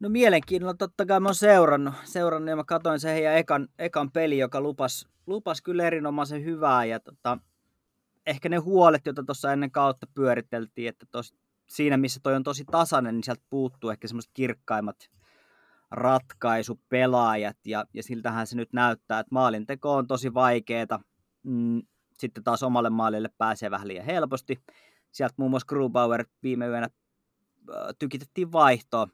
No 0.00 0.08
mielenkiinnolla 0.08 0.74
totta 0.74 1.06
kai 1.06 1.20
mä 1.20 1.28
oon 1.28 1.34
seurannut, 1.34 1.94
seurannut 2.04 2.48
ja 2.48 2.56
mä 2.56 2.64
katsoin 2.64 3.00
sen 3.00 3.12
heidän 3.12 3.36
ekan, 3.36 3.68
ekan 3.78 4.10
peli, 4.10 4.38
joka 4.38 4.60
lupas, 4.60 5.08
lupas 5.26 5.62
kyllä 5.62 5.84
erinomaisen 5.84 6.44
hyvää 6.44 6.84
ja 6.84 7.00
tota, 7.00 7.38
ehkä 8.26 8.48
ne 8.48 8.56
huolet, 8.56 9.06
joita 9.06 9.24
tuossa 9.24 9.52
ennen 9.52 9.70
kautta 9.70 10.06
pyöriteltiin, 10.14 10.88
että 10.88 11.06
tos, 11.10 11.34
siinä 11.66 11.96
missä 11.96 12.20
toi 12.22 12.34
on 12.34 12.42
tosi 12.42 12.64
tasainen, 12.64 13.14
niin 13.14 13.24
sieltä 13.24 13.42
puuttuu 13.50 13.90
ehkä 13.90 14.08
semmoiset 14.08 14.30
kirkkaimmat 14.34 14.96
ratkaisupelaajat 15.90 17.56
ja, 17.64 17.84
ja 17.94 18.02
siltähän 18.02 18.46
se 18.46 18.56
nyt 18.56 18.72
näyttää, 18.72 19.20
että 19.20 19.34
maalinteko 19.34 19.94
on 19.94 20.06
tosi 20.06 20.34
vaikeeta. 20.34 21.00
Mm, 21.42 21.82
sitten 22.12 22.44
taas 22.44 22.62
omalle 22.62 22.90
maalille 22.90 23.30
pääsee 23.38 23.70
vähän 23.70 23.88
liian 23.88 24.06
helposti. 24.06 24.60
Sieltä 25.18 25.34
muun 25.36 25.50
muassa 25.50 25.66
Grubauer 25.66 26.24
viime 26.42 26.66
yönä 26.66 26.88
tykitettiin 27.98 28.52
vaihtoa 28.52 29.08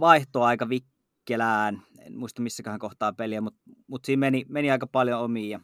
vaihto 0.00 0.42
aika 0.42 0.68
vikkelään. 0.68 1.82
En 1.98 2.18
muista 2.18 2.42
missäkään 2.42 2.78
kohtaa 2.78 3.12
peliä, 3.12 3.40
mutta, 3.40 3.60
mutta 3.86 4.06
siinä 4.06 4.20
meni, 4.20 4.44
meni 4.48 4.70
aika 4.70 4.86
paljon 4.86 5.20
omiin. 5.20 5.50
Ja 5.50 5.60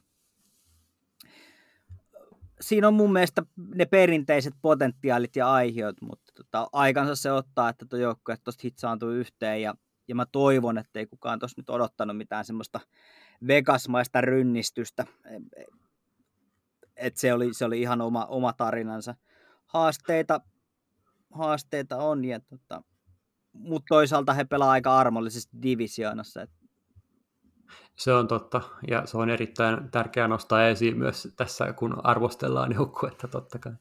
siinä 2.61 2.89
on 2.89 2.95
mun 2.95 3.13
mielestä 3.13 3.43
ne 3.75 3.85
perinteiset 3.85 4.55
potentiaalit 4.63 5.37
ja 5.37 5.53
aiheut, 5.53 6.01
mutta 6.01 6.33
tota, 6.35 6.69
aikansa 6.73 7.17
se 7.17 7.33
ottaa, 7.33 7.69
että 7.69 7.87
tuo 7.87 7.99
joukkue 7.99 8.37
tuosta 8.45 8.61
hitsaantuu 8.65 9.11
yhteen 9.11 9.63
ja, 9.63 9.75
ja 10.09 10.15
mä 10.15 10.27
toivon, 10.27 10.79
että 10.79 10.99
ei 10.99 11.07
kukaan 11.07 11.39
tuossa 11.39 11.61
nyt 11.61 11.71
odottanut 11.71 12.17
mitään 12.17 12.45
semmoista 12.45 12.81
Vegasmaista 13.47 14.21
rynnistystä. 14.21 15.07
Et 16.97 17.17
se, 17.17 17.33
oli, 17.33 17.55
se 17.55 17.65
oli 17.65 17.81
ihan 17.81 18.01
oma, 18.01 18.27
oma 18.27 18.53
tarinansa. 18.53 19.15
Haasteita, 19.73 20.41
haasteita 21.31 21.97
on 21.97 22.25
ja 22.25 22.41
tota, 22.41 22.83
mutta 23.53 23.87
toisaalta 23.89 24.35
he 24.35 24.45
pelaa 24.45 24.71
aika 24.71 24.99
armollisesti 24.99 25.59
divisioonassa. 25.63 26.47
Se 27.97 28.13
on 28.13 28.29
totta, 28.29 28.61
ja 28.89 29.07
se 29.07 29.19
on 29.19 29.31
erittäin 29.31 29.91
tärkeää 29.91 30.29
nostaa 30.29 30.69
esiin 30.69 30.99
myös 30.99 31.29
tässä, 31.37 31.73
kun 31.73 32.07
arvostellaan 32.07 32.73
joukkuetta 32.73 33.29
totta 33.29 33.59
kai. 33.59 33.73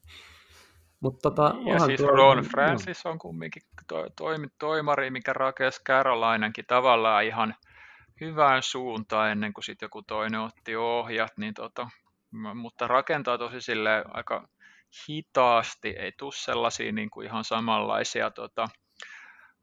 Mut 1.00 1.18
tota, 1.22 1.54
ja 1.72 1.78
siis 1.78 2.00
tuo, 2.00 2.10
Ron 2.10 2.44
Francis 2.44 3.06
on 3.06 3.18
kumminkin 3.18 3.62
to, 3.88 4.02
to, 4.16 4.24
toimari, 4.58 5.10
mikä 5.10 5.32
rakensi 5.32 5.80
Carolinankin 5.84 6.64
tavallaan 6.66 7.24
ihan 7.24 7.54
hyvään 8.20 8.62
suuntaan 8.62 9.30
ennen 9.30 9.52
kuin 9.52 9.64
sitten 9.64 9.86
joku 9.86 10.02
toinen 10.02 10.40
otti 10.40 10.76
ohjat, 10.76 11.32
niin 11.36 11.54
tota, 11.54 11.88
mutta 12.54 12.88
rakentaa 12.88 13.38
tosi 13.38 13.60
sille 13.60 14.04
aika 14.08 14.48
hitaasti, 15.08 15.88
ei 15.88 16.12
tule 16.18 16.32
sellaisia 16.34 16.92
niin 16.92 17.10
kuin 17.10 17.26
ihan 17.26 17.44
samanlaisia 17.44 18.30
tota, 18.30 18.68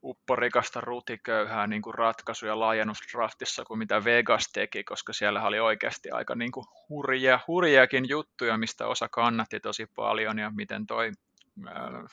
upporikasta 0.03 0.81
rutiköyhää 0.81 1.67
niin 1.67 1.81
kuin 1.81 1.93
ratkaisuja 1.93 2.59
laajennusdraftissa 2.59 3.65
kuin 3.65 3.77
mitä 3.77 4.03
Vegas 4.03 4.49
teki, 4.53 4.83
koska 4.83 5.13
siellä 5.13 5.43
oli 5.43 5.59
oikeasti 5.59 6.11
aika 6.11 6.35
niin 6.35 6.51
kuin 6.51 6.65
hurjia, 6.89 7.39
hurjiakin 7.47 8.09
juttuja, 8.09 8.57
mistä 8.57 8.87
osa 8.87 9.09
kannatti 9.09 9.59
tosi 9.59 9.85
paljon 9.95 10.39
ja 10.39 10.51
miten 10.55 10.87
toi 10.87 11.11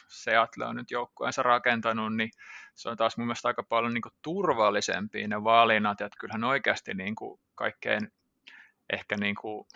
Seattle 0.08 0.64
on 0.64 0.76
nyt 0.76 0.90
joukkueensa 0.90 1.42
rakentanut, 1.42 2.16
niin 2.16 2.30
se 2.74 2.88
on 2.88 2.96
taas 2.96 3.16
mun 3.16 3.26
mielestä 3.26 3.48
aika 3.48 3.62
paljon 3.62 3.94
niin 3.94 4.02
kuin 4.02 4.14
turvallisempia 4.22 5.28
ne 5.28 5.44
valinnat, 5.44 6.00
että 6.00 6.18
kyllähän 6.20 6.44
oikeasti 6.44 6.94
niin 6.94 7.14
kuin 7.14 7.40
kaikkein 7.54 8.12
ehkä 8.92 9.16
niin 9.16 9.34
kuin 9.34 9.66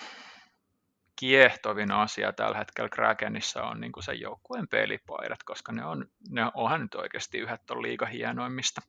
kiehtovin 1.20 1.92
asia 1.92 2.32
tällä 2.32 2.58
hetkellä 2.58 2.88
Krakenissa 2.88 3.62
on 3.62 3.80
niin 3.80 3.92
kuin 3.92 4.04
sen 4.04 4.20
joukkueen 4.20 4.68
pelipaidat, 4.68 5.42
koska 5.42 5.72
ne, 5.72 5.84
on, 5.84 6.06
ne 6.30 6.50
onhan 6.54 6.80
nyt 6.80 6.94
oikeasti 6.94 7.38
yhdet 7.38 7.70
on 7.70 7.82
liiga 7.82 8.06
hienoimmista. 8.06 8.80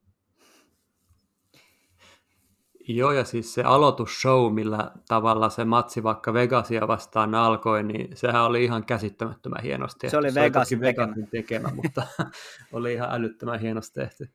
Joo, 2.88 3.12
ja 3.12 3.26
siis 3.26 3.54
se 3.54 3.64
aloitusshow, 3.64 4.54
millä 4.54 4.92
tavalla 5.08 5.50
se 5.50 5.66
matsi 5.66 6.04
vaikka 6.04 6.34
Vegasia 6.34 6.88
vastaan 6.88 7.36
alkoi, 7.36 7.84
niin 7.84 8.18
sehän 8.18 8.44
oli 8.44 8.64
ihan 8.64 8.86
käsittämättömän 8.86 9.64
hienosti. 9.64 10.10
Se 10.10 10.18
oli 10.18 10.36
Vegasin 10.36 10.80
tekemä. 10.80 11.14
tekemä, 11.32 11.70
mutta 11.76 12.08
oli 12.74 12.94
ihan 12.94 13.10
älyttömän 13.12 13.60
hienosti 13.60 14.00
tehty. 14.00 14.30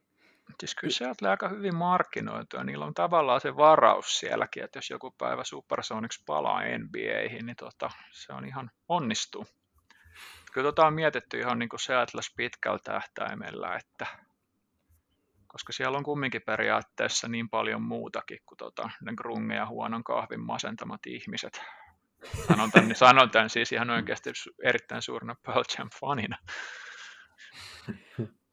Siis 0.61 0.75
kyllä 0.75 0.93
se 0.93 1.07
on 1.07 1.31
aika 1.31 1.49
hyvin 1.49 1.77
markkinoitu 1.77 2.57
ja 2.57 2.65
niillä 2.65 2.85
on 2.85 2.95
tavallaan 2.95 3.41
se 3.41 3.57
varaus 3.57 4.19
sielläkin, 4.19 4.65
että 4.65 4.79
jos 4.79 4.91
joku 4.91 5.11
päivä 5.19 5.45
Supersonics 5.45 6.23
palaa 6.27 6.61
NBAihin, 6.79 7.47
niin 7.47 7.57
tota, 7.57 7.91
se 8.11 8.33
on 8.33 8.47
ihan 8.47 8.71
onnistuu. 8.89 9.47
Kyllä 10.53 10.67
tota 10.69 10.87
on 10.87 10.95
mietitty 10.95 11.39
ihan 11.39 11.59
niin 11.59 11.69
kuin 11.69 11.81
Seattle's 11.81 12.35
pitkällä 12.37 12.79
tähtäimellä, 12.85 13.77
että 13.77 14.07
koska 15.47 15.73
siellä 15.73 15.99
on 15.99 16.05
kumminkin 16.05 16.43
periaatteessa 16.47 17.29
niin 17.29 17.49
paljon 17.49 17.83
muutakin 17.83 18.39
kuin 18.47 18.59
tota, 18.59 18.91
ne 19.01 19.13
grunge 19.15 19.55
ja 19.55 19.67
huonon 19.67 20.05
kahvin 20.05 20.41
masentamat 20.41 21.01
ihmiset. 21.07 21.61
Sanon 22.49 22.71
tämän, 22.71 22.95
sanon 23.05 23.31
tämän 23.31 23.51
siis 23.51 23.73
ihan 23.73 23.91
oikeasti 23.91 24.31
erittäin 24.63 25.03
suurena 25.03 25.35
Pearl 25.47 25.65
Jam 25.79 25.91
fanina. 26.01 26.37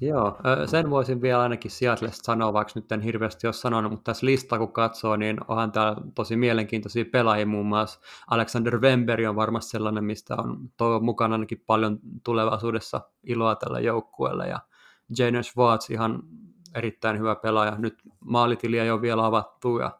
Joo, 0.00 0.38
sen 0.66 0.90
voisin 0.90 1.20
vielä 1.22 1.42
ainakin 1.42 1.70
Seattlesta 1.70 2.24
sanoa, 2.24 2.52
vaikka 2.52 2.72
nyt 2.74 2.92
en 2.92 3.00
hirveästi 3.00 3.46
ole 3.46 3.54
sanonut, 3.54 3.92
mutta 3.92 4.04
tässä 4.12 4.26
lista 4.26 4.58
kun 4.58 4.72
katsoo, 4.72 5.16
niin 5.16 5.38
onhan 5.48 5.72
täällä 5.72 5.96
tosi 6.14 6.36
mielenkiintoisia 6.36 7.04
pelaajia, 7.12 7.46
muun 7.46 7.66
muassa 7.66 8.00
Alexander 8.30 8.80
Wemberi 8.80 9.26
on 9.26 9.36
varmasti 9.36 9.70
sellainen, 9.70 10.04
mistä 10.04 10.36
on 10.38 10.70
toivon 10.76 11.04
mukaan 11.04 11.32
ainakin 11.32 11.62
paljon 11.66 11.98
tulevaisuudessa 12.24 13.00
iloa 13.22 13.56
tällä 13.56 13.80
joukkueella, 13.80 14.46
ja 14.46 14.60
Jane 15.18 15.42
Schwartz 15.42 15.90
ihan 15.90 16.22
erittäin 16.74 17.18
hyvä 17.18 17.36
pelaaja, 17.36 17.76
nyt 17.78 18.02
maalitili 18.20 18.78
ei 18.78 18.90
ole 18.90 19.02
vielä 19.02 19.26
avattu, 19.26 19.78
ja 19.78 19.90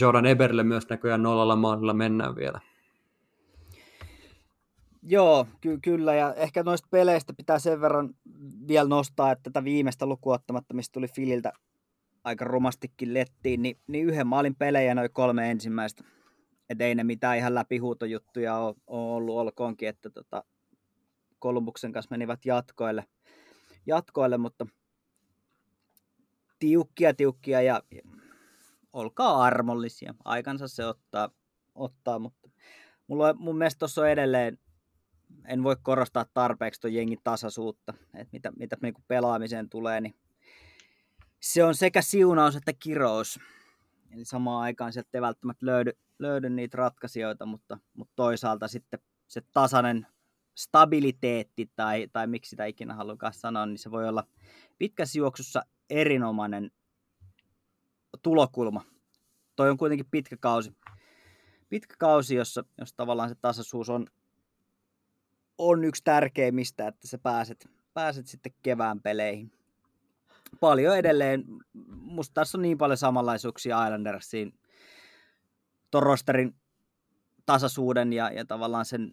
Jordan 0.00 0.26
Eberle 0.26 0.62
myös 0.62 0.88
näköjään 0.88 1.22
nollalla 1.22 1.56
maalilla 1.56 1.94
mennään 1.94 2.36
vielä. 2.36 2.60
Joo, 5.08 5.46
ky- 5.60 5.78
kyllä, 5.82 6.14
ja 6.14 6.34
ehkä 6.34 6.62
noista 6.62 6.88
peleistä 6.90 7.32
pitää 7.32 7.58
sen 7.58 7.80
verran 7.80 8.14
vielä 8.68 8.88
nostaa, 8.88 9.32
että 9.32 9.42
tätä 9.42 9.64
viimeistä 9.64 10.06
lukuottamatta, 10.06 10.74
mistä 10.74 10.92
tuli 10.92 11.08
Fililtä 11.08 11.52
aika 12.24 12.44
romastikin 12.44 13.14
lettiin, 13.14 13.62
niin, 13.62 13.78
niin 13.86 14.06
yhden 14.06 14.26
maalin 14.26 14.54
pelejä 14.54 14.94
noin 14.94 15.12
kolme 15.12 15.50
ensimmäistä. 15.50 16.04
et 16.70 16.80
ei 16.80 16.94
ne 16.94 17.04
mitään 17.04 17.36
ihan 17.36 17.54
läpihuutojuttuja 17.54 18.58
ole, 18.58 18.74
ole 18.86 19.16
ollut, 19.16 19.36
olkoonkin, 19.36 19.88
että 19.88 20.10
tota, 20.10 20.44
Kolumbuksen 21.38 21.92
kanssa 21.92 22.10
menivät 22.10 22.44
jatkoille, 22.44 23.04
jatkoille 23.86 24.38
mutta 24.38 24.66
tiukkia, 26.58 27.14
tiukkia 27.14 27.62
ja 27.62 27.82
olkaa 28.92 29.42
armollisia. 29.42 30.14
Aikansa 30.24 30.68
se 30.68 30.86
ottaa, 30.86 31.30
ottaa 31.74 32.18
mutta 32.18 32.48
mulla 33.06 33.34
mun 33.34 33.58
mielestä 33.58 33.78
tuossa 33.78 34.00
on 34.00 34.08
edelleen, 34.08 34.58
en 35.48 35.62
voi 35.62 35.76
korostaa 35.82 36.26
tarpeeksi 36.34 36.80
tuon 36.80 36.94
jengin 36.94 37.20
tasaisuutta, 37.24 37.94
että 38.14 38.32
mitä, 38.32 38.52
mitä 38.58 38.76
niin 38.82 38.94
pelaamiseen 39.08 39.68
tulee, 39.68 40.00
niin 40.00 40.14
se 41.40 41.64
on 41.64 41.74
sekä 41.74 42.02
siunaus 42.02 42.56
että 42.56 42.72
kirous. 42.72 43.40
Eli 44.10 44.24
samaan 44.24 44.62
aikaan 44.62 44.92
sieltä 44.92 45.08
ei 45.14 45.20
välttämättä 45.20 45.66
löydy, 45.66 45.92
löydy 46.18 46.50
niitä 46.50 46.76
ratkaisijoita, 46.76 47.46
mutta, 47.46 47.78
mutta 47.94 48.12
toisaalta 48.16 48.68
sitten 48.68 49.00
se 49.26 49.42
tasainen 49.52 50.06
stabiliteetti 50.54 51.70
tai, 51.76 52.08
tai 52.12 52.26
miksi 52.26 52.50
sitä 52.50 52.64
ikinä 52.64 52.94
halukaan 52.94 53.32
sanoa, 53.32 53.66
niin 53.66 53.78
se 53.78 53.90
voi 53.90 54.08
olla 54.08 54.24
pitkässä 54.78 55.18
juoksussa 55.18 55.62
erinomainen 55.90 56.70
tulokulma. 58.22 58.84
Toi 59.56 59.70
on 59.70 59.76
kuitenkin 59.76 60.06
pitkä 60.10 60.36
kausi, 60.40 60.76
pitkä 61.68 61.94
kausi 61.98 62.34
jossa, 62.34 62.64
jossa 62.78 62.96
tavallaan 62.96 63.28
se 63.28 63.34
tasaisuus 63.34 63.88
on, 63.90 64.06
on 65.58 65.84
yksi 65.84 66.04
tärkeimmistä, 66.04 66.88
että 66.88 67.08
sä 67.08 67.18
pääset, 67.18 67.68
pääset 67.94 68.26
sitten 68.26 68.52
kevään 68.62 69.00
peleihin. 69.00 69.52
Paljon 70.60 70.96
edelleen, 70.96 71.44
musta 71.88 72.34
tässä 72.34 72.58
on 72.58 72.62
niin 72.62 72.78
paljon 72.78 72.96
samanlaisuuksia 72.96 73.86
Islandersiin, 73.86 74.54
ton 75.90 76.02
rosterin 76.02 76.54
tasaisuuden 77.46 78.12
ja, 78.12 78.30
ja 78.30 78.44
tavallaan 78.44 78.84
sen, 78.84 79.12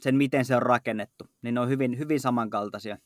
sen, 0.00 0.16
miten 0.16 0.44
se 0.44 0.56
on 0.56 0.62
rakennettu, 0.62 1.24
niin 1.42 1.54
ne 1.54 1.60
on 1.60 1.68
hyvin, 1.68 1.98
hyvin 1.98 2.20
samankaltaisia. 2.20 2.98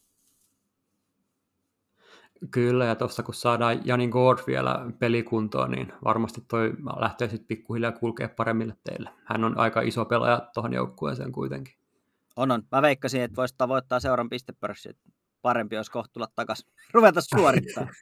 Kyllä, 2.50 2.84
ja 2.84 2.94
tuossa 2.94 3.22
kun 3.22 3.34
saadaan 3.34 3.80
Jani 3.84 4.08
Gord 4.08 4.38
vielä 4.46 4.86
pelikuntoon, 4.98 5.70
niin 5.70 5.92
varmasti 6.04 6.44
toi 6.48 6.72
lähtee 7.00 7.28
sitten 7.28 7.46
pikkuhiljaa 7.46 7.92
kulkea 7.92 8.28
paremmille 8.28 8.76
teille. 8.84 9.10
Hän 9.24 9.44
on 9.44 9.58
aika 9.58 9.80
iso 9.80 10.04
pelaaja 10.04 10.48
tuohon 10.54 10.72
joukkueeseen 10.72 11.32
kuitenkin. 11.32 11.74
On, 12.36 12.50
on. 12.50 12.62
Mä 12.72 12.82
veikkasin, 12.82 13.22
että 13.22 13.36
voisi 13.36 13.54
tavoittaa 13.58 14.00
seuran 14.00 14.28
pistepörssi. 14.28 14.96
Parempi 15.42 15.76
olisi 15.76 15.90
kohta 15.90 16.12
tulla 16.12 16.28
takaisin. 16.36 16.70
Ruveta 16.94 17.20
suorittaa. 17.20 17.86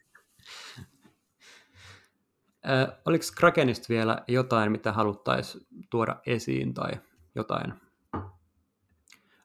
oliko 3.06 3.24
Krakenista 3.36 3.86
vielä 3.88 4.24
jotain, 4.28 4.72
mitä 4.72 4.92
haluttaisiin 4.92 5.66
tuoda 5.90 6.16
esiin 6.26 6.74
tai 6.74 6.92
jotain? 7.34 7.74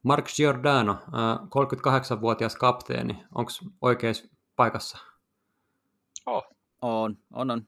Mark 0.04 0.26
Giordano, 0.36 0.98
38-vuotias 1.50 2.56
kapteeni, 2.56 3.24
onko 3.36 3.52
oikeassa 3.82 4.28
paikassa? 4.56 4.98
Oh. 6.26 6.44
On, 6.82 7.18
on, 7.34 7.52
on. 7.52 7.68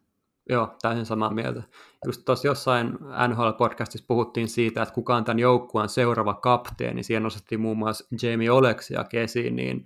Joo, 0.50 0.76
täysin 0.82 1.06
samaa 1.06 1.34
mieltä. 1.34 1.64
Just 2.06 2.26
tuossa 2.26 2.48
jossain 2.48 2.88
NHL-podcastissa 3.28 4.06
puhuttiin 4.08 4.48
siitä, 4.48 4.82
että 4.82 4.94
kuka 4.94 5.16
on 5.16 5.24
tämän 5.24 5.40
joukkueen 5.40 5.90
seuraava 5.90 6.34
kapteeni. 6.34 7.04
Siihen 7.04 7.26
osettiin 7.26 7.62
muun 7.62 7.78
muassa 7.78 8.06
Jamie 8.22 8.52
Oleksia 8.52 9.04
kesiin, 9.04 9.56
niin 9.56 9.86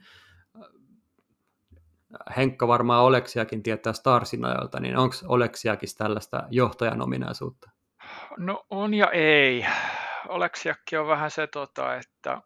Henkka 2.37 2.67
varmaan 2.67 3.03
Oleksiakin 3.03 3.63
tietää 3.63 3.93
Starsin 3.93 4.45
ajalta, 4.45 4.79
niin 4.79 4.97
onko 4.97 5.15
Oleksiakin 5.27 5.89
tällaista 5.97 6.43
johtajan 6.49 7.01
ominaisuutta? 7.01 7.69
No 8.37 8.65
on 8.69 8.93
ja 8.93 9.11
ei. 9.11 9.65
Oleksiakki 10.27 10.97
on 10.97 11.07
vähän 11.07 11.31
se, 11.31 11.47
tota, 11.47 11.95
että 11.95 12.41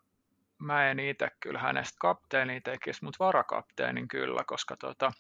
mä 0.60 0.92
en 0.92 1.00
itse 1.00 1.30
kyllä 1.40 1.60
hänestä 1.60 1.98
kapteeni 2.00 2.62
tekisi, 2.62 3.04
mutta 3.04 3.26
varakapteenin 3.26 4.08
kyllä, 4.08 4.44
koska 4.48 4.78
tota, 4.78 5.12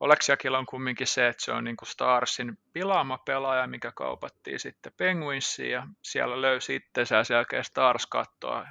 Oleksiakilla 0.00 0.58
on 0.58 0.66
kumminkin 0.66 1.06
se, 1.06 1.28
että 1.28 1.44
se 1.44 1.52
on 1.52 1.64
niin 1.64 1.76
kuin 1.76 1.88
Starsin 1.88 2.58
pilaama 2.72 3.18
pelaaja, 3.18 3.66
mikä 3.66 3.92
kaupattiin 3.92 4.60
sitten 4.60 4.92
Penguinsiin 4.96 5.70
ja 5.70 5.86
siellä 6.02 6.40
löysi 6.40 6.74
itsensä 6.74 7.16
ja 7.16 7.24
sen 7.24 7.34
jälkeen 7.34 7.64
Stars 7.64 8.06
katsoi, 8.06 8.64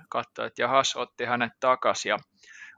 että 0.47 0.61
jahas, 0.61 0.95
otti 0.95 1.25
hänet 1.25 1.53
takaisin 1.59 2.09
ja 2.09 2.17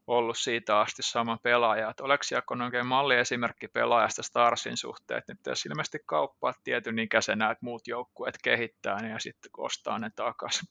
ollut 0.09 0.37
siitä 0.37 0.79
asti 0.79 1.03
sama 1.03 1.37
pelaaja. 1.43 1.89
Että 1.89 2.03
Oleksiak 2.03 2.51
on 2.51 2.61
oikein 2.61 2.85
malliesimerkki 2.85 3.67
pelaajasta 3.67 4.23
Starsin 4.23 4.77
suhteen, 4.77 5.17
että 5.17 5.31
nyt 5.31 5.39
pitäisi 5.39 5.69
ilmeisesti 5.69 5.99
kauppaa 6.05 6.53
tietyn 6.63 6.99
ikäisenä, 6.99 7.51
että 7.51 7.65
muut 7.65 7.87
joukkueet 7.87 8.35
kehittää 8.43 9.01
ne 9.01 9.09
ja 9.09 9.19
sitten 9.19 9.51
ostaa 9.57 9.99
ne 9.99 10.09
takaisin. 10.15 10.67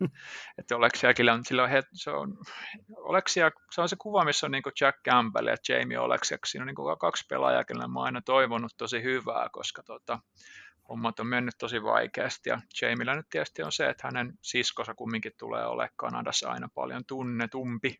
että 0.58 0.76
Oleksiakilla 0.76 1.32
on, 1.32 1.44
silloin 1.44 1.70
he, 1.70 1.82
se 1.92 2.10
on, 2.10 2.38
se 3.70 3.80
on 3.80 3.88
se 3.88 3.96
kuva, 3.98 4.24
missä 4.24 4.46
on 4.46 4.50
niin 4.50 4.62
Jack 4.80 4.98
Campbell 5.08 5.46
ja 5.46 5.56
Jamie 5.68 5.98
Oleksiak. 5.98 6.46
Siinä 6.46 6.62
on 6.62 6.66
niin 6.66 6.98
kaksi 7.00 7.24
pelaajaa, 7.28 7.64
kenelle 7.64 7.88
mä 7.88 8.02
aina 8.02 8.22
toivonut 8.22 8.72
tosi 8.76 9.02
hyvää, 9.02 9.48
koska 9.52 9.82
tota, 9.82 10.18
hommat 10.88 11.20
on 11.20 11.26
mennyt 11.26 11.54
tosi 11.58 11.82
vaikeasti. 11.82 12.50
Ja 12.50 12.60
Jamilla 12.82 13.14
nyt 13.14 13.28
tietysti 13.30 13.62
on 13.62 13.72
se, 13.72 13.88
että 13.88 14.06
hänen 14.06 14.38
siskosa 14.42 14.94
kumminkin 14.94 15.32
tulee 15.38 15.66
olemaan 15.66 15.94
Kanadassa 15.96 16.50
aina 16.50 16.68
paljon 16.74 17.04
tunnetumpi 17.04 17.98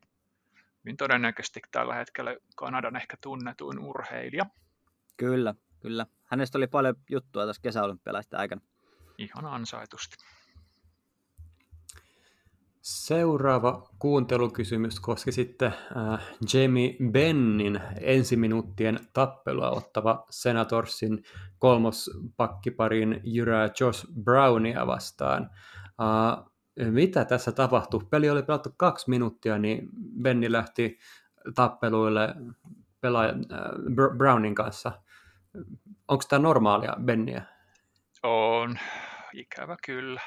hyvin 0.84 0.96
todennäköisesti 0.96 1.60
tällä 1.70 1.94
hetkellä 1.94 2.36
Kanadan 2.56 2.96
ehkä 2.96 3.16
tunnetuin 3.20 3.78
urheilija. 3.78 4.46
Kyllä, 5.16 5.54
kyllä. 5.80 6.06
Hänestä 6.24 6.58
oli 6.58 6.66
paljon 6.66 6.94
juttua 7.10 7.46
tässä 7.46 7.62
kesäolympialaisten 7.62 8.40
aikana. 8.40 8.60
Ihan 9.18 9.46
ansaitusti. 9.46 10.16
Seuraava 12.82 13.88
kuuntelukysymys 13.98 15.00
koski 15.00 15.32
sitten 15.32 15.74
äh, 15.96 16.20
Jamie 16.54 16.96
Bennin 17.10 17.80
ensiminuuttien 18.00 19.00
tappelua 19.12 19.70
ottava 19.70 20.26
Senatorsin 20.30 21.22
kolmospakkiparin 21.58 23.20
Jyrä 23.24 23.70
Josh 23.80 24.06
Brownia 24.22 24.86
vastaan. 24.86 25.50
Äh, 26.00 26.44
mitä 26.76 27.24
tässä 27.24 27.52
tapahtui? 27.52 28.00
Peli 28.10 28.30
oli 28.30 28.42
pelattu 28.42 28.74
kaksi 28.76 29.10
minuuttia, 29.10 29.58
niin 29.58 29.88
Benni 30.22 30.52
lähti 30.52 30.98
tappeluille 31.54 32.34
pelaaja, 33.00 33.30
äh, 33.30 34.16
Brownin 34.16 34.54
kanssa. 34.54 34.92
Onko 36.08 36.24
tämä 36.28 36.42
normaalia 36.42 36.96
Benniä? 37.04 37.42
On, 38.22 38.78
ikävä 39.32 39.76
kyllä. 39.86 40.20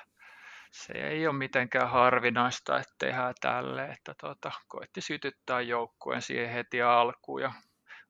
Se 0.72 0.94
ei 0.94 1.28
ole 1.28 1.38
mitenkään 1.38 1.90
harvinaista, 1.90 2.80
että 2.80 2.94
tehdään 3.00 3.34
tälle, 3.42 3.86
että 3.86 4.16
tuota, 4.22 4.52
koitti 4.68 5.02
sytyttää 5.02 5.62
joukkueen 5.62 6.22
siihen 6.22 6.50
heti 6.50 6.82
alkuun 6.82 7.42
ja 7.42 7.52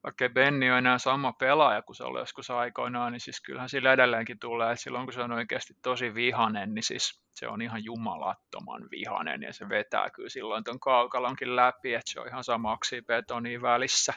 vaikka 0.04 0.30
Benni 0.30 0.72
on 0.72 0.78
enää 0.78 0.98
sama 0.98 1.34
pelaaja 1.34 1.82
kuin 1.82 1.96
se 1.96 2.04
oli 2.04 2.20
joskus 2.20 2.50
aikoinaan, 2.50 3.12
niin 3.12 3.20
siis 3.20 3.42
kyllähän 3.42 3.70
sillä 3.70 3.94
edelleenkin 3.94 4.40
tulee, 4.40 4.72
että 4.72 4.84
silloin 4.84 5.06
kun 5.06 5.14
se 5.14 5.22
on 5.22 5.32
oikeasti 5.32 5.74
tosi 5.82 6.16
vihanen, 6.16 6.74
niin 6.74 6.84
siis 6.84 7.22
se 7.34 7.48
on 7.48 7.62
ihan 7.62 7.84
jumalattoman 7.84 8.88
vihanen 8.92 9.42
ja 9.42 9.54
se 9.54 9.70
vetää 9.70 10.10
kyllä 10.10 10.30
silloin 10.30 10.64
ton 10.64 10.80
kaukalonkin 10.80 11.56
läpi, 11.56 11.94
että 11.94 12.12
se 12.12 12.20
on 12.20 12.28
ihan 12.28 12.44
samaksi 12.44 13.02
betoniin 13.02 13.62
välissä. 13.62 14.14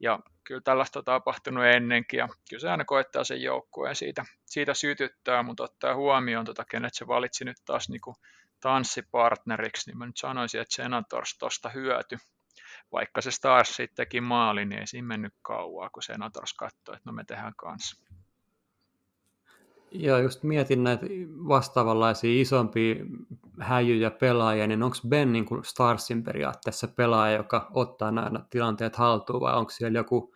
Ja 0.00 0.18
kyllä 0.44 0.60
tällaista 0.60 0.98
on 0.98 1.04
tapahtunut 1.04 1.64
ennenkin 1.64 2.18
ja 2.18 2.28
kyllä 2.50 2.60
se 2.60 2.70
aina 2.70 2.84
koettaa 2.84 3.24
sen 3.24 3.42
joukkueen 3.42 3.94
siitä, 3.94 4.24
siitä 4.46 4.74
sytyttää, 4.74 5.42
mutta 5.42 5.64
ottaa 5.64 5.94
huomioon, 5.94 6.44
tota, 6.44 6.64
kenet 6.64 6.94
se 6.94 7.06
valitsi 7.06 7.44
nyt 7.44 7.56
taas 7.64 7.88
niin 7.88 8.00
kuin 8.00 8.16
tanssipartneriksi, 8.60 9.90
niin 9.90 9.98
mä 9.98 10.06
nyt 10.06 10.16
sanoisin, 10.16 10.60
että 10.60 10.74
Senators 10.74 11.38
tuosta 11.38 11.68
hyöty 11.68 12.18
vaikka 12.92 13.20
se 13.20 13.30
Stars 13.30 13.76
sitten 13.76 13.96
teki 13.96 14.20
maali, 14.20 14.64
niin 14.64 14.78
ei 14.78 14.86
siinä 14.86 15.08
mennyt 15.08 15.34
kauaa, 15.42 15.90
kun 15.90 16.02
Senators 16.02 16.54
katsoi, 16.54 16.96
että 16.96 17.10
no 17.10 17.12
me 17.12 17.24
tehdään 17.24 17.54
kanssa. 17.56 17.96
Joo, 19.92 20.18
just 20.18 20.42
mietin 20.42 20.84
näitä 20.84 21.06
vastaavanlaisia 21.48 22.40
isompia 22.40 22.94
häijyjä 23.60 24.10
pelaajia, 24.10 24.66
niin 24.66 24.82
onko 24.82 24.96
Ben 25.08 25.32
niin 25.32 25.44
kuin 25.44 25.64
Starsin 25.64 26.24
periaatteessa 26.24 26.88
pelaaja, 26.88 27.36
joka 27.36 27.70
ottaa 27.74 28.10
nämä 28.10 28.30
tilanteet 28.50 28.96
haltuun, 28.96 29.40
vai 29.40 29.54
onko 29.56 29.70
siellä 29.70 29.98
joku 29.98 30.34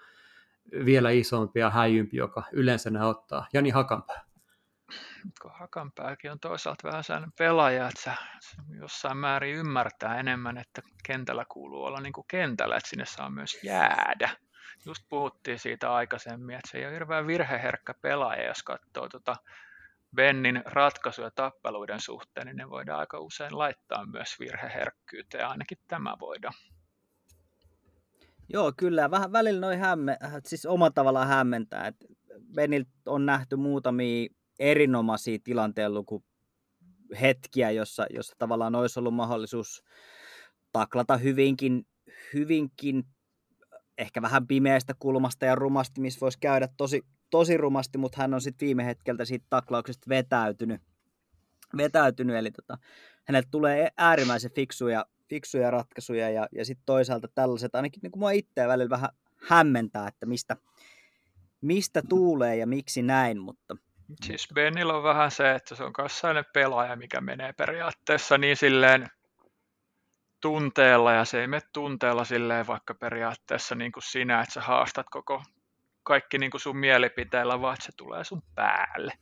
vielä 0.84 1.10
isompi 1.10 1.60
ja 1.60 1.70
häijympi, 1.70 2.16
joka 2.16 2.42
yleensä 2.52 2.90
ne 2.90 3.04
ottaa? 3.04 3.46
Jani 3.52 3.70
Hakanpää 3.70 4.24
kun 5.42 5.50
Hakanpääkin 5.54 6.32
on 6.32 6.40
toisaalta 6.40 6.88
vähän 6.88 7.04
sellainen 7.04 7.32
pelaaja, 7.38 7.88
että 7.88 8.16
se 8.40 8.56
jossain 8.80 9.16
määrin 9.16 9.56
ymmärtää 9.56 10.20
enemmän, 10.20 10.58
että 10.58 10.82
kentällä 11.06 11.44
kuuluu 11.48 11.84
olla 11.84 12.00
niin 12.00 12.12
kuin 12.12 12.26
kentällä, 12.28 12.76
että 12.76 12.88
sinne 12.88 13.04
saa 13.04 13.30
myös 13.30 13.58
jäädä. 13.62 14.30
Just 14.86 15.04
puhuttiin 15.08 15.58
siitä 15.58 15.94
aikaisemmin, 15.94 16.56
että 16.56 16.70
se 16.70 16.78
ei 16.78 16.84
ole 16.84 16.94
hirveän 16.94 17.26
virheherkkä 17.26 17.94
pelaaja, 17.94 18.46
jos 18.46 18.62
katsoo 18.62 19.08
tuota 19.08 19.36
Bennin 20.14 20.62
ratkaisuja 20.66 21.30
tappeluiden 21.30 22.00
suhteen, 22.00 22.46
niin 22.46 22.56
ne 22.56 22.70
voidaan 22.70 23.00
aika 23.00 23.18
usein 23.18 23.58
laittaa 23.58 24.06
myös 24.06 24.40
virheherkkyyteen, 24.40 25.46
ainakin 25.48 25.78
tämä 25.88 26.16
voidaan. 26.20 26.54
Joo, 28.48 28.72
kyllä. 28.76 29.10
Vähän 29.10 29.32
välillä 29.32 29.60
noin 29.60 29.78
hämme, 29.78 30.16
siis 30.44 30.66
oma 30.66 30.90
tavallaan 30.90 31.28
hämmentää. 31.28 31.86
Että 31.86 32.06
Benil 32.54 32.84
on 33.06 33.26
nähty 33.26 33.56
muutamia 33.56 34.28
erinomaisia 34.58 35.38
tilanteen 35.44 35.94
luku 35.94 36.24
hetkiä, 37.20 37.70
jossa, 37.70 38.06
jossa 38.10 38.34
tavallaan 38.38 38.74
olisi 38.74 38.98
ollut 38.98 39.14
mahdollisuus 39.14 39.84
taklata 40.72 41.16
hyvinkin, 41.16 41.86
hyvinkin 42.34 43.04
ehkä 43.98 44.22
vähän 44.22 44.46
pimeästä 44.46 44.94
kulmasta 44.98 45.44
ja 45.44 45.54
rumasti, 45.54 46.00
missä 46.00 46.20
voisi 46.20 46.38
käydä 46.40 46.68
tosi, 46.76 47.02
tosi 47.30 47.56
rumasti, 47.56 47.98
mutta 47.98 48.18
hän 48.20 48.34
on 48.34 48.40
sitten 48.40 48.66
viime 48.66 48.84
hetkeltä 48.84 49.24
siitä 49.24 49.46
taklauksesta 49.50 50.08
vetäytynyt. 50.08 50.80
vetäytynyt 51.76 52.36
eli 52.36 52.50
tota, 52.50 52.78
hänelle 53.24 53.48
tulee 53.50 53.88
äärimmäisen 53.96 54.50
fiksuja, 54.54 55.06
fiksuja 55.28 55.70
ratkaisuja 55.70 56.30
ja, 56.30 56.48
ja 56.52 56.64
sitten 56.64 56.86
toisaalta 56.86 57.28
tällaiset, 57.34 57.74
ainakin 57.74 58.00
niin 58.02 58.10
kuin 58.10 58.20
mua 58.20 58.30
itseä 58.30 58.68
välillä 58.68 58.90
vähän 58.90 59.10
hämmentää, 59.36 60.08
että 60.08 60.26
mistä, 60.26 60.56
mistä 61.60 62.02
tuulee 62.08 62.56
ja 62.56 62.66
miksi 62.66 63.02
näin, 63.02 63.38
mutta 63.38 63.76
Siis 64.24 64.48
Benillä 64.54 64.94
on 64.94 65.02
vähän 65.02 65.30
se, 65.30 65.52
että 65.52 65.74
se 65.74 65.84
on 65.84 65.92
myös 65.98 66.22
pelaaja, 66.52 66.96
mikä 66.96 67.20
menee 67.20 67.52
periaatteessa 67.52 68.38
niin 68.38 68.56
silleen 68.56 69.08
tunteella, 70.40 71.12
ja 71.12 71.24
se 71.24 71.40
ei 71.40 71.46
mene 71.46 71.62
tunteella 71.72 72.24
silleen 72.24 72.66
vaikka 72.66 72.94
periaatteessa 72.94 73.74
niin 73.74 73.92
kuin 73.92 74.02
sinä, 74.02 74.40
että 74.40 74.52
sä 74.52 74.60
haastat 74.60 75.06
koko 75.10 75.42
kaikki 76.02 76.38
niin 76.38 76.50
kuin 76.50 76.60
sun 76.60 76.76
mielipiteellä, 76.76 77.60
vaan 77.60 77.74
että 77.74 77.86
se 77.86 77.92
tulee 77.96 78.24
sun 78.24 78.42
päälle. 78.54 79.12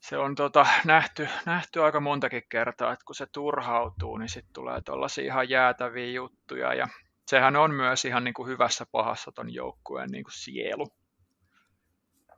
Se 0.00 0.16
on 0.18 0.34
tota, 0.34 0.66
nähty, 0.84 1.28
nähty 1.46 1.82
aika 1.82 2.00
montakin 2.00 2.42
kertaa, 2.48 2.92
että 2.92 3.04
kun 3.04 3.14
se 3.14 3.26
turhautuu, 3.26 4.16
niin 4.16 4.28
sitten 4.28 4.52
tulee 4.52 4.80
tuollaisia 4.80 5.24
ihan 5.24 5.48
jäätäviä 5.48 6.12
juttuja, 6.12 6.74
ja 6.74 6.88
sehän 7.26 7.56
on 7.56 7.74
myös 7.74 8.04
ihan 8.04 8.24
niin 8.24 8.34
kuin 8.34 8.48
hyvässä 8.48 8.86
pahassa 8.92 9.32
ton 9.32 9.54
joukkueen 9.54 10.10
niin 10.10 10.24
kuin 10.24 10.32
sielu. 10.32 10.86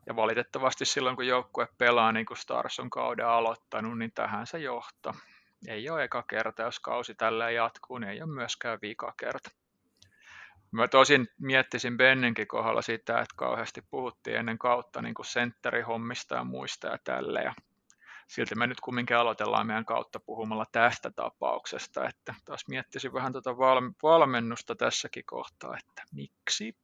Ja 0.06 0.16
valitettavasti 0.16 0.84
silloin, 0.84 1.16
kun 1.16 1.26
joukkue 1.26 1.68
pelaa 1.78 2.12
niin 2.12 2.26
kuin 2.26 2.36
Stars 2.36 2.80
on 2.80 2.90
kauden 2.90 3.26
aloittanut, 3.26 3.98
niin 3.98 4.12
tähän 4.12 4.46
se 4.46 4.58
johtaa. 4.58 5.14
Ei 5.68 5.90
ole 5.90 6.04
eka 6.04 6.22
kerta, 6.22 6.62
jos 6.62 6.80
kausi 6.80 7.14
tälleen 7.14 7.54
jatkuu, 7.54 7.98
niin 7.98 8.10
ei 8.10 8.22
ole 8.22 8.32
myöskään 8.32 8.78
vika 8.82 9.14
kerta. 9.16 9.50
Mä 10.70 10.88
tosin 10.88 11.28
miettisin 11.40 11.96
Bennenkin 11.96 12.48
kohdalla 12.48 12.82
sitä, 12.82 13.20
että 13.20 13.34
kauheasti 13.36 13.82
puhuttiin 13.90 14.36
ennen 14.36 14.58
kautta 14.58 15.02
niin 15.02 15.14
kuin 15.14 15.26
sentterihommista 15.26 16.34
ja 16.34 16.44
muista 16.44 16.86
ja 16.86 16.98
tälle. 17.04 17.42
Ja 17.42 17.54
silti 18.26 18.54
me 18.54 18.66
nyt 18.66 18.80
kumminkin 18.80 19.16
aloitellaan 19.16 19.66
meidän 19.66 19.84
kautta 19.84 20.20
puhumalla 20.20 20.66
tästä 20.72 21.10
tapauksesta, 21.10 22.08
että 22.08 22.34
taas 22.44 22.68
miettisin 22.68 23.12
vähän 23.12 23.32
tuota 23.32 23.56
valmennusta 24.02 24.74
tässäkin 24.74 25.24
kohtaa, 25.26 25.76
että 25.78 26.02
miksi 26.12 26.76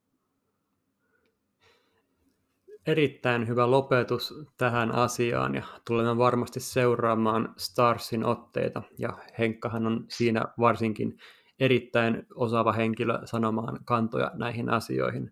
erittäin 2.87 3.47
hyvä 3.47 3.71
lopetus 3.71 4.33
tähän 4.57 4.91
asiaan 4.91 5.55
ja 5.55 5.63
tulemme 5.87 6.17
varmasti 6.17 6.59
seuraamaan 6.59 7.53
Starsin 7.57 8.25
otteita 8.25 8.81
ja 8.97 9.17
Henkkahan 9.39 9.87
on 9.87 10.05
siinä 10.09 10.45
varsinkin 10.59 11.17
erittäin 11.59 12.25
osaava 12.35 12.71
henkilö 12.71 13.19
sanomaan 13.25 13.79
kantoja 13.85 14.31
näihin 14.33 14.69
asioihin. 14.69 15.31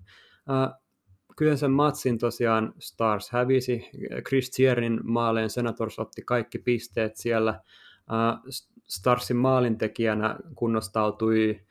Kyllä 1.38 1.56
sen 1.56 1.72
matsin 1.72 2.18
tosiaan 2.18 2.74
Stars 2.80 3.30
hävisi. 3.30 3.90
Chris 4.28 4.52
Tiernin 4.52 5.00
maaleen 5.04 5.50
Senators 5.50 6.00
otti 6.00 6.22
kaikki 6.22 6.60
pisteet 6.60 7.18
siellä. 7.18 7.60
Starsin 8.88 9.38
maalintekijänä 9.38 10.36
kunnostautui 10.56 11.62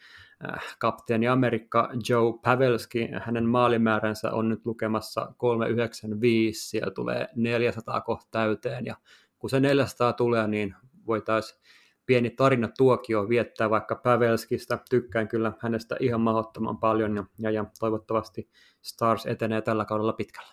kapteeni 0.79 1.29
Amerikka 1.29 1.91
Joe 2.09 2.33
Pavelski, 2.45 3.09
hänen 3.23 3.49
maalimääränsä 3.49 4.33
on 4.33 4.49
nyt 4.49 4.67
lukemassa 4.67 5.33
395, 5.37 6.69
siellä 6.69 6.91
tulee 6.91 7.29
400 7.37 8.01
kohta 8.01 8.29
täyteen, 8.31 8.87
ja 8.87 8.97
kun 9.39 9.51
se 9.51 9.61
400 9.61 10.13
tulee, 10.13 10.49
niin 10.49 10.75
voitaisiin 11.07 11.61
pieni 12.07 12.31
tarina 12.31 12.69
tuokio 12.79 13.29
viettää 13.29 13.71
vaikka 13.71 13.95
Pavelskista. 13.95 14.79
Tykkään 14.91 15.29
kyllä 15.29 15.53
hänestä 15.59 15.97
ihan 16.01 16.21
mahdottoman 16.21 16.79
paljon, 16.79 17.17
ja, 17.17 17.25
ja, 17.39 17.51
ja 17.51 17.65
toivottavasti 17.81 18.51
Stars 18.83 19.27
etenee 19.27 19.63
tällä 19.63 19.85
kaudella 19.85 20.13
pitkällä. 20.13 20.53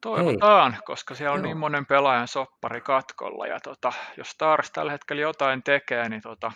Toivotaan, 0.00 0.72
Hei. 0.72 0.82
koska 0.84 1.14
siellä 1.14 1.32
on 1.32 1.38
Joo. 1.38 1.44
niin 1.44 1.56
monen 1.56 1.86
pelaajan 1.86 2.28
soppari 2.28 2.80
katkolla, 2.80 3.46
ja 3.46 3.60
tota, 3.60 3.92
jos 4.16 4.30
Stars 4.30 4.70
tällä 4.70 4.92
hetkellä 4.92 5.22
jotain 5.22 5.62
tekee, 5.62 6.08
niin 6.08 6.22
tota, 6.22 6.52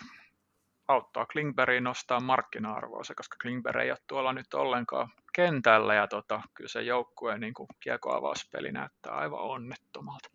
auttaa 0.91 1.25
Klingbergin 1.25 1.83
nostaa 1.83 2.19
markkina-arvoa, 2.19 3.01
koska 3.17 3.37
Klingberg 3.41 3.81
ei 3.81 3.91
ole 3.91 3.97
tuolla 4.07 4.33
nyt 4.33 4.53
ollenkaan 4.53 5.09
kentällä 5.33 5.95
ja 5.95 6.07
tota, 6.07 6.41
kyllä 6.53 6.67
se 6.67 6.81
joukkueen 6.81 7.39
niin 7.39 7.53
kiekoavauspeli 7.79 8.71
näyttää 8.71 9.13
aivan 9.13 9.39
onnettomalta. 9.39 10.29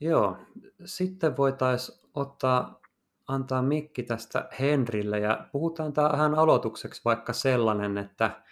Joo, 0.00 0.38
sitten 0.84 1.36
voitaisiin 1.36 1.98
ottaa, 2.14 2.80
antaa 3.28 3.62
mikki 3.62 4.02
tästä 4.02 4.48
Henrille 4.60 5.18
ja 5.18 5.46
puhutaan 5.52 5.92
tähän 5.92 6.34
aloitukseksi 6.34 7.02
vaikka 7.04 7.32
sellainen, 7.32 7.98
että 7.98 8.42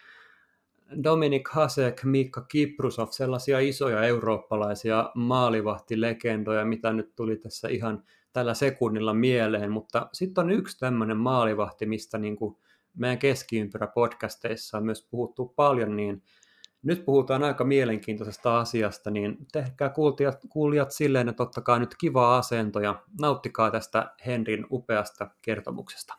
Dominik 1.03 1.49
Hasek, 1.49 2.05
Mikka 2.05 2.41
Kiprusov, 2.41 3.09
sellaisia 3.11 3.59
isoja 3.59 4.03
eurooppalaisia 4.03 5.11
maalivahtilegendoja, 5.15 6.65
mitä 6.65 6.93
nyt 6.93 7.17
tuli 7.17 7.37
tässä 7.37 7.69
ihan 7.69 8.05
tällä 8.33 8.55
sekunnilla 8.55 9.15
mieleen, 9.15 9.71
mutta 9.71 10.09
sitten 10.13 10.45
on 10.45 10.51
yksi 10.51 10.79
tämmöinen 10.79 11.17
maalivahti, 11.17 11.87
mistä 11.87 12.19
niin 12.19 12.37
kuin 12.37 12.57
meidän 12.95 13.19
keskiympyrä-podcasteissa 13.19 14.79
on 14.79 14.85
myös 14.85 15.07
puhuttu 15.11 15.47
paljon, 15.57 15.97
niin 15.97 16.23
nyt 16.83 17.05
puhutaan 17.05 17.45
aika 17.45 17.65
mielenkiintoisesta 17.65 18.61
asiasta, 18.61 19.11
niin 19.11 19.37
tehkää 19.53 19.89
kuulijat, 19.89 20.39
kuulijat 20.49 20.91
silleen, 20.91 21.29
että 21.29 21.43
ottakaa 21.43 21.79
nyt 21.79 21.95
kivaa 22.01 22.39
asento 22.39 22.81
ja 22.81 23.03
nauttikaa 23.21 23.71
tästä 23.71 24.15
Henrin 24.27 24.67
upeasta 24.71 25.31
kertomuksesta. 25.43 26.15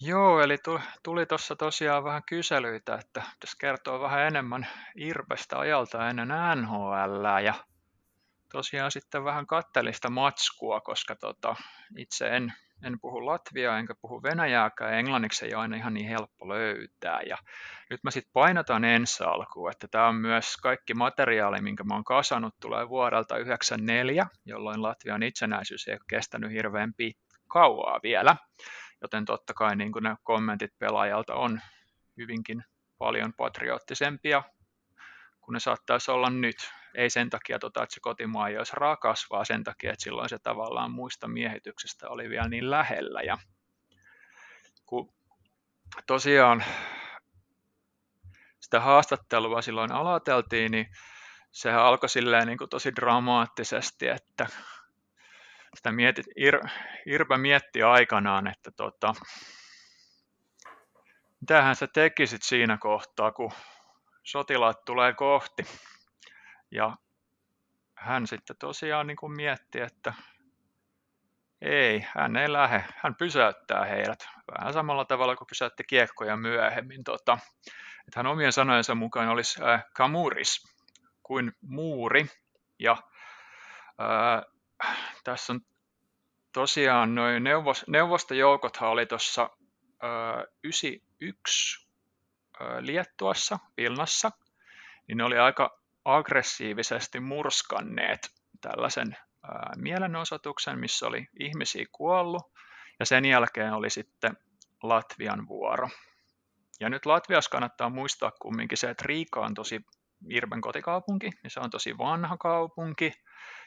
Joo, 0.00 0.40
eli 0.40 0.56
tuli 1.02 1.26
tuossa 1.26 1.56
tosiaan 1.56 2.04
vähän 2.04 2.22
kyselyitä, 2.28 2.94
että 2.94 3.22
tässä 3.40 3.56
kertoo 3.60 4.00
vähän 4.00 4.20
enemmän 4.26 4.66
Irpestä 4.96 5.58
ajalta 5.58 6.10
ennen 6.10 6.28
NHL 6.56 7.24
ja 7.44 7.54
tosiaan 8.52 8.90
sitten 8.90 9.24
vähän 9.24 9.46
kattelista 9.46 10.10
matskua, 10.10 10.80
koska 10.80 11.16
tota, 11.16 11.56
itse 11.96 12.28
en, 12.28 12.52
en 12.82 13.00
puhu 13.00 13.26
latviaa 13.26 13.78
enkä 13.78 13.94
puhu 14.00 14.22
venäjääkään, 14.22 14.94
englanniksi 14.94 15.46
ei 15.46 15.54
aina 15.54 15.76
ihan 15.76 15.94
niin 15.94 16.08
helppo 16.08 16.48
löytää. 16.48 17.20
Ja 17.22 17.38
nyt 17.90 18.04
mä 18.04 18.10
sitten 18.10 18.32
painotan 18.32 18.84
ensi 18.84 19.24
alkuun, 19.24 19.70
että 19.70 19.88
tämä 19.88 20.08
on 20.08 20.14
myös 20.14 20.56
kaikki 20.56 20.94
materiaali, 20.94 21.60
minkä 21.60 21.84
mä 21.84 21.94
oon 21.94 22.04
kasannut, 22.04 22.54
tulee 22.60 22.88
vuodelta 22.88 23.28
1994, 23.34 24.26
jolloin 24.44 24.82
Latvian 24.82 25.22
itsenäisyys 25.22 25.88
ei 25.88 25.94
ole 25.94 26.00
kestänyt 26.08 26.50
hirveän 26.50 26.94
kauaa 27.48 28.00
vielä. 28.02 28.36
Joten 29.02 29.24
totta 29.24 29.54
kai 29.54 29.76
niin 29.76 29.92
ne 30.00 30.16
kommentit 30.22 30.78
pelaajalta 30.78 31.34
on 31.34 31.60
hyvinkin 32.16 32.64
paljon 32.98 33.32
patriottisempia 33.32 34.42
kuin 35.40 35.54
ne 35.54 35.60
saattaisi 35.60 36.10
olla 36.10 36.30
nyt 36.30 36.56
ei 36.98 37.10
sen 37.10 37.30
takia, 37.30 37.58
tota, 37.58 37.82
että 37.82 37.94
se 37.94 38.00
kotimaa 38.00 38.48
ei 38.48 38.58
olisi 38.58 38.72
rakas, 38.76 39.26
vaan 39.30 39.46
sen 39.46 39.64
takia, 39.64 39.92
että 39.92 40.02
silloin 40.02 40.28
se 40.28 40.38
tavallaan 40.38 40.90
muista 40.90 41.28
miehityksestä 41.28 42.08
oli 42.08 42.28
vielä 42.28 42.48
niin 42.48 42.70
lähellä. 42.70 43.20
Ja 43.22 43.38
kun 44.86 45.12
tosiaan 46.06 46.64
sitä 48.60 48.80
haastattelua 48.80 49.62
silloin 49.62 49.92
aloiteltiin, 49.92 50.70
niin 50.70 50.86
sehän 51.52 51.80
alkoi 51.80 52.08
silleen 52.08 52.46
niin 52.46 52.58
kuin 52.58 52.70
tosi 52.70 52.96
dramaattisesti, 52.96 54.08
että 54.08 54.46
sitä 55.74 55.92
mietit, 55.92 56.26
Ir, 56.36 56.60
Irpä 57.06 57.38
mietti 57.38 57.82
aikanaan, 57.82 58.46
että 58.46 58.70
tota, 58.70 59.14
mitähän 61.40 61.76
sä 61.76 61.86
tekisit 61.86 62.42
siinä 62.42 62.78
kohtaa, 62.78 63.32
kun 63.32 63.52
sotilaat 64.22 64.84
tulee 64.84 65.12
kohti. 65.12 65.62
Ja 66.70 66.96
hän 67.94 68.26
sitten 68.26 68.56
tosiaan 68.58 69.06
niin 69.06 69.16
kuin 69.16 69.32
mietti, 69.32 69.80
että 69.80 70.14
ei, 71.60 72.06
hän 72.14 72.36
ei 72.36 72.52
lähde, 72.52 72.84
hän 72.96 73.14
pysäyttää 73.14 73.84
heidät 73.84 74.28
vähän 74.52 74.72
samalla 74.72 75.04
tavalla 75.04 75.36
kuin 75.36 75.48
pysäytti 75.48 75.84
kiekkoja 75.84 76.36
myöhemmin. 76.36 77.04
Tota, 77.04 77.38
että 77.98 78.16
hän 78.16 78.26
omien 78.26 78.52
sanojensa 78.52 78.94
mukaan 78.94 79.28
olisi 79.28 79.64
äh, 79.64 79.84
kamuris 79.94 80.62
kuin 81.22 81.52
muuri. 81.60 82.26
Ja 82.78 82.96
äh, 84.00 84.44
tässä 85.24 85.52
on 85.52 85.60
tosiaan 86.52 87.14
noin 87.14 87.44
neuvos, 87.44 87.84
neuvostojoukothan 87.88 88.88
oli 88.88 89.06
tuossa 89.06 89.50
äh, 90.04 90.44
91 90.64 91.88
äh, 92.60 92.66
Liettuassa, 92.80 93.58
Vilnassa, 93.76 94.30
niin 95.08 95.18
ne 95.18 95.24
oli 95.24 95.38
aika 95.38 95.77
aggressiivisesti 96.16 97.20
murskanneet 97.20 98.30
tällaisen 98.60 99.16
mielenosoituksen, 99.76 100.78
missä 100.78 101.06
oli 101.06 101.26
ihmisiä 101.40 101.84
kuollut, 101.92 102.42
ja 103.00 103.06
sen 103.06 103.24
jälkeen 103.24 103.72
oli 103.72 103.90
sitten 103.90 104.36
Latvian 104.82 105.48
vuoro. 105.48 105.88
Ja 106.80 106.88
nyt 106.88 107.06
Latviassa 107.06 107.50
kannattaa 107.50 107.90
muistaa 107.90 108.32
kumminkin 108.40 108.78
se, 108.78 108.90
että 108.90 109.04
Riika 109.06 109.40
on 109.40 109.54
tosi 109.54 109.80
Irben 110.30 110.60
kotikaupunki, 110.60 111.30
niin 111.42 111.50
se 111.50 111.60
on 111.60 111.70
tosi 111.70 111.98
vanha 111.98 112.36
kaupunki, 112.36 113.12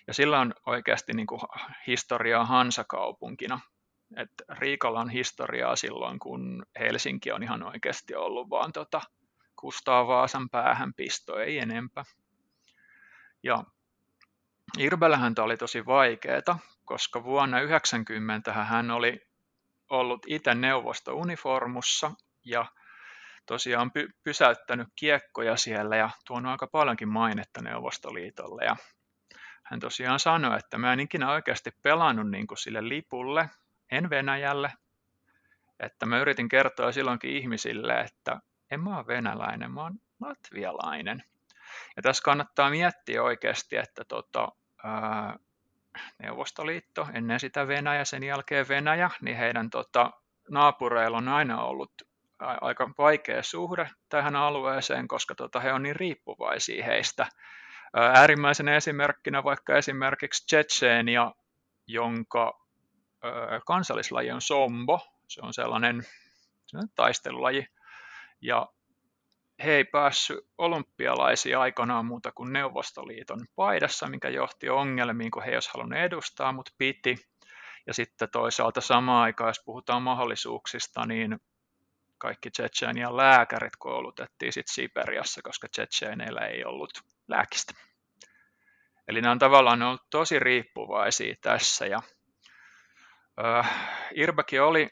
ja 0.07 0.13
sillä 0.13 0.39
on 0.39 0.53
oikeasti 0.65 1.13
niin 1.13 1.27
kuin 1.27 1.41
historiaa 1.87 2.45
Hansa-kaupunkina. 2.45 3.59
Et 4.17 4.31
Riikalla 4.49 4.99
on 4.99 5.09
historiaa 5.09 5.75
silloin, 5.75 6.19
kun 6.19 6.65
Helsinki 6.79 7.31
on 7.31 7.43
ihan 7.43 7.63
oikeasti 7.63 8.15
ollut 8.15 8.49
vaan 8.49 8.73
tota 8.73 9.01
Kustaa 9.55 10.07
Vaasan 10.07 10.49
päähän 10.49 10.93
pisto, 10.93 11.39
ei 11.39 11.59
enempää. 11.59 12.03
Ja 13.43 13.63
Irbellähän 14.77 15.35
tämä 15.35 15.45
oli 15.45 15.57
tosi 15.57 15.85
vaikeaa, 15.85 16.59
koska 16.85 17.23
vuonna 17.23 17.61
90 17.61 18.53
hän 18.53 18.91
oli 18.91 19.21
ollut 19.89 20.25
itse 20.27 20.55
neuvostouniformussa 20.55 22.11
ja 22.45 22.65
tosiaan 23.45 23.91
py- 23.99 24.13
pysäyttänyt 24.23 24.87
kiekkoja 24.95 25.55
siellä 25.55 25.95
ja 25.95 26.09
tuonut 26.27 26.51
aika 26.51 26.67
paljonkin 26.67 27.09
mainetta 27.09 27.61
Neuvostoliitolle. 27.61 28.65
Ja 28.65 28.75
hän 29.63 29.79
tosiaan 29.79 30.19
sanoi, 30.19 30.57
että 30.57 30.77
mä 30.77 30.93
en 30.93 30.99
ikinä 30.99 31.31
oikeasti 31.31 31.71
pelannut 31.81 32.29
niin 32.29 32.47
kuin 32.47 32.57
sille 32.57 32.89
lipulle, 32.89 33.49
en 33.91 34.09
Venäjälle, 34.09 34.73
että 35.79 36.05
mä 36.05 36.19
yritin 36.19 36.49
kertoa 36.49 36.91
silloinkin 36.91 37.31
ihmisille, 37.31 38.01
että 38.01 38.41
en 38.71 38.83
mä 38.83 38.97
ole 38.97 39.07
venäläinen, 39.07 39.71
mä 39.71 39.81
oon 39.81 39.99
latvialainen. 40.19 41.23
Ja 41.95 42.01
tässä 42.01 42.23
kannattaa 42.23 42.69
miettiä 42.69 43.23
oikeasti, 43.23 43.77
että 43.77 44.05
tota, 44.05 44.47
ää, 44.83 45.37
Neuvostoliitto, 46.23 47.07
ennen 47.13 47.39
sitä 47.39 47.67
Venäjä, 47.67 48.05
sen 48.05 48.23
jälkeen 48.23 48.67
Venäjä, 48.67 49.09
niin 49.21 49.37
heidän 49.37 49.69
tota, 49.69 50.11
naapureilla 50.49 51.17
on 51.17 51.27
aina 51.27 51.63
ollut 51.63 51.91
aika 52.61 52.89
vaikea 52.97 53.43
suhde 53.43 53.89
tähän 54.09 54.35
alueeseen, 54.35 55.07
koska 55.07 55.35
tota, 55.35 55.59
he 55.59 55.73
on 55.73 55.83
niin 55.83 55.95
riippuvaisia 55.95 56.85
heistä. 56.85 57.27
Äärimmäisenä 57.93 58.75
esimerkkinä 58.75 59.43
vaikka 59.43 59.77
esimerkiksi 59.77 60.45
Tsetseenia, 60.45 61.31
jonka 61.87 62.61
kansallislaji 63.65 64.31
on 64.31 64.41
sombo, 64.41 64.99
se 65.27 65.41
on 65.43 65.53
sellainen, 65.53 66.01
sellainen 66.65 66.93
taistelulaji, 66.95 67.67
ja 68.41 68.67
he 69.63 69.71
ei 69.71 69.83
päässyt 69.83 70.39
olympialaisiin 70.57 71.57
aikanaan 71.57 72.05
muuta 72.05 72.31
kuin 72.31 72.53
Neuvostoliiton 72.53 73.39
paidassa, 73.55 74.07
mikä 74.07 74.29
johti 74.29 74.69
ongelmiin, 74.69 75.31
kun 75.31 75.43
he 75.43 75.49
ei 75.49 75.55
olisi 75.55 75.69
halunnut 75.73 75.99
edustaa, 75.99 76.51
mutta 76.51 76.71
piti. 76.77 77.15
Ja 77.87 77.93
sitten 77.93 78.29
toisaalta 78.31 78.81
samaan 78.81 79.23
aikaan, 79.23 79.49
jos 79.49 79.61
puhutaan 79.65 80.01
mahdollisuuksista, 80.01 81.05
niin 81.05 81.39
kaikki 82.17 82.51
Tsetsenian 82.51 83.17
lääkärit 83.17 83.75
koulutettiin 83.79 84.53
sitten 84.53 84.73
Siperiassa, 84.73 85.41
koska 85.43 85.67
Tsetseeneillä 85.67 86.41
ei 86.41 86.65
ollut 86.65 86.91
lääkistä. 87.27 87.73
Eli 89.07 89.21
nämä 89.21 89.31
on 89.31 89.39
tavallaan 89.39 89.81
ollut 89.81 90.09
tosi 90.09 90.39
riippuvaisia 90.39 91.35
tässä. 91.41 91.85
Ja, 91.85 92.01
äh, 93.45 93.89
Irbaki 94.15 94.59
oli 94.59 94.89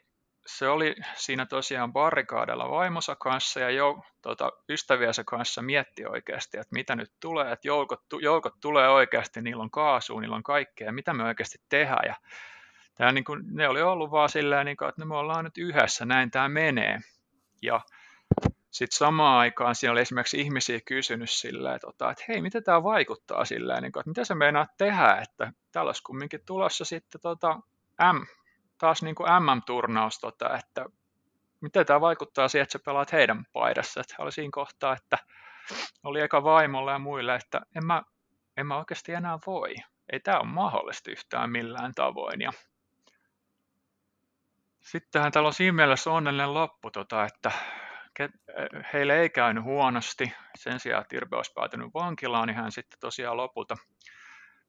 se 0.57 0.67
oli 0.67 0.95
siinä 1.15 1.45
tosiaan 1.45 1.93
barrikaadella 1.93 2.69
vaimonsa 2.69 3.15
kanssa 3.15 3.59
ja 3.59 3.69
jo, 3.69 4.03
tota, 4.21 4.51
ystäviensä 4.69 5.23
kanssa 5.23 5.61
mietti 5.61 6.05
oikeasti, 6.05 6.57
että 6.57 6.75
mitä 6.75 6.95
nyt 6.95 7.11
tulee, 7.19 7.51
että 7.51 7.67
joukot, 7.67 8.01
joukot 8.21 8.53
tulee 8.61 8.89
oikeasti, 8.89 9.41
niillä 9.41 9.63
on 9.63 9.71
kaasua, 9.71 10.21
niillä 10.21 10.35
on 10.35 10.43
kaikkea, 10.43 10.91
mitä 10.91 11.13
me 11.13 11.23
oikeasti 11.23 11.57
tehdään. 11.69 12.07
Ja 12.07 12.15
tämä, 12.95 13.11
niin 13.11 13.23
kuin, 13.23 13.43
ne 13.51 13.67
oli 13.67 13.81
ollut 13.81 14.11
vaan 14.11 14.29
silleen, 14.29 14.65
niin 14.65 14.77
kuin, 14.77 14.89
että 14.89 15.05
me 15.05 15.15
ollaan 15.15 15.43
nyt 15.43 15.57
yhdessä, 15.57 16.05
näin 16.05 16.31
tämä 16.31 16.49
menee. 16.49 16.99
Ja 17.61 17.81
sitten 18.71 18.97
samaan 18.97 19.39
aikaan 19.39 19.75
siinä 19.75 19.91
oli 19.91 20.01
esimerkiksi 20.01 20.41
ihmisiä 20.41 20.79
kysynyt 20.85 21.29
silleen, 21.29 21.75
että, 21.75 21.87
tota, 21.87 22.11
että 22.11 22.23
hei, 22.27 22.41
miten 22.41 22.63
tämä 22.63 22.83
vaikuttaa 22.83 23.45
silleen, 23.45 23.83
niin 23.83 23.91
kuin, 23.91 24.01
että 24.01 24.09
mitä 24.09 24.25
sä 24.25 24.35
meinaat 24.35 24.69
tehdä, 24.77 25.15
että 25.23 25.53
täällä 25.71 25.89
olisi 25.89 26.03
kumminkin 26.03 26.45
tulossa 26.45 26.85
sitten 26.85 27.21
tota, 27.21 27.59
M, 28.13 28.38
taas 28.79 29.03
niin 29.03 29.15
kuin 29.15 29.29
MM-turnaus, 29.29 30.19
tota, 30.19 30.57
että 30.57 30.85
miten 31.61 31.85
tämä 31.85 32.01
vaikuttaa 32.01 32.47
siihen, 32.47 32.63
että 32.63 32.73
sä 32.73 32.79
pelaat 32.85 33.11
heidän 33.11 33.45
paidassa. 33.53 34.01
Että 34.01 34.15
oli 34.19 34.31
siinä 34.31 34.49
kohtaa, 34.53 34.93
että 34.93 35.17
oli 36.03 36.21
eka 36.21 36.43
vaimolle 36.43 36.91
ja 36.91 36.99
muille, 36.99 37.35
että 37.35 37.61
en 37.75 37.85
mä, 37.85 38.03
en 38.57 38.67
mä 38.67 38.77
oikeasti 38.77 39.13
enää 39.13 39.39
voi. 39.45 39.75
Ei 40.11 40.19
tämä 40.19 40.39
ole 40.39 40.47
mahdollista 40.47 41.11
yhtään 41.11 41.49
millään 41.49 41.91
tavoin. 41.95 42.41
Ja 42.41 42.51
sittenhän 44.81 45.31
täällä 45.31 45.47
on 45.47 45.53
siinä 45.53 45.75
mielessä 45.75 46.11
onnellinen 46.11 46.53
loppu, 46.53 46.91
tota, 46.91 47.25
että 47.25 47.51
heille 48.93 49.19
ei 49.19 49.29
käynyt 49.29 49.63
huonosti. 49.63 50.33
Sen 50.55 50.79
sijaan, 50.79 51.01
että 51.01 51.15
Irbe 51.15 51.35
olisi 51.35 51.53
päätynyt 51.55 51.93
vankilaan, 51.93 52.47
niin 52.47 52.55
hän 52.55 52.71
sitten 52.71 52.99
tosiaan 52.99 53.37
lopulta 53.37 53.77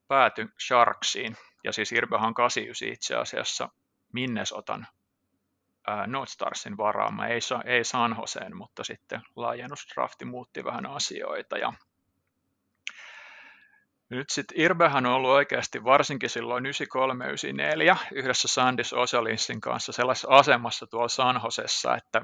päätyi 0.08 0.48
Sharksiin. 0.66 1.36
Ja 1.64 1.72
siis 1.72 1.92
Irbehan 1.92 2.28
on 2.28 2.34
89 2.34 2.92
itse 2.92 3.16
asiassa 3.16 3.68
Minnesotan 4.12 4.86
North 6.06 6.32
Starsin 6.32 6.76
varaama, 6.76 7.26
ei, 7.26 7.40
ei 7.64 7.84
San 7.84 8.16
Joseen, 8.20 8.56
mutta 8.56 8.84
sitten 8.84 9.20
laajennusdrafti 9.36 10.24
muutti 10.24 10.64
vähän 10.64 10.86
asioita. 10.86 11.58
Ja 11.58 11.72
nyt 14.08 14.30
sitten 14.30 14.60
Irbehän 14.60 15.06
on 15.06 15.12
ollut 15.12 15.30
oikeasti 15.30 15.84
varsinkin 15.84 16.30
silloin 16.30 16.64
93-94 17.92 17.96
yhdessä 18.12 18.48
Sandis 18.48 18.92
Osalinsin 18.92 19.60
kanssa 19.60 19.92
sellaisessa 19.92 20.28
asemassa 20.28 20.86
tuolla 20.86 21.08
San 21.08 21.40
Josessa, 21.44 21.96
että 21.96 22.22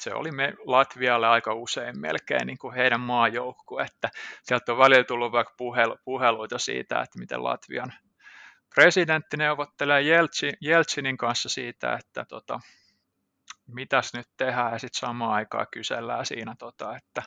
se 0.00 0.14
oli 0.14 0.30
me 0.30 0.54
Latvialle 0.66 1.28
aika 1.28 1.54
usein 1.54 2.00
melkein 2.00 2.46
niin 2.46 2.58
kuin 2.58 2.74
heidän 2.74 3.00
maajoukkue, 3.00 3.82
että 3.82 4.10
sieltä 4.42 4.72
on 4.72 4.78
välillä 4.78 5.04
tullut 5.04 5.32
vaikka 5.32 5.54
puhelu, 5.56 5.96
puheluita 6.04 6.58
siitä, 6.58 7.00
että 7.00 7.18
miten 7.18 7.44
Latvian 7.44 7.92
presidentti 8.74 9.36
neuvottelee 9.36 10.02
Jeltsin, 10.02 10.52
Jeltsinin 10.60 11.16
kanssa 11.16 11.48
siitä, 11.48 11.94
että 11.94 12.24
tota, 12.28 12.60
mitäs 13.66 14.14
nyt 14.14 14.28
tehdään, 14.36 14.72
ja 14.72 14.78
sitten 14.78 15.00
samaan 15.00 15.32
aikaan 15.32 15.66
kysellään 15.70 16.26
siinä, 16.26 16.54
tota, 16.58 16.96
että 16.96 17.22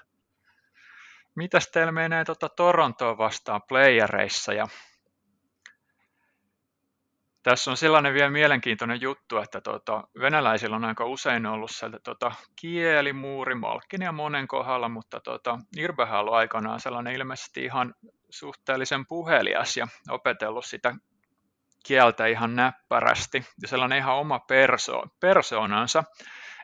mitäs 1.35 1.69
teillä 1.71 1.91
menee 1.91 2.25
tota 2.25 2.49
Torontoon 2.49 3.17
vastaan 3.17 3.61
playereissa, 3.67 4.53
ja 4.53 4.67
tässä 7.43 7.71
on 7.71 7.77
sellainen 7.77 8.13
vielä 8.13 8.29
mielenkiintoinen 8.29 9.01
juttu, 9.01 9.37
että 9.37 9.61
tota, 9.61 10.03
venäläisillä 10.19 10.75
on 10.75 10.85
aika 10.85 11.05
usein 11.05 11.45
ollut 11.45 11.71
sieltä 11.71 12.31
kielimuuri 12.55 13.55
Malkin 13.55 14.01
ja 14.01 14.11
monen 14.11 14.47
kohdalla, 14.47 14.89
mutta 14.89 15.19
tota, 15.19 15.59
Irbehän 15.77 16.19
on 16.19 16.33
aikanaan 16.33 16.79
sellainen 16.79 17.15
ilmeisesti 17.15 17.63
ihan 17.63 17.93
suhteellisen 18.29 19.07
puhelias 19.07 19.77
ja 19.77 19.87
opetellut 20.09 20.65
sitä 20.65 20.95
kieltä 21.85 22.25
ihan 22.25 22.55
näppärästi 22.55 23.45
ja 23.61 23.67
sellainen 23.67 23.97
ihan 23.97 24.15
oma 24.15 24.39
perso, 24.39 25.03
persoonansa. 25.19 26.03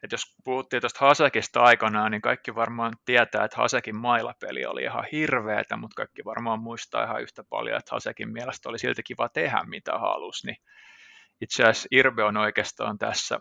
Että 0.04 0.14
jos 0.14 0.36
puhuttiin 0.44 0.82
tuosta 0.82 1.06
Hasekista 1.06 1.62
aikanaan, 1.62 2.12
niin 2.12 2.22
kaikki 2.22 2.56
varmaan 2.56 2.94
tietää, 3.06 3.46
että 3.46 3.58
Hasekin 3.58 3.96
mailapeli 3.96 4.66
oli 4.66 4.84
ihan 4.84 5.06
hirveätä, 5.12 5.78
mutta 5.78 5.96
kaikki 5.96 6.26
varmaan 6.26 6.60
muistaa 6.60 7.04
ihan 7.04 7.22
yhtä 7.22 7.44
paljon, 7.50 7.78
että 7.78 7.96
Hasekin 7.96 8.32
mielestä 8.32 8.70
oli 8.70 8.80
silti 8.80 9.04
kiva 9.04 9.30
tehdä 9.30 9.62
mitä 9.66 9.92
halusi. 10.00 10.48
Niin 10.48 10.58
itse 11.42 11.64
asiassa 11.64 11.88
Irbe 11.92 12.24
on 12.24 12.38
oikeastaan 12.38 12.98
tässä 12.98 13.40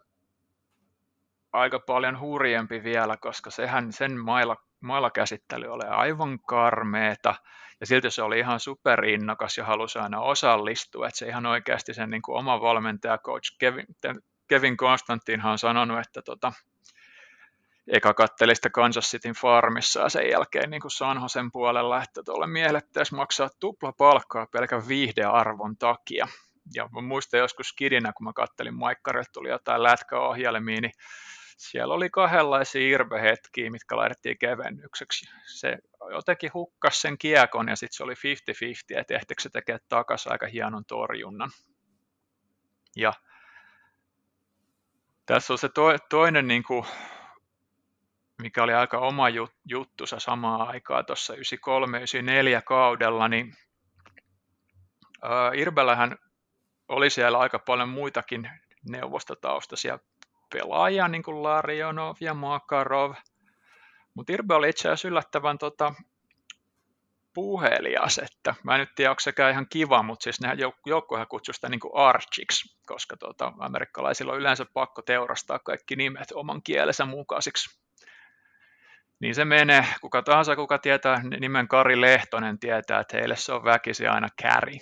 aika 1.52 1.80
paljon 1.86 2.20
hurjempi 2.20 2.82
vielä, 2.82 3.16
koska 3.16 3.50
sehän, 3.50 3.92
sen 3.92 4.18
mailla, 4.18 4.56
mailakäsittely 4.80 5.66
oli 5.66 5.84
aivan 5.84 6.38
karmeeta 6.38 7.34
ja 7.80 7.86
silti 7.86 8.10
se 8.10 8.22
oli 8.22 8.38
ihan 8.38 8.60
superinnokas 8.60 9.58
ja 9.58 9.64
halusi 9.64 9.98
aina 9.98 10.20
osallistua, 10.20 11.08
että 11.08 11.18
se 11.18 11.26
ihan 11.26 11.46
oikeasti 11.46 11.94
sen 11.94 12.10
niin 12.10 12.22
kuin 12.22 12.38
oma 12.38 12.60
valmentaja, 12.60 13.18
coach 13.18 13.56
Kevin, 13.58 13.86
Kevin 14.48 14.76
Konstantinhan 14.76 15.52
on 15.52 15.58
sanonut, 15.58 15.98
että 15.98 16.22
tota, 16.22 16.52
eka 17.86 18.14
katteli 18.14 18.54
sitä 18.54 18.70
Kansas 18.70 19.10
Cityn 19.10 19.34
farmissa 19.34 20.00
ja 20.00 20.08
sen 20.08 20.30
jälkeen 20.30 20.70
niin 20.70 20.80
kuin 20.80 20.90
Sanhosen 20.90 21.52
puolella, 21.52 22.02
että 22.02 22.22
tuolle 22.22 22.46
miehelle 22.46 22.80
pitäisi 22.80 23.14
maksaa 23.14 23.48
tupla 23.60 23.92
palkkaa 23.92 24.46
pelkän 24.46 24.88
viihdearvon 24.88 25.76
takia. 25.76 26.28
Ja 26.74 26.88
mä 26.94 27.00
muistan 27.00 27.40
joskus 27.40 27.72
kidinä, 27.72 28.12
kun 28.12 28.24
mä 28.24 28.32
kattelin 28.32 28.74
Maikkarille, 28.74 29.24
tuli 29.32 29.48
jotain 29.48 29.82
lätkäohjelmia, 29.82 30.80
niin 30.80 30.92
siellä 31.60 31.94
oli 31.94 32.10
kahdenlaisia 32.10 32.94
irvehetkiä, 32.94 33.70
mitkä 33.70 33.96
laitettiin 33.96 34.38
kevennykseksi. 34.38 35.30
Se 35.46 35.78
jotenkin 36.10 36.50
hukkas 36.54 37.02
sen 37.02 37.18
kiekon 37.18 37.68
ja 37.68 37.76
sitten 37.76 37.96
se 37.96 38.04
oli 38.04 38.14
50-50, 38.14 38.98
että 39.00 39.14
ehtikö 39.14 39.42
se 39.42 39.50
tekee 39.50 39.78
takaisin 39.88 40.32
aika 40.32 40.46
hienon 40.46 40.84
torjunnan. 40.84 41.50
Ja 42.96 43.12
tässä 45.26 45.52
on 45.52 45.58
se 45.58 45.68
to, 45.68 45.98
toinen, 46.08 46.48
niin 46.48 46.62
kuin, 46.62 46.86
mikä 48.42 48.62
oli 48.62 48.72
aika 48.74 48.98
oma 48.98 49.28
jut, 49.28 49.52
juttusa 49.64 50.18
samaan 50.18 50.68
aikaan 50.68 51.06
tuossa 51.06 51.34
93-94 51.34 51.38
kaudella, 52.64 53.28
niin 53.28 53.54
Irbellähän 55.54 56.16
oli 56.88 57.10
siellä 57.10 57.38
aika 57.38 57.58
paljon 57.58 57.88
muitakin 57.88 58.50
neuvostotaustaisia 58.88 59.98
pelaajia, 60.52 61.08
niin 61.08 61.22
kuin 61.22 61.42
Larionov 61.42 62.16
ja 62.20 62.34
Makarov– 62.34 63.14
Mutta 64.14 64.32
Irbe 64.32 64.54
oli 64.54 64.68
itse 64.68 64.88
asiassa 64.88 65.08
yllättävän 65.08 65.58
tota, 65.58 65.94
puhelias, 67.34 68.18
että 68.18 68.54
mä 68.62 68.74
en 68.74 68.80
nyt 68.80 68.94
tiedä, 68.94 69.10
onko 69.10 69.20
sekään 69.20 69.52
ihan 69.52 69.66
kiva, 69.68 70.02
mutta 70.02 70.22
siis 70.22 70.40
nehän 70.40 70.58
joukkuehan 70.86 71.26
kutsuu 71.28 71.52
sitä 71.52 71.68
niin 71.68 71.80
archiksi, 71.94 72.76
koska 72.86 73.16
tota, 73.16 73.52
amerikkalaisilla 73.58 74.32
on 74.32 74.38
yleensä 74.38 74.66
pakko 74.74 75.02
teurastaa 75.02 75.58
kaikki 75.58 75.96
nimet 75.96 76.32
oman 76.34 76.62
kielensä 76.62 77.04
mukaisiksi. 77.06 77.80
Niin 79.20 79.34
se 79.34 79.44
menee. 79.44 79.86
Kuka 80.00 80.22
tahansa, 80.22 80.56
kuka 80.56 80.78
tietää 80.78 81.22
nimen 81.40 81.68
Kari 81.68 82.00
Lehtonen, 82.00 82.58
tietää, 82.58 83.00
että 83.00 83.16
heille 83.16 83.36
se 83.36 83.52
on 83.52 83.64
väkisi 83.64 84.06
aina 84.06 84.28
käri. 84.42 84.78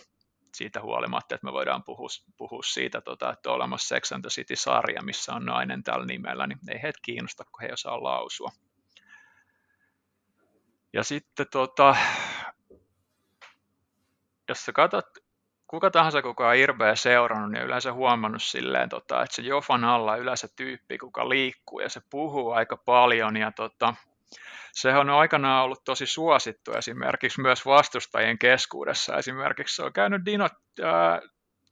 Siitä 0.58 0.82
huolimatta, 0.82 1.34
että 1.34 1.44
me 1.44 1.52
voidaan 1.52 1.84
puhua, 1.84 2.08
puhua 2.36 2.62
siitä, 2.62 3.00
tota, 3.00 3.32
että 3.32 3.50
on 3.50 3.56
olemassa 3.56 3.88
Sex 3.88 4.12
and 4.12 4.22
the 4.22 4.28
City-sarja, 4.28 5.02
missä 5.02 5.32
on 5.34 5.44
nainen 5.44 5.82
tällä 5.82 6.06
nimellä, 6.06 6.46
niin 6.46 6.58
ei 6.68 6.82
heitä 6.82 6.98
kiinnosta, 7.02 7.44
kun 7.44 7.60
he 7.60 7.66
ei 7.66 7.72
osaa 7.72 8.02
lausua. 8.02 8.50
Ja 10.92 11.04
sitten 11.04 11.46
tota, 11.52 11.96
jos 14.48 14.64
sä 14.64 14.72
katsot, 14.72 15.06
kuka 15.66 15.90
tahansa, 15.90 16.22
kuka 16.22 16.48
on 16.48 16.56
Irbeä 16.56 16.94
seurannut, 16.94 17.50
niin 17.50 17.64
yleensä 17.64 17.92
huomannut 17.92 18.42
silleen, 18.42 18.88
tota, 18.88 19.22
että 19.22 19.36
se 19.36 19.42
Jofan 19.42 19.84
alla 19.84 20.12
on 20.12 20.20
yleensä 20.20 20.48
tyyppi, 20.56 20.98
kuka 20.98 21.28
liikkuu 21.28 21.80
ja 21.80 21.88
se 21.88 22.00
puhuu 22.10 22.50
aika 22.50 22.76
paljon 22.76 23.36
ja 23.36 23.52
tota, 23.52 23.94
se 24.72 24.96
on 24.96 25.10
aikanaan 25.10 25.64
ollut 25.64 25.84
tosi 25.84 26.06
suosittu 26.06 26.72
esimerkiksi 26.72 27.40
myös 27.40 27.66
vastustajien 27.66 28.38
keskuudessa. 28.38 29.16
Esimerkiksi 29.16 29.76
se 29.76 29.82
on 29.82 29.92
käynyt 29.92 30.24
Dino 30.24 30.44
äh, 30.44 31.20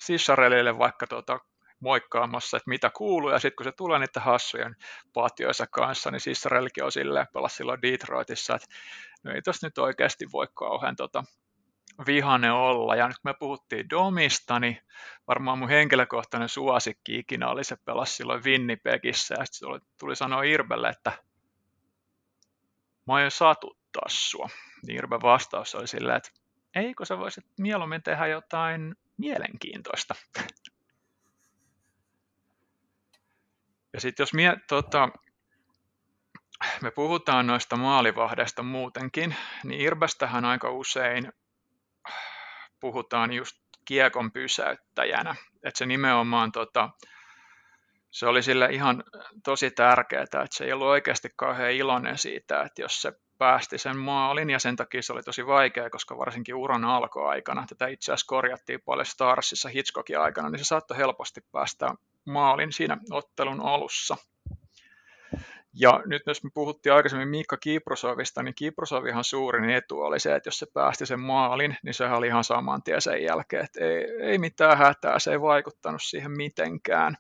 Sissarelille 0.00 0.78
vaikka 0.78 1.06
tota, 1.06 1.38
moikkaamassa, 1.80 2.56
että 2.56 2.70
mitä 2.70 2.90
kuuluu, 2.96 3.30
ja 3.30 3.38
sitten 3.38 3.56
kun 3.56 3.64
se 3.64 3.72
tulee 3.72 3.98
niiden 3.98 4.22
hassujen 4.22 4.76
patioissa 5.12 5.66
kanssa, 5.66 6.10
niin 6.10 6.20
Sissarellikin 6.20 6.84
on 6.84 6.92
silleen, 6.92 7.26
pelasi 7.32 7.56
silloin 7.56 7.82
Detroitissa, 7.82 8.54
että 8.54 8.66
no 9.22 9.32
ei 9.32 9.42
tossa 9.42 9.66
nyt 9.66 9.78
oikeasti 9.78 10.26
voi 10.32 10.46
kauhean 10.54 10.96
tota, 10.96 11.24
vihane 12.06 12.52
olla. 12.52 12.96
Ja 12.96 13.08
nyt 13.08 13.16
kun 13.16 13.30
me 13.30 13.34
puhuttiin 13.38 13.90
Domista, 13.90 14.60
niin 14.60 14.78
varmaan 15.28 15.58
mun 15.58 15.68
henkilökohtainen 15.68 16.48
suosikki 16.48 17.18
ikinä 17.18 17.48
oli 17.48 17.64
se 17.64 17.76
pelasi 17.84 18.14
silloin 18.14 18.44
Winnipegissä, 18.44 19.34
ja 19.38 19.44
sitten 19.44 19.80
tuli 19.98 20.16
sanoa 20.16 20.42
Irbelle, 20.42 20.88
että 20.88 21.12
mä 23.06 23.14
aion 23.14 23.30
satuttaa 23.30 24.08
sua. 24.08 24.48
Niin 24.86 24.98
Irben 24.98 25.22
vastaus 25.22 25.74
oli 25.74 25.88
silleen, 25.88 26.16
että 26.16 26.30
eikö 26.74 27.04
sä 27.04 27.18
voisit 27.18 27.44
mieluummin 27.58 28.02
tehdä 28.02 28.26
jotain 28.26 28.94
mielenkiintoista. 29.16 30.14
Ja 33.92 34.00
sitten 34.00 34.22
jos 34.22 34.34
mie, 34.34 34.56
tota, 34.68 35.08
me 36.82 36.90
puhutaan 36.90 37.46
noista 37.46 37.76
maalivahdeista 37.76 38.62
muutenkin, 38.62 39.36
niin 39.64 39.80
Irbestähän 39.80 40.44
aika 40.44 40.70
usein 40.70 41.32
puhutaan 42.80 43.32
just 43.32 43.56
kiekon 43.84 44.32
pysäyttäjänä. 44.32 45.34
Että 45.64 45.78
se 45.78 45.86
nimenomaan 45.86 46.52
tota, 46.52 46.90
se 48.16 48.26
oli 48.26 48.42
sille 48.42 48.68
ihan 48.70 49.04
tosi 49.44 49.70
tärkeää, 49.70 50.22
että 50.22 50.46
se 50.50 50.64
ei 50.64 50.72
ollut 50.72 50.86
oikeasti 50.86 51.28
kauhean 51.36 51.72
iloinen 51.72 52.18
siitä, 52.18 52.62
että 52.62 52.82
jos 52.82 53.02
se 53.02 53.12
päästi 53.38 53.78
sen 53.78 53.96
maalin, 53.96 54.50
ja 54.50 54.58
sen 54.58 54.76
takia 54.76 55.02
se 55.02 55.12
oli 55.12 55.22
tosi 55.22 55.46
vaikea, 55.46 55.90
koska 55.90 56.18
varsinkin 56.18 56.54
uran 56.54 56.84
alkoaikana, 56.84 57.66
tätä 57.68 57.86
itse 57.86 58.12
asiassa 58.12 58.28
korjattiin 58.28 58.80
paljon 58.84 59.06
Starsissa 59.06 59.68
Hitchcockin 59.68 60.20
aikana, 60.20 60.50
niin 60.50 60.58
se 60.58 60.64
saattoi 60.64 60.96
helposti 60.96 61.40
päästä 61.52 61.94
maalin 62.24 62.72
siinä 62.72 62.96
ottelun 63.10 63.60
alussa. 63.60 64.16
Ja 65.74 66.00
nyt 66.06 66.22
jos 66.26 66.44
me 66.44 66.50
puhuttiin 66.54 66.92
aikaisemmin 66.92 67.28
Miikka 67.28 67.56
Kiprosovista, 67.56 68.42
niin 68.42 68.54
Kiprosovihan 68.54 69.24
suurin 69.24 69.70
etu 69.70 70.00
oli 70.00 70.20
se, 70.20 70.34
että 70.34 70.48
jos 70.48 70.58
se 70.58 70.66
päästi 70.74 71.06
sen 71.06 71.20
maalin, 71.20 71.76
niin 71.82 71.94
sehän 71.94 72.18
oli 72.18 72.26
ihan 72.26 72.44
saman 72.44 72.82
tien 72.82 73.00
sen 73.00 73.22
jälkeen, 73.22 73.64
että 73.64 73.84
ei, 73.84 74.04
ei 74.20 74.38
mitään 74.38 74.78
hätää, 74.78 75.18
se 75.18 75.30
ei 75.30 75.40
vaikuttanut 75.40 76.02
siihen 76.02 76.30
mitenkään. 76.30 77.16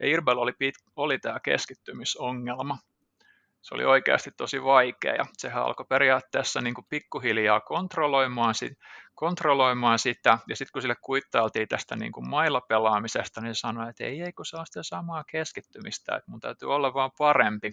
Ja 0.00 0.06
Irbel 0.06 0.38
oli, 0.38 0.52
pit, 0.52 0.74
oli 0.96 1.18
tämä 1.18 1.40
keskittymisongelma. 1.40 2.78
Se 3.62 3.74
oli 3.74 3.84
oikeasti 3.84 4.30
tosi 4.36 4.64
vaikea 4.64 5.14
ja 5.14 5.24
sehän 5.32 5.62
alkoi 5.62 5.86
periaatteessa 5.88 6.60
niin 6.60 6.74
kuin 6.74 6.86
pikkuhiljaa 6.88 7.60
kontrolloimaan, 7.60 8.54
kontrolloimaan 9.14 9.98
sitä. 9.98 10.38
Ja 10.48 10.56
sitten 10.56 10.72
kun 10.72 10.82
sille 10.82 10.96
kuittailtiin 11.00 11.68
tästä 11.68 11.96
niin 11.96 12.12
kuin 12.12 12.28
mailla 12.28 12.60
pelaamisesta, 12.60 13.40
niin 13.40 13.54
sanoi, 13.54 13.90
että 13.90 14.04
ei, 14.04 14.22
ei 14.22 14.32
kun 14.32 14.46
se 14.46 14.56
on 14.56 14.66
sitä 14.66 14.82
samaa 14.82 15.24
keskittymistä, 15.24 16.16
että 16.16 16.30
mun 16.30 16.40
täytyy 16.40 16.74
olla 16.74 16.94
vaan 16.94 17.10
parempi. 17.18 17.70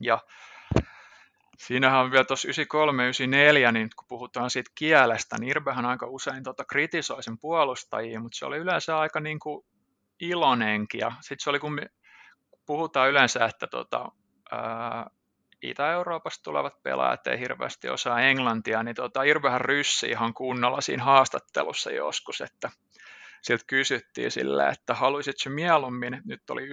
Ja 0.00 0.18
Siinähän 1.66 2.00
on 2.00 2.10
vielä 2.10 2.24
tuossa 2.24 2.48
93-94, 3.68 3.72
niin 3.72 3.90
kun 3.96 4.06
puhutaan 4.08 4.50
siitä 4.50 4.70
kielestä, 4.74 5.36
niin 5.38 5.50
Irbehän 5.50 5.84
aika 5.84 6.06
usein 6.06 6.42
tota 6.42 6.64
kritisoi 6.64 7.22
sen 7.22 7.38
puolustajia, 7.38 8.20
mutta 8.20 8.38
se 8.38 8.46
oli 8.46 8.56
yleensä 8.56 8.98
aika 8.98 9.20
niin 9.20 9.38
kuin 9.38 9.64
iloinenkin. 10.20 10.98
Ja 11.00 11.12
sitten 11.20 11.44
se 11.44 11.50
oli, 11.50 11.58
kun 11.58 11.80
puhutaan 12.66 13.10
yleensä, 13.10 13.44
että 13.44 13.66
tota, 13.66 14.08
ää, 14.50 15.10
Itä-Euroopasta 15.62 16.42
tulevat 16.42 16.82
pelaajat 16.82 17.26
ei 17.26 17.40
hirveästi 17.40 17.88
osaa 17.88 18.20
englantia, 18.20 18.82
niin 18.82 18.96
tota, 18.96 19.22
Irvehän 19.22 19.60
ryssi 19.60 20.06
ihan 20.06 20.34
kunnolla 20.34 20.80
siinä 20.80 21.04
haastattelussa 21.04 21.90
joskus, 21.90 22.40
että 22.40 22.70
sieltä 23.42 23.64
kysyttiin 23.66 24.30
sille, 24.30 24.68
että 24.68 24.94
haluaisitko 24.94 25.50
mieluummin, 25.50 26.22
nyt 26.24 26.50
oli 26.50 26.66
91-92 26.66 26.72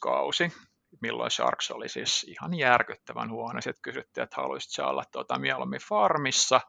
kausi, 0.00 0.52
milloin 1.00 1.30
Sharks 1.30 1.70
oli 1.70 1.88
siis 1.88 2.24
ihan 2.28 2.54
järkyttävän 2.54 3.30
huono. 3.30 3.60
Sitten 3.60 3.82
kysyttiin, 3.82 4.24
että 4.24 4.36
haluaisitko 4.36 4.88
olla 4.88 5.04
tuota, 5.12 5.38
mieluummin 5.38 5.80
farmissa 5.88 6.60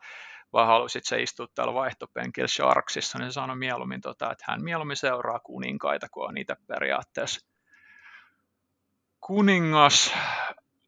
vai 0.54 0.66
halusit 0.66 1.06
se 1.06 1.22
istua 1.22 1.48
täällä 1.56 1.74
vaihtopenkillä 1.74 2.48
Sharksissa, 2.48 3.20
niin 3.20 3.32
se 3.32 3.34
sanoi 3.34 3.56
mieluummin, 3.56 4.02
tota, 4.02 4.32
että 4.32 4.46
hän 4.48 4.64
mieluummin 4.64 4.98
seuraa 4.98 5.40
kuninkaita, 5.40 6.08
kun 6.10 6.28
on 6.28 6.34
niitä 6.34 6.58
periaatteessa 6.68 7.48
kuningas 9.20 10.14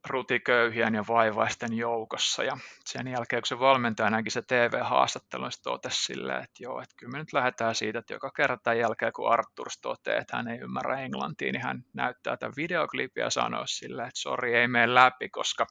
rutiköyhien 0.10 0.96
ja 0.96 1.04
vaivaisten 1.08 1.74
joukossa. 1.74 2.44
Ja 2.44 2.58
sen 2.86 3.08
jälkeen, 3.08 3.42
kun 3.42 3.48
se 3.48 3.60
valmentaja 3.60 4.10
näki 4.10 4.30
se 4.30 4.42
TV-haastattelu, 4.42 5.44
niin 5.44 5.52
se 5.52 5.62
totesi 5.62 6.06
silleen, 6.06 6.44
että 6.44 6.64
joo, 6.64 6.82
että 6.82 6.96
kyllä 6.98 7.12
me 7.12 7.18
nyt 7.18 7.34
lähdetään 7.34 7.76
siitä, 7.76 8.00
että 8.00 8.14
joka 8.14 8.32
kerta 8.32 8.74
jälkeen, 8.74 9.14
kun 9.14 9.32
Arthur 9.32 9.68
toteaa, 9.82 10.20
että 10.22 10.38
hän 10.38 10.48
ei 10.48 10.60
ymmärrä 10.60 11.00
englantia, 11.00 11.52
niin 11.52 11.64
hän 11.64 11.84
näyttää 11.94 12.38
tämän 12.38 12.54
videoklipin 12.58 13.22
ja 13.22 13.30
sanoo 13.30 13.64
silleen, 13.66 14.08
että 14.08 14.20
sori, 14.20 14.56
ei 14.56 14.68
mene 14.68 14.94
läpi, 14.94 15.30
koska 15.30 15.66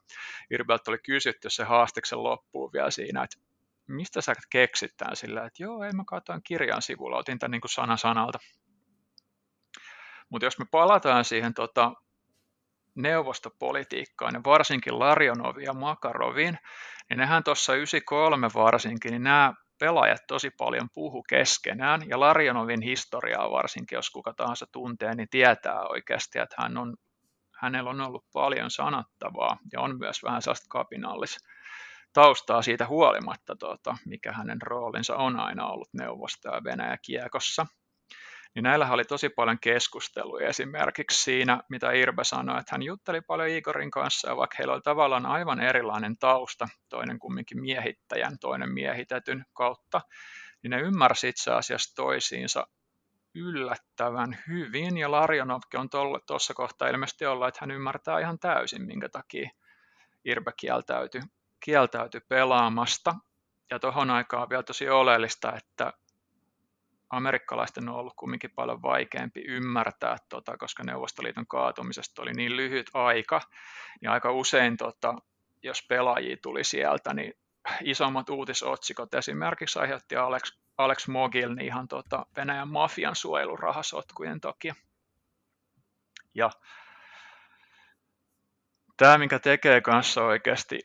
Irbelt 0.50 0.88
oli 0.88 0.98
kysytty 0.98 1.50
se 1.50 1.64
haastiksen 1.64 2.22
loppuun 2.22 2.72
vielä 2.72 2.90
siinä, 2.90 3.22
että 3.22 3.45
mistä 3.88 4.20
sä 4.20 4.32
keksit 4.50 4.96
tämän 4.96 5.16
sillä, 5.16 5.46
että 5.46 5.62
joo, 5.62 5.82
ei 5.82 5.92
mä 5.92 6.04
katsoin 6.06 6.42
kirjan 6.42 6.82
sivulla, 6.82 7.16
otin 7.16 7.38
tämän 7.38 7.50
niin 7.50 7.60
kuin 7.60 7.70
sana 7.70 7.96
sanalta. 7.96 8.38
Mutta 10.28 10.46
jos 10.46 10.58
me 10.58 10.64
palataan 10.70 11.24
siihen 11.24 11.54
tota, 11.54 11.92
neuvostopolitiikkaan, 12.94 14.34
ja 14.34 14.40
varsinkin 14.44 14.98
Larionoviin 14.98 15.64
ja 15.64 15.72
Makaroviin, 15.72 16.58
niin 17.10 17.18
nehän 17.18 17.44
tuossa 17.44 17.74
93 17.74 18.48
varsinkin, 18.54 19.10
niin 19.10 19.22
nämä 19.22 19.54
pelaajat 19.78 20.26
tosi 20.28 20.50
paljon 20.50 20.88
puhu 20.94 21.22
keskenään, 21.22 22.08
ja 22.08 22.20
Larionovin 22.20 22.82
historiaa 22.82 23.50
varsinkin, 23.50 23.96
jos 23.96 24.10
kuka 24.10 24.34
tahansa 24.34 24.66
tuntee, 24.72 25.14
niin 25.14 25.28
tietää 25.28 25.82
oikeasti, 25.82 26.38
että 26.38 26.56
hän 26.58 26.76
on, 26.76 26.96
hänellä 27.60 27.90
on 27.90 28.00
ollut 28.00 28.24
paljon 28.32 28.70
sanottavaa, 28.70 29.58
ja 29.72 29.80
on 29.80 29.98
myös 29.98 30.22
vähän 30.22 30.42
sellaista 30.42 30.66
kapinallis 30.68 31.38
taustaa 32.16 32.62
siitä 32.62 32.86
huolimatta, 32.86 33.56
tuota, 33.56 33.96
mikä 34.06 34.32
hänen 34.32 34.62
roolinsa 34.62 35.16
on 35.16 35.40
aina 35.40 35.66
ollut 35.66 35.88
neuvosto- 35.92 36.54
ja 36.54 36.64
Venäjä 36.64 36.96
kiekossa. 37.02 37.66
Niin 38.54 38.62
näillähän 38.62 38.94
oli 38.94 39.04
tosi 39.04 39.28
paljon 39.28 39.58
keskusteluja 39.60 40.48
esimerkiksi 40.48 41.24
siinä, 41.24 41.60
mitä 41.68 41.92
Irbe 41.92 42.24
sanoi, 42.24 42.60
että 42.60 42.74
hän 42.74 42.82
jutteli 42.82 43.20
paljon 43.20 43.48
Igorin 43.48 43.90
kanssa, 43.90 44.28
ja 44.28 44.36
vaikka 44.36 44.56
heillä 44.58 44.74
oli 44.74 44.82
tavallaan 44.82 45.26
aivan 45.26 45.60
erilainen 45.60 46.16
tausta, 46.16 46.68
toinen 46.88 47.18
kumminkin 47.18 47.60
miehittäjän, 47.60 48.38
toinen 48.38 48.72
miehitetyn 48.72 49.44
kautta, 49.52 50.00
niin 50.62 50.70
ne 50.70 50.80
ymmärsi 50.80 51.28
itse 51.28 51.52
asiassa 51.52 51.94
toisiinsa 51.94 52.66
yllättävän 53.34 54.38
hyvin, 54.48 54.98
ja 54.98 55.10
Larionovkin 55.10 55.80
on 55.80 55.88
tuossa 56.26 56.54
kohtaa 56.54 56.88
ilmeisesti 56.88 57.26
olla, 57.26 57.48
että 57.48 57.58
hän 57.60 57.70
ymmärtää 57.70 58.20
ihan 58.20 58.38
täysin, 58.38 58.86
minkä 58.86 59.08
takia 59.08 59.50
Irbe 60.24 60.52
kieltäytyi 60.56 61.20
kieltäytyi 61.66 62.20
pelaamasta. 62.28 63.14
Ja 63.70 63.78
tuohon 63.78 64.10
aikaan 64.10 64.48
vielä 64.48 64.62
tosi 64.62 64.88
oleellista, 64.88 65.52
että 65.56 65.92
amerikkalaisten 67.10 67.88
on 67.88 67.94
ollut 67.94 68.12
kumminkin 68.16 68.50
paljon 68.50 68.82
vaikeampi 68.82 69.40
ymmärtää, 69.40 70.16
tota, 70.28 70.56
koska 70.56 70.82
Neuvostoliiton 70.82 71.46
kaatumisesta 71.46 72.22
oli 72.22 72.32
niin 72.32 72.56
lyhyt 72.56 72.86
aika, 72.94 73.40
niin 74.00 74.10
aika 74.10 74.32
usein, 74.32 74.76
tota, 74.76 75.14
jos 75.62 75.86
pelaajia 75.88 76.36
tuli 76.42 76.64
sieltä, 76.64 77.14
niin 77.14 77.34
isommat 77.82 78.28
uutisotsikot 78.28 79.14
esimerkiksi 79.14 79.78
aiheutti 79.78 80.16
Alex, 80.16 80.58
Alex 80.78 81.08
Mogil 81.08 81.54
niin 81.54 81.66
ihan 81.66 81.88
tota, 81.88 82.26
Venäjän 82.36 82.68
mafian 82.68 83.16
suojelurahasotkujen 83.16 84.40
takia. 84.40 84.74
Ja 86.34 86.50
tämä, 88.96 89.18
minkä 89.18 89.38
tekee 89.38 89.80
kanssa 89.80 90.24
oikeasti 90.24 90.80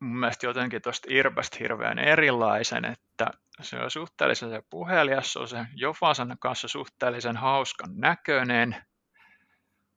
mun 0.00 0.20
mielestä 0.20 0.46
jotenkin 0.46 0.82
tuosta 0.82 1.08
Irbestä 1.10 1.56
hirveän 1.60 1.98
erilaisen, 1.98 2.84
että 2.84 3.30
se 3.62 3.76
on 3.76 3.90
suhteellisen 3.90 4.50
se 4.50 4.62
puhelias, 4.70 5.32
se 5.32 5.38
on 5.38 5.48
se 5.48 5.66
Jofasan 5.74 6.36
kanssa 6.40 6.68
suhteellisen 6.68 7.36
hauskan 7.36 7.90
näköinen, 7.96 8.76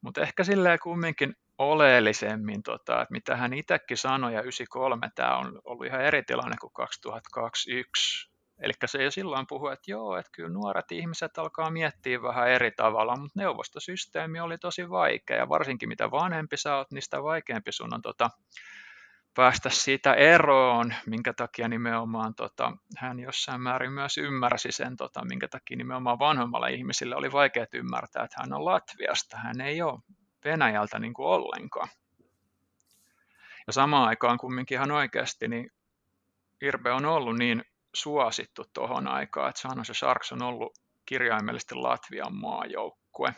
mutta 0.02 0.22
ehkä 0.22 0.44
silleen 0.44 0.80
kumminkin 0.84 1.36
oleellisemmin, 1.58 2.64
tota, 2.64 3.02
että 3.02 3.12
mitä 3.12 3.36
hän 3.36 3.54
itsekin 3.54 3.98
sanoi, 3.98 4.34
ja 4.34 4.42
93 4.42 5.10
tämä 5.16 5.38
on 5.38 5.62
ollut 5.64 5.86
ihan 5.86 6.02
eri 6.02 6.24
tilanne 6.24 6.56
kuin 6.62 6.74
2021. 6.74 8.32
Eli 8.62 8.74
se 8.86 9.04
jo 9.04 9.12
silloin 9.12 9.48
puhui, 9.48 9.74
että 9.74 9.92
joo, 9.92 10.18
että 10.18 10.30
kyllä 10.32 10.50
nuoret 10.50 10.92
ihmiset 10.92 11.38
alkaa 11.38 11.72
miettiä 11.72 12.22
vähän 12.22 12.50
eri 12.50 12.72
tavalla, 12.72 13.16
mutta 13.16 13.40
neuvostosysteemi 13.40 14.40
oli 14.40 14.58
tosi 14.58 14.90
vaikea, 14.90 15.38
ja 15.38 15.50
varsinkin 15.50 15.90
mitä 15.90 16.12
vanhempi 16.12 16.58
sä 16.58 16.76
oot, 16.76 16.92
niin 16.92 17.02
sitä 17.02 17.24
vaikeampi 17.24 17.72
sun 17.72 17.94
on 17.94 18.02
tota, 18.02 18.30
päästä 19.36 19.70
siitä 19.70 20.14
eroon, 20.14 20.94
minkä 21.06 21.34
takia 21.34 21.68
nimenomaan 21.68 22.36
tota, 22.36 22.72
hän 22.98 23.20
jossain 23.20 23.62
määrin 23.62 23.92
myös 23.92 24.18
ymmärsi 24.18 24.72
sen, 24.72 24.96
tota, 24.96 25.26
minkä 25.26 25.48
takia 25.48 25.78
nimenomaan 25.78 26.20
vanhemmalla 26.20 26.68
ihmisillä 26.68 27.16
oli 27.16 27.32
vaikea 27.32 27.66
ymmärtää, 27.74 28.24
että 28.24 28.36
hän 28.40 28.54
on 28.54 28.66
Latviasta, 28.66 29.38
hän 29.38 29.62
ei 29.62 29.82
ole 29.82 30.00
Venäjältä 30.46 31.00
niin 31.00 31.14
kuin 31.14 31.28
ollenkaan. 31.28 31.88
Ja 33.68 33.74
samaan 33.74 34.08
aikaan 34.08 34.38
kumminkin 34.38 34.76
ihan 34.76 34.92
oikeasti, 34.92 35.48
niin 35.48 35.72
Irbe 36.62 36.92
on 36.92 37.06
ollut 37.06 37.38
niin 37.38 37.64
suosittu 37.96 38.66
tuohon 38.74 39.08
aikaan, 39.08 39.50
että 39.50 39.62
San 39.62 39.78
Jose 39.78 39.94
Sharks 39.94 40.32
on 40.32 40.42
ollut 40.42 40.78
kirjaimellisesti 41.06 41.76
Latvian 41.76 42.36
maajoukkue. 42.36 43.36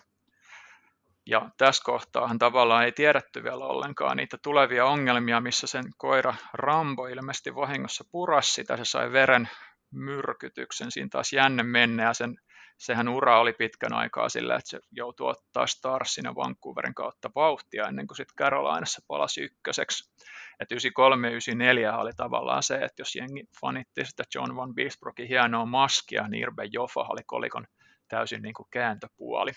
Ja 1.26 1.50
tässä 1.58 1.84
kohtaahan 1.86 2.40
tavallaan 2.40 2.86
ei 2.86 2.92
tiedetty 2.92 3.44
vielä 3.44 3.66
ollenkaan 3.66 4.18
niitä 4.18 4.38
tulevia 4.44 4.86
ongelmia, 4.86 5.42
missä 5.42 5.68
sen 5.68 5.84
koira 5.98 6.36
Rambo 6.54 7.08
ilmeisesti 7.08 7.56
vahingossa 7.56 8.04
purasi 8.12 8.54
sitä, 8.54 8.78
se 8.78 8.86
sai 8.86 9.12
veren 9.12 9.50
myrkytyksen, 9.92 10.92
siinä 10.92 11.10
taas 11.12 11.34
jänne 11.34 11.64
menne 11.64 12.04
ja 12.04 12.14
sen, 12.14 12.36
sehän 12.78 13.08
ura 13.08 13.40
oli 13.40 13.54
pitkän 13.54 13.94
aikaa 13.94 14.30
sillä, 14.30 14.56
että 14.56 14.70
se 14.70 14.80
joutui 14.92 15.30
ottaa 15.30 15.68
Starsin 15.68 16.36
Vancouverin 16.36 16.96
kautta 16.96 17.30
vauhtia 17.36 17.88
ennen 17.88 18.08
kuin 18.08 18.18
sitten 18.18 18.36
Carolinassa 18.36 19.02
palasi 19.08 19.42
ykköseksi. 19.42 20.14
Et 20.60 20.72
93 20.72 21.28
94 21.28 21.98
oli 21.98 22.12
tavallaan 22.18 22.64
se, 22.64 22.76
että 22.76 23.02
jos 23.02 23.16
jengi 23.16 23.44
fanitti 23.62 24.06
sitä 24.06 24.24
John 24.36 24.56
Van 24.56 24.76
Beesbrookin 24.76 25.28
hienoa 25.28 25.66
maskia, 25.66 26.28
niin 26.28 26.42
Irbe 26.42 26.64
Joffa 26.72 27.02
oli 27.02 27.22
kolikon 27.26 27.68
täysin 28.08 28.42
niin 28.42 28.54
kuin 28.54 28.68
kääntöpuoli. 28.72 29.52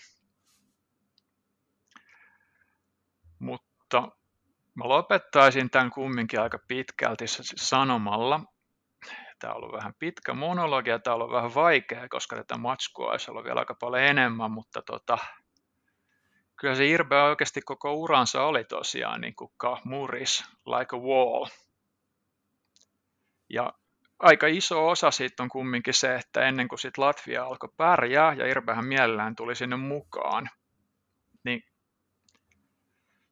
Mutta 3.87 4.17
mä 4.75 4.89
lopettaisin 4.89 5.71
tämän 5.71 5.91
kumminkin 5.91 6.41
aika 6.41 6.59
pitkälti 6.69 7.25
sanomalla, 7.57 8.41
tämä 9.39 9.53
on 9.53 9.57
ollut 9.57 9.73
vähän 9.73 9.95
pitkä 9.99 10.35
monologi 10.35 10.91
ja 10.91 10.99
tämä 10.99 11.15
on 11.15 11.21
ollut 11.21 11.37
vähän 11.37 11.55
vaikea, 11.55 12.09
koska 12.09 12.37
tätä 12.37 12.57
matskua 12.57 13.11
olisi 13.11 13.31
ollut 13.31 13.45
vielä 13.45 13.61
aika 13.61 13.75
paljon 13.81 14.03
enemmän, 14.03 14.51
mutta 14.51 14.83
tota, 14.83 15.19
kyllä 16.61 16.75
se 16.75 16.87
Irbe 16.87 17.23
oikeasti 17.23 17.63
koko 17.63 17.95
uransa 17.95 18.43
oli 18.43 18.65
tosiaan 18.65 19.21
niin 19.21 19.35
kuin 19.35 19.51
muris, 19.85 20.45
like 20.67 20.97
a 20.97 20.99
wall. 20.99 21.47
Ja 23.51 23.73
aika 24.19 24.47
iso 24.47 24.89
osa 24.89 25.11
siitä 25.11 25.43
on 25.43 25.49
kumminkin 25.49 25.95
se, 25.95 26.15
että 26.15 26.41
ennen 26.41 26.69
kuin 26.69 26.79
sit 26.79 26.99
Latvia 26.99 27.45
alkoi 27.45 27.71
pärjää 27.77 28.35
ja 28.35 28.47
Irbehän 28.47 28.87
mielellään 28.87 29.37
tuli 29.37 29.55
sinne 29.55 29.77
mukaan, 29.77 30.49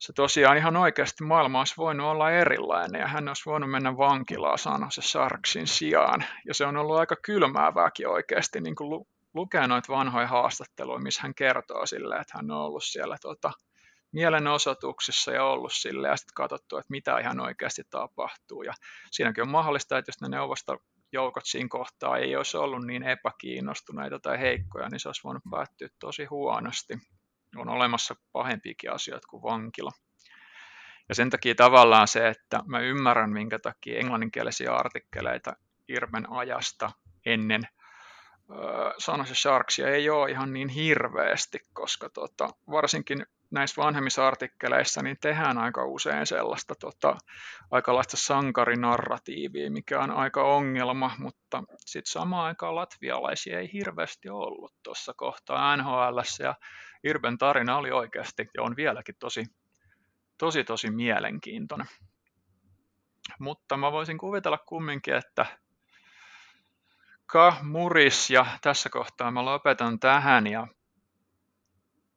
se 0.04 0.12
tosiaan 0.12 0.56
ihan 0.56 0.76
oikeasti 0.76 1.24
maailma 1.24 1.58
olisi 1.58 1.74
voinut 1.76 2.06
olla 2.06 2.30
erilainen 2.30 3.00
ja 3.00 3.08
hän 3.08 3.28
olisi 3.28 3.42
voinut 3.46 3.70
mennä 3.70 3.96
vankilaan 3.96 4.58
sanoa 4.58 4.90
se 4.90 5.02
Sarksin 5.02 5.66
sijaan. 5.66 6.24
Ja 6.46 6.54
se 6.54 6.66
on 6.66 6.76
ollut 6.76 6.96
aika 6.96 7.16
kylmäävääkin 7.16 8.08
oikeasti 8.08 8.60
niin 8.60 8.76
kuin 8.76 9.06
lukea 9.34 9.66
noita 9.66 9.92
vanhoja 9.92 10.26
haastatteluja, 10.26 10.98
missä 10.98 11.22
hän 11.22 11.34
kertoo 11.34 11.86
sille, 11.86 12.16
että 12.16 12.32
hän 12.36 12.50
on 12.50 12.60
ollut 12.60 12.84
siellä 12.84 13.16
tota, 13.20 13.52
mielenosoituksissa 14.12 15.32
ja 15.32 15.44
ollut 15.44 15.72
sille 15.72 16.08
ja 16.08 16.16
sitten 16.16 16.34
katsottu, 16.34 16.76
että 16.76 16.90
mitä 16.90 17.18
ihan 17.18 17.40
oikeasti 17.40 17.82
tapahtuu. 17.90 18.62
Ja 18.62 18.72
siinäkin 19.10 19.42
on 19.42 19.50
mahdollista, 19.50 19.98
että 19.98 20.08
jos 20.08 20.20
ne 20.20 20.28
neuvostojoukot 20.28 21.44
siinä 21.44 21.68
kohtaa 21.68 22.18
ei 22.18 22.36
olisi 22.36 22.56
ollut 22.56 22.86
niin 22.86 23.02
epäkiinnostuneita 23.02 24.18
tai 24.18 24.40
heikkoja, 24.40 24.88
niin 24.88 25.00
se 25.00 25.08
olisi 25.08 25.24
voinut 25.24 25.42
päättyä 25.50 25.88
tosi 26.00 26.24
huonosti 26.24 26.94
on 27.56 27.68
olemassa 27.68 28.16
pahempiakin 28.32 28.92
asioita 28.92 29.28
kuin 29.28 29.42
vankila. 29.42 29.90
Ja 31.08 31.14
sen 31.14 31.30
takia 31.30 31.54
tavallaan 31.54 32.08
se, 32.08 32.28
että 32.28 32.62
mä 32.66 32.80
ymmärrän, 32.80 33.30
minkä 33.30 33.58
takia 33.58 33.98
englanninkielisiä 33.98 34.74
artikkeleita 34.74 35.56
Irmen 35.88 36.30
ajasta 36.30 36.90
ennen 37.26 37.62
Sanos 38.98 39.28
ja 39.28 39.34
Sharksia 39.34 39.88
ei 39.88 40.10
ole 40.10 40.30
ihan 40.30 40.52
niin 40.52 40.68
hirveästi, 40.68 41.58
koska 41.72 42.08
tota, 42.08 42.48
varsinkin 42.70 43.26
näissä 43.54 43.82
vanhemmissa 43.82 44.26
artikkeleissa 44.26 45.02
niin 45.02 45.16
tehdään 45.20 45.58
aika 45.58 45.84
usein 45.84 46.26
sellaista 46.26 46.74
tota, 46.74 47.16
aikalaista 47.70 48.16
sankarinarratiivia, 48.16 49.70
mikä 49.70 50.00
on 50.00 50.10
aika 50.10 50.42
ongelma, 50.42 51.10
mutta 51.18 51.62
sitten 51.78 52.12
samaan 52.12 52.46
aikaan 52.46 52.74
latvialaisia 52.74 53.58
ei 53.58 53.72
hirveästi 53.72 54.28
ollut 54.28 54.74
tuossa 54.82 55.12
kohtaa 55.16 55.76
NHL, 55.76 56.18
ja 56.42 56.54
Irben 57.04 57.38
tarina 57.38 57.76
oli 57.76 57.90
oikeasti 57.90 58.48
ja 58.54 58.62
on 58.62 58.76
vieläkin 58.76 59.14
tosi, 59.18 59.44
tosi, 60.38 60.64
tosi 60.64 60.90
mielenkiintoinen. 60.90 61.86
Mutta 63.38 63.76
mä 63.76 63.92
voisin 63.92 64.18
kuvitella 64.18 64.58
kumminkin, 64.58 65.14
että 65.14 65.46
Ka 67.26 67.56
Muris 67.62 68.30
ja 68.30 68.46
tässä 68.62 68.88
kohtaa 68.88 69.30
mä 69.30 69.44
lopetan 69.44 70.00
tähän 70.00 70.46
ja 70.46 70.66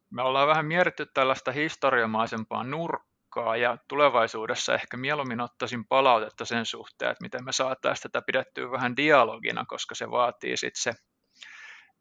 me 0.09 0.21
ollaan 0.21 0.47
vähän 0.47 0.65
mietitty 0.65 1.05
tällaista 1.13 1.51
historiamaisempaa 1.51 2.63
nurkkaa 2.63 3.57
ja 3.57 3.77
tulevaisuudessa 3.87 4.73
ehkä 4.73 4.97
mieluummin 4.97 5.41
ottaisin 5.41 5.87
palautetta 5.87 6.45
sen 6.45 6.65
suhteen, 6.65 7.11
että 7.11 7.23
miten 7.23 7.45
me 7.45 7.51
saataisiin 7.51 8.11
tätä 8.11 8.25
pidettyä 8.25 8.71
vähän 8.71 8.95
dialogina, 8.95 9.65
koska 9.65 9.95
se 9.95 10.11
vaatii 10.11 10.57
sitten 10.57 10.81
se 10.81 10.93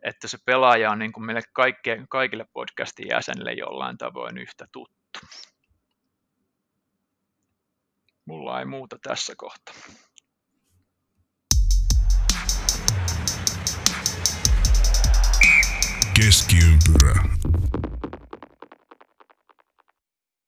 että 0.02 0.28
se 0.28 0.38
pelaaja 0.44 0.90
on 0.90 0.98
niin 0.98 1.12
kuin 1.12 1.26
meille 1.26 1.42
kaikke, 1.52 2.04
kaikille 2.10 2.46
podcastin 2.52 3.08
jäsenille 3.10 3.52
jollain 3.52 3.98
tavoin 3.98 4.38
yhtä 4.38 4.66
tuttu. 4.72 5.20
Mulla 8.24 8.58
ei 8.58 8.64
muuta 8.64 8.96
tässä 9.02 9.34
kohtaa. 9.36 9.74
Keskiympyrä. 16.16 17.22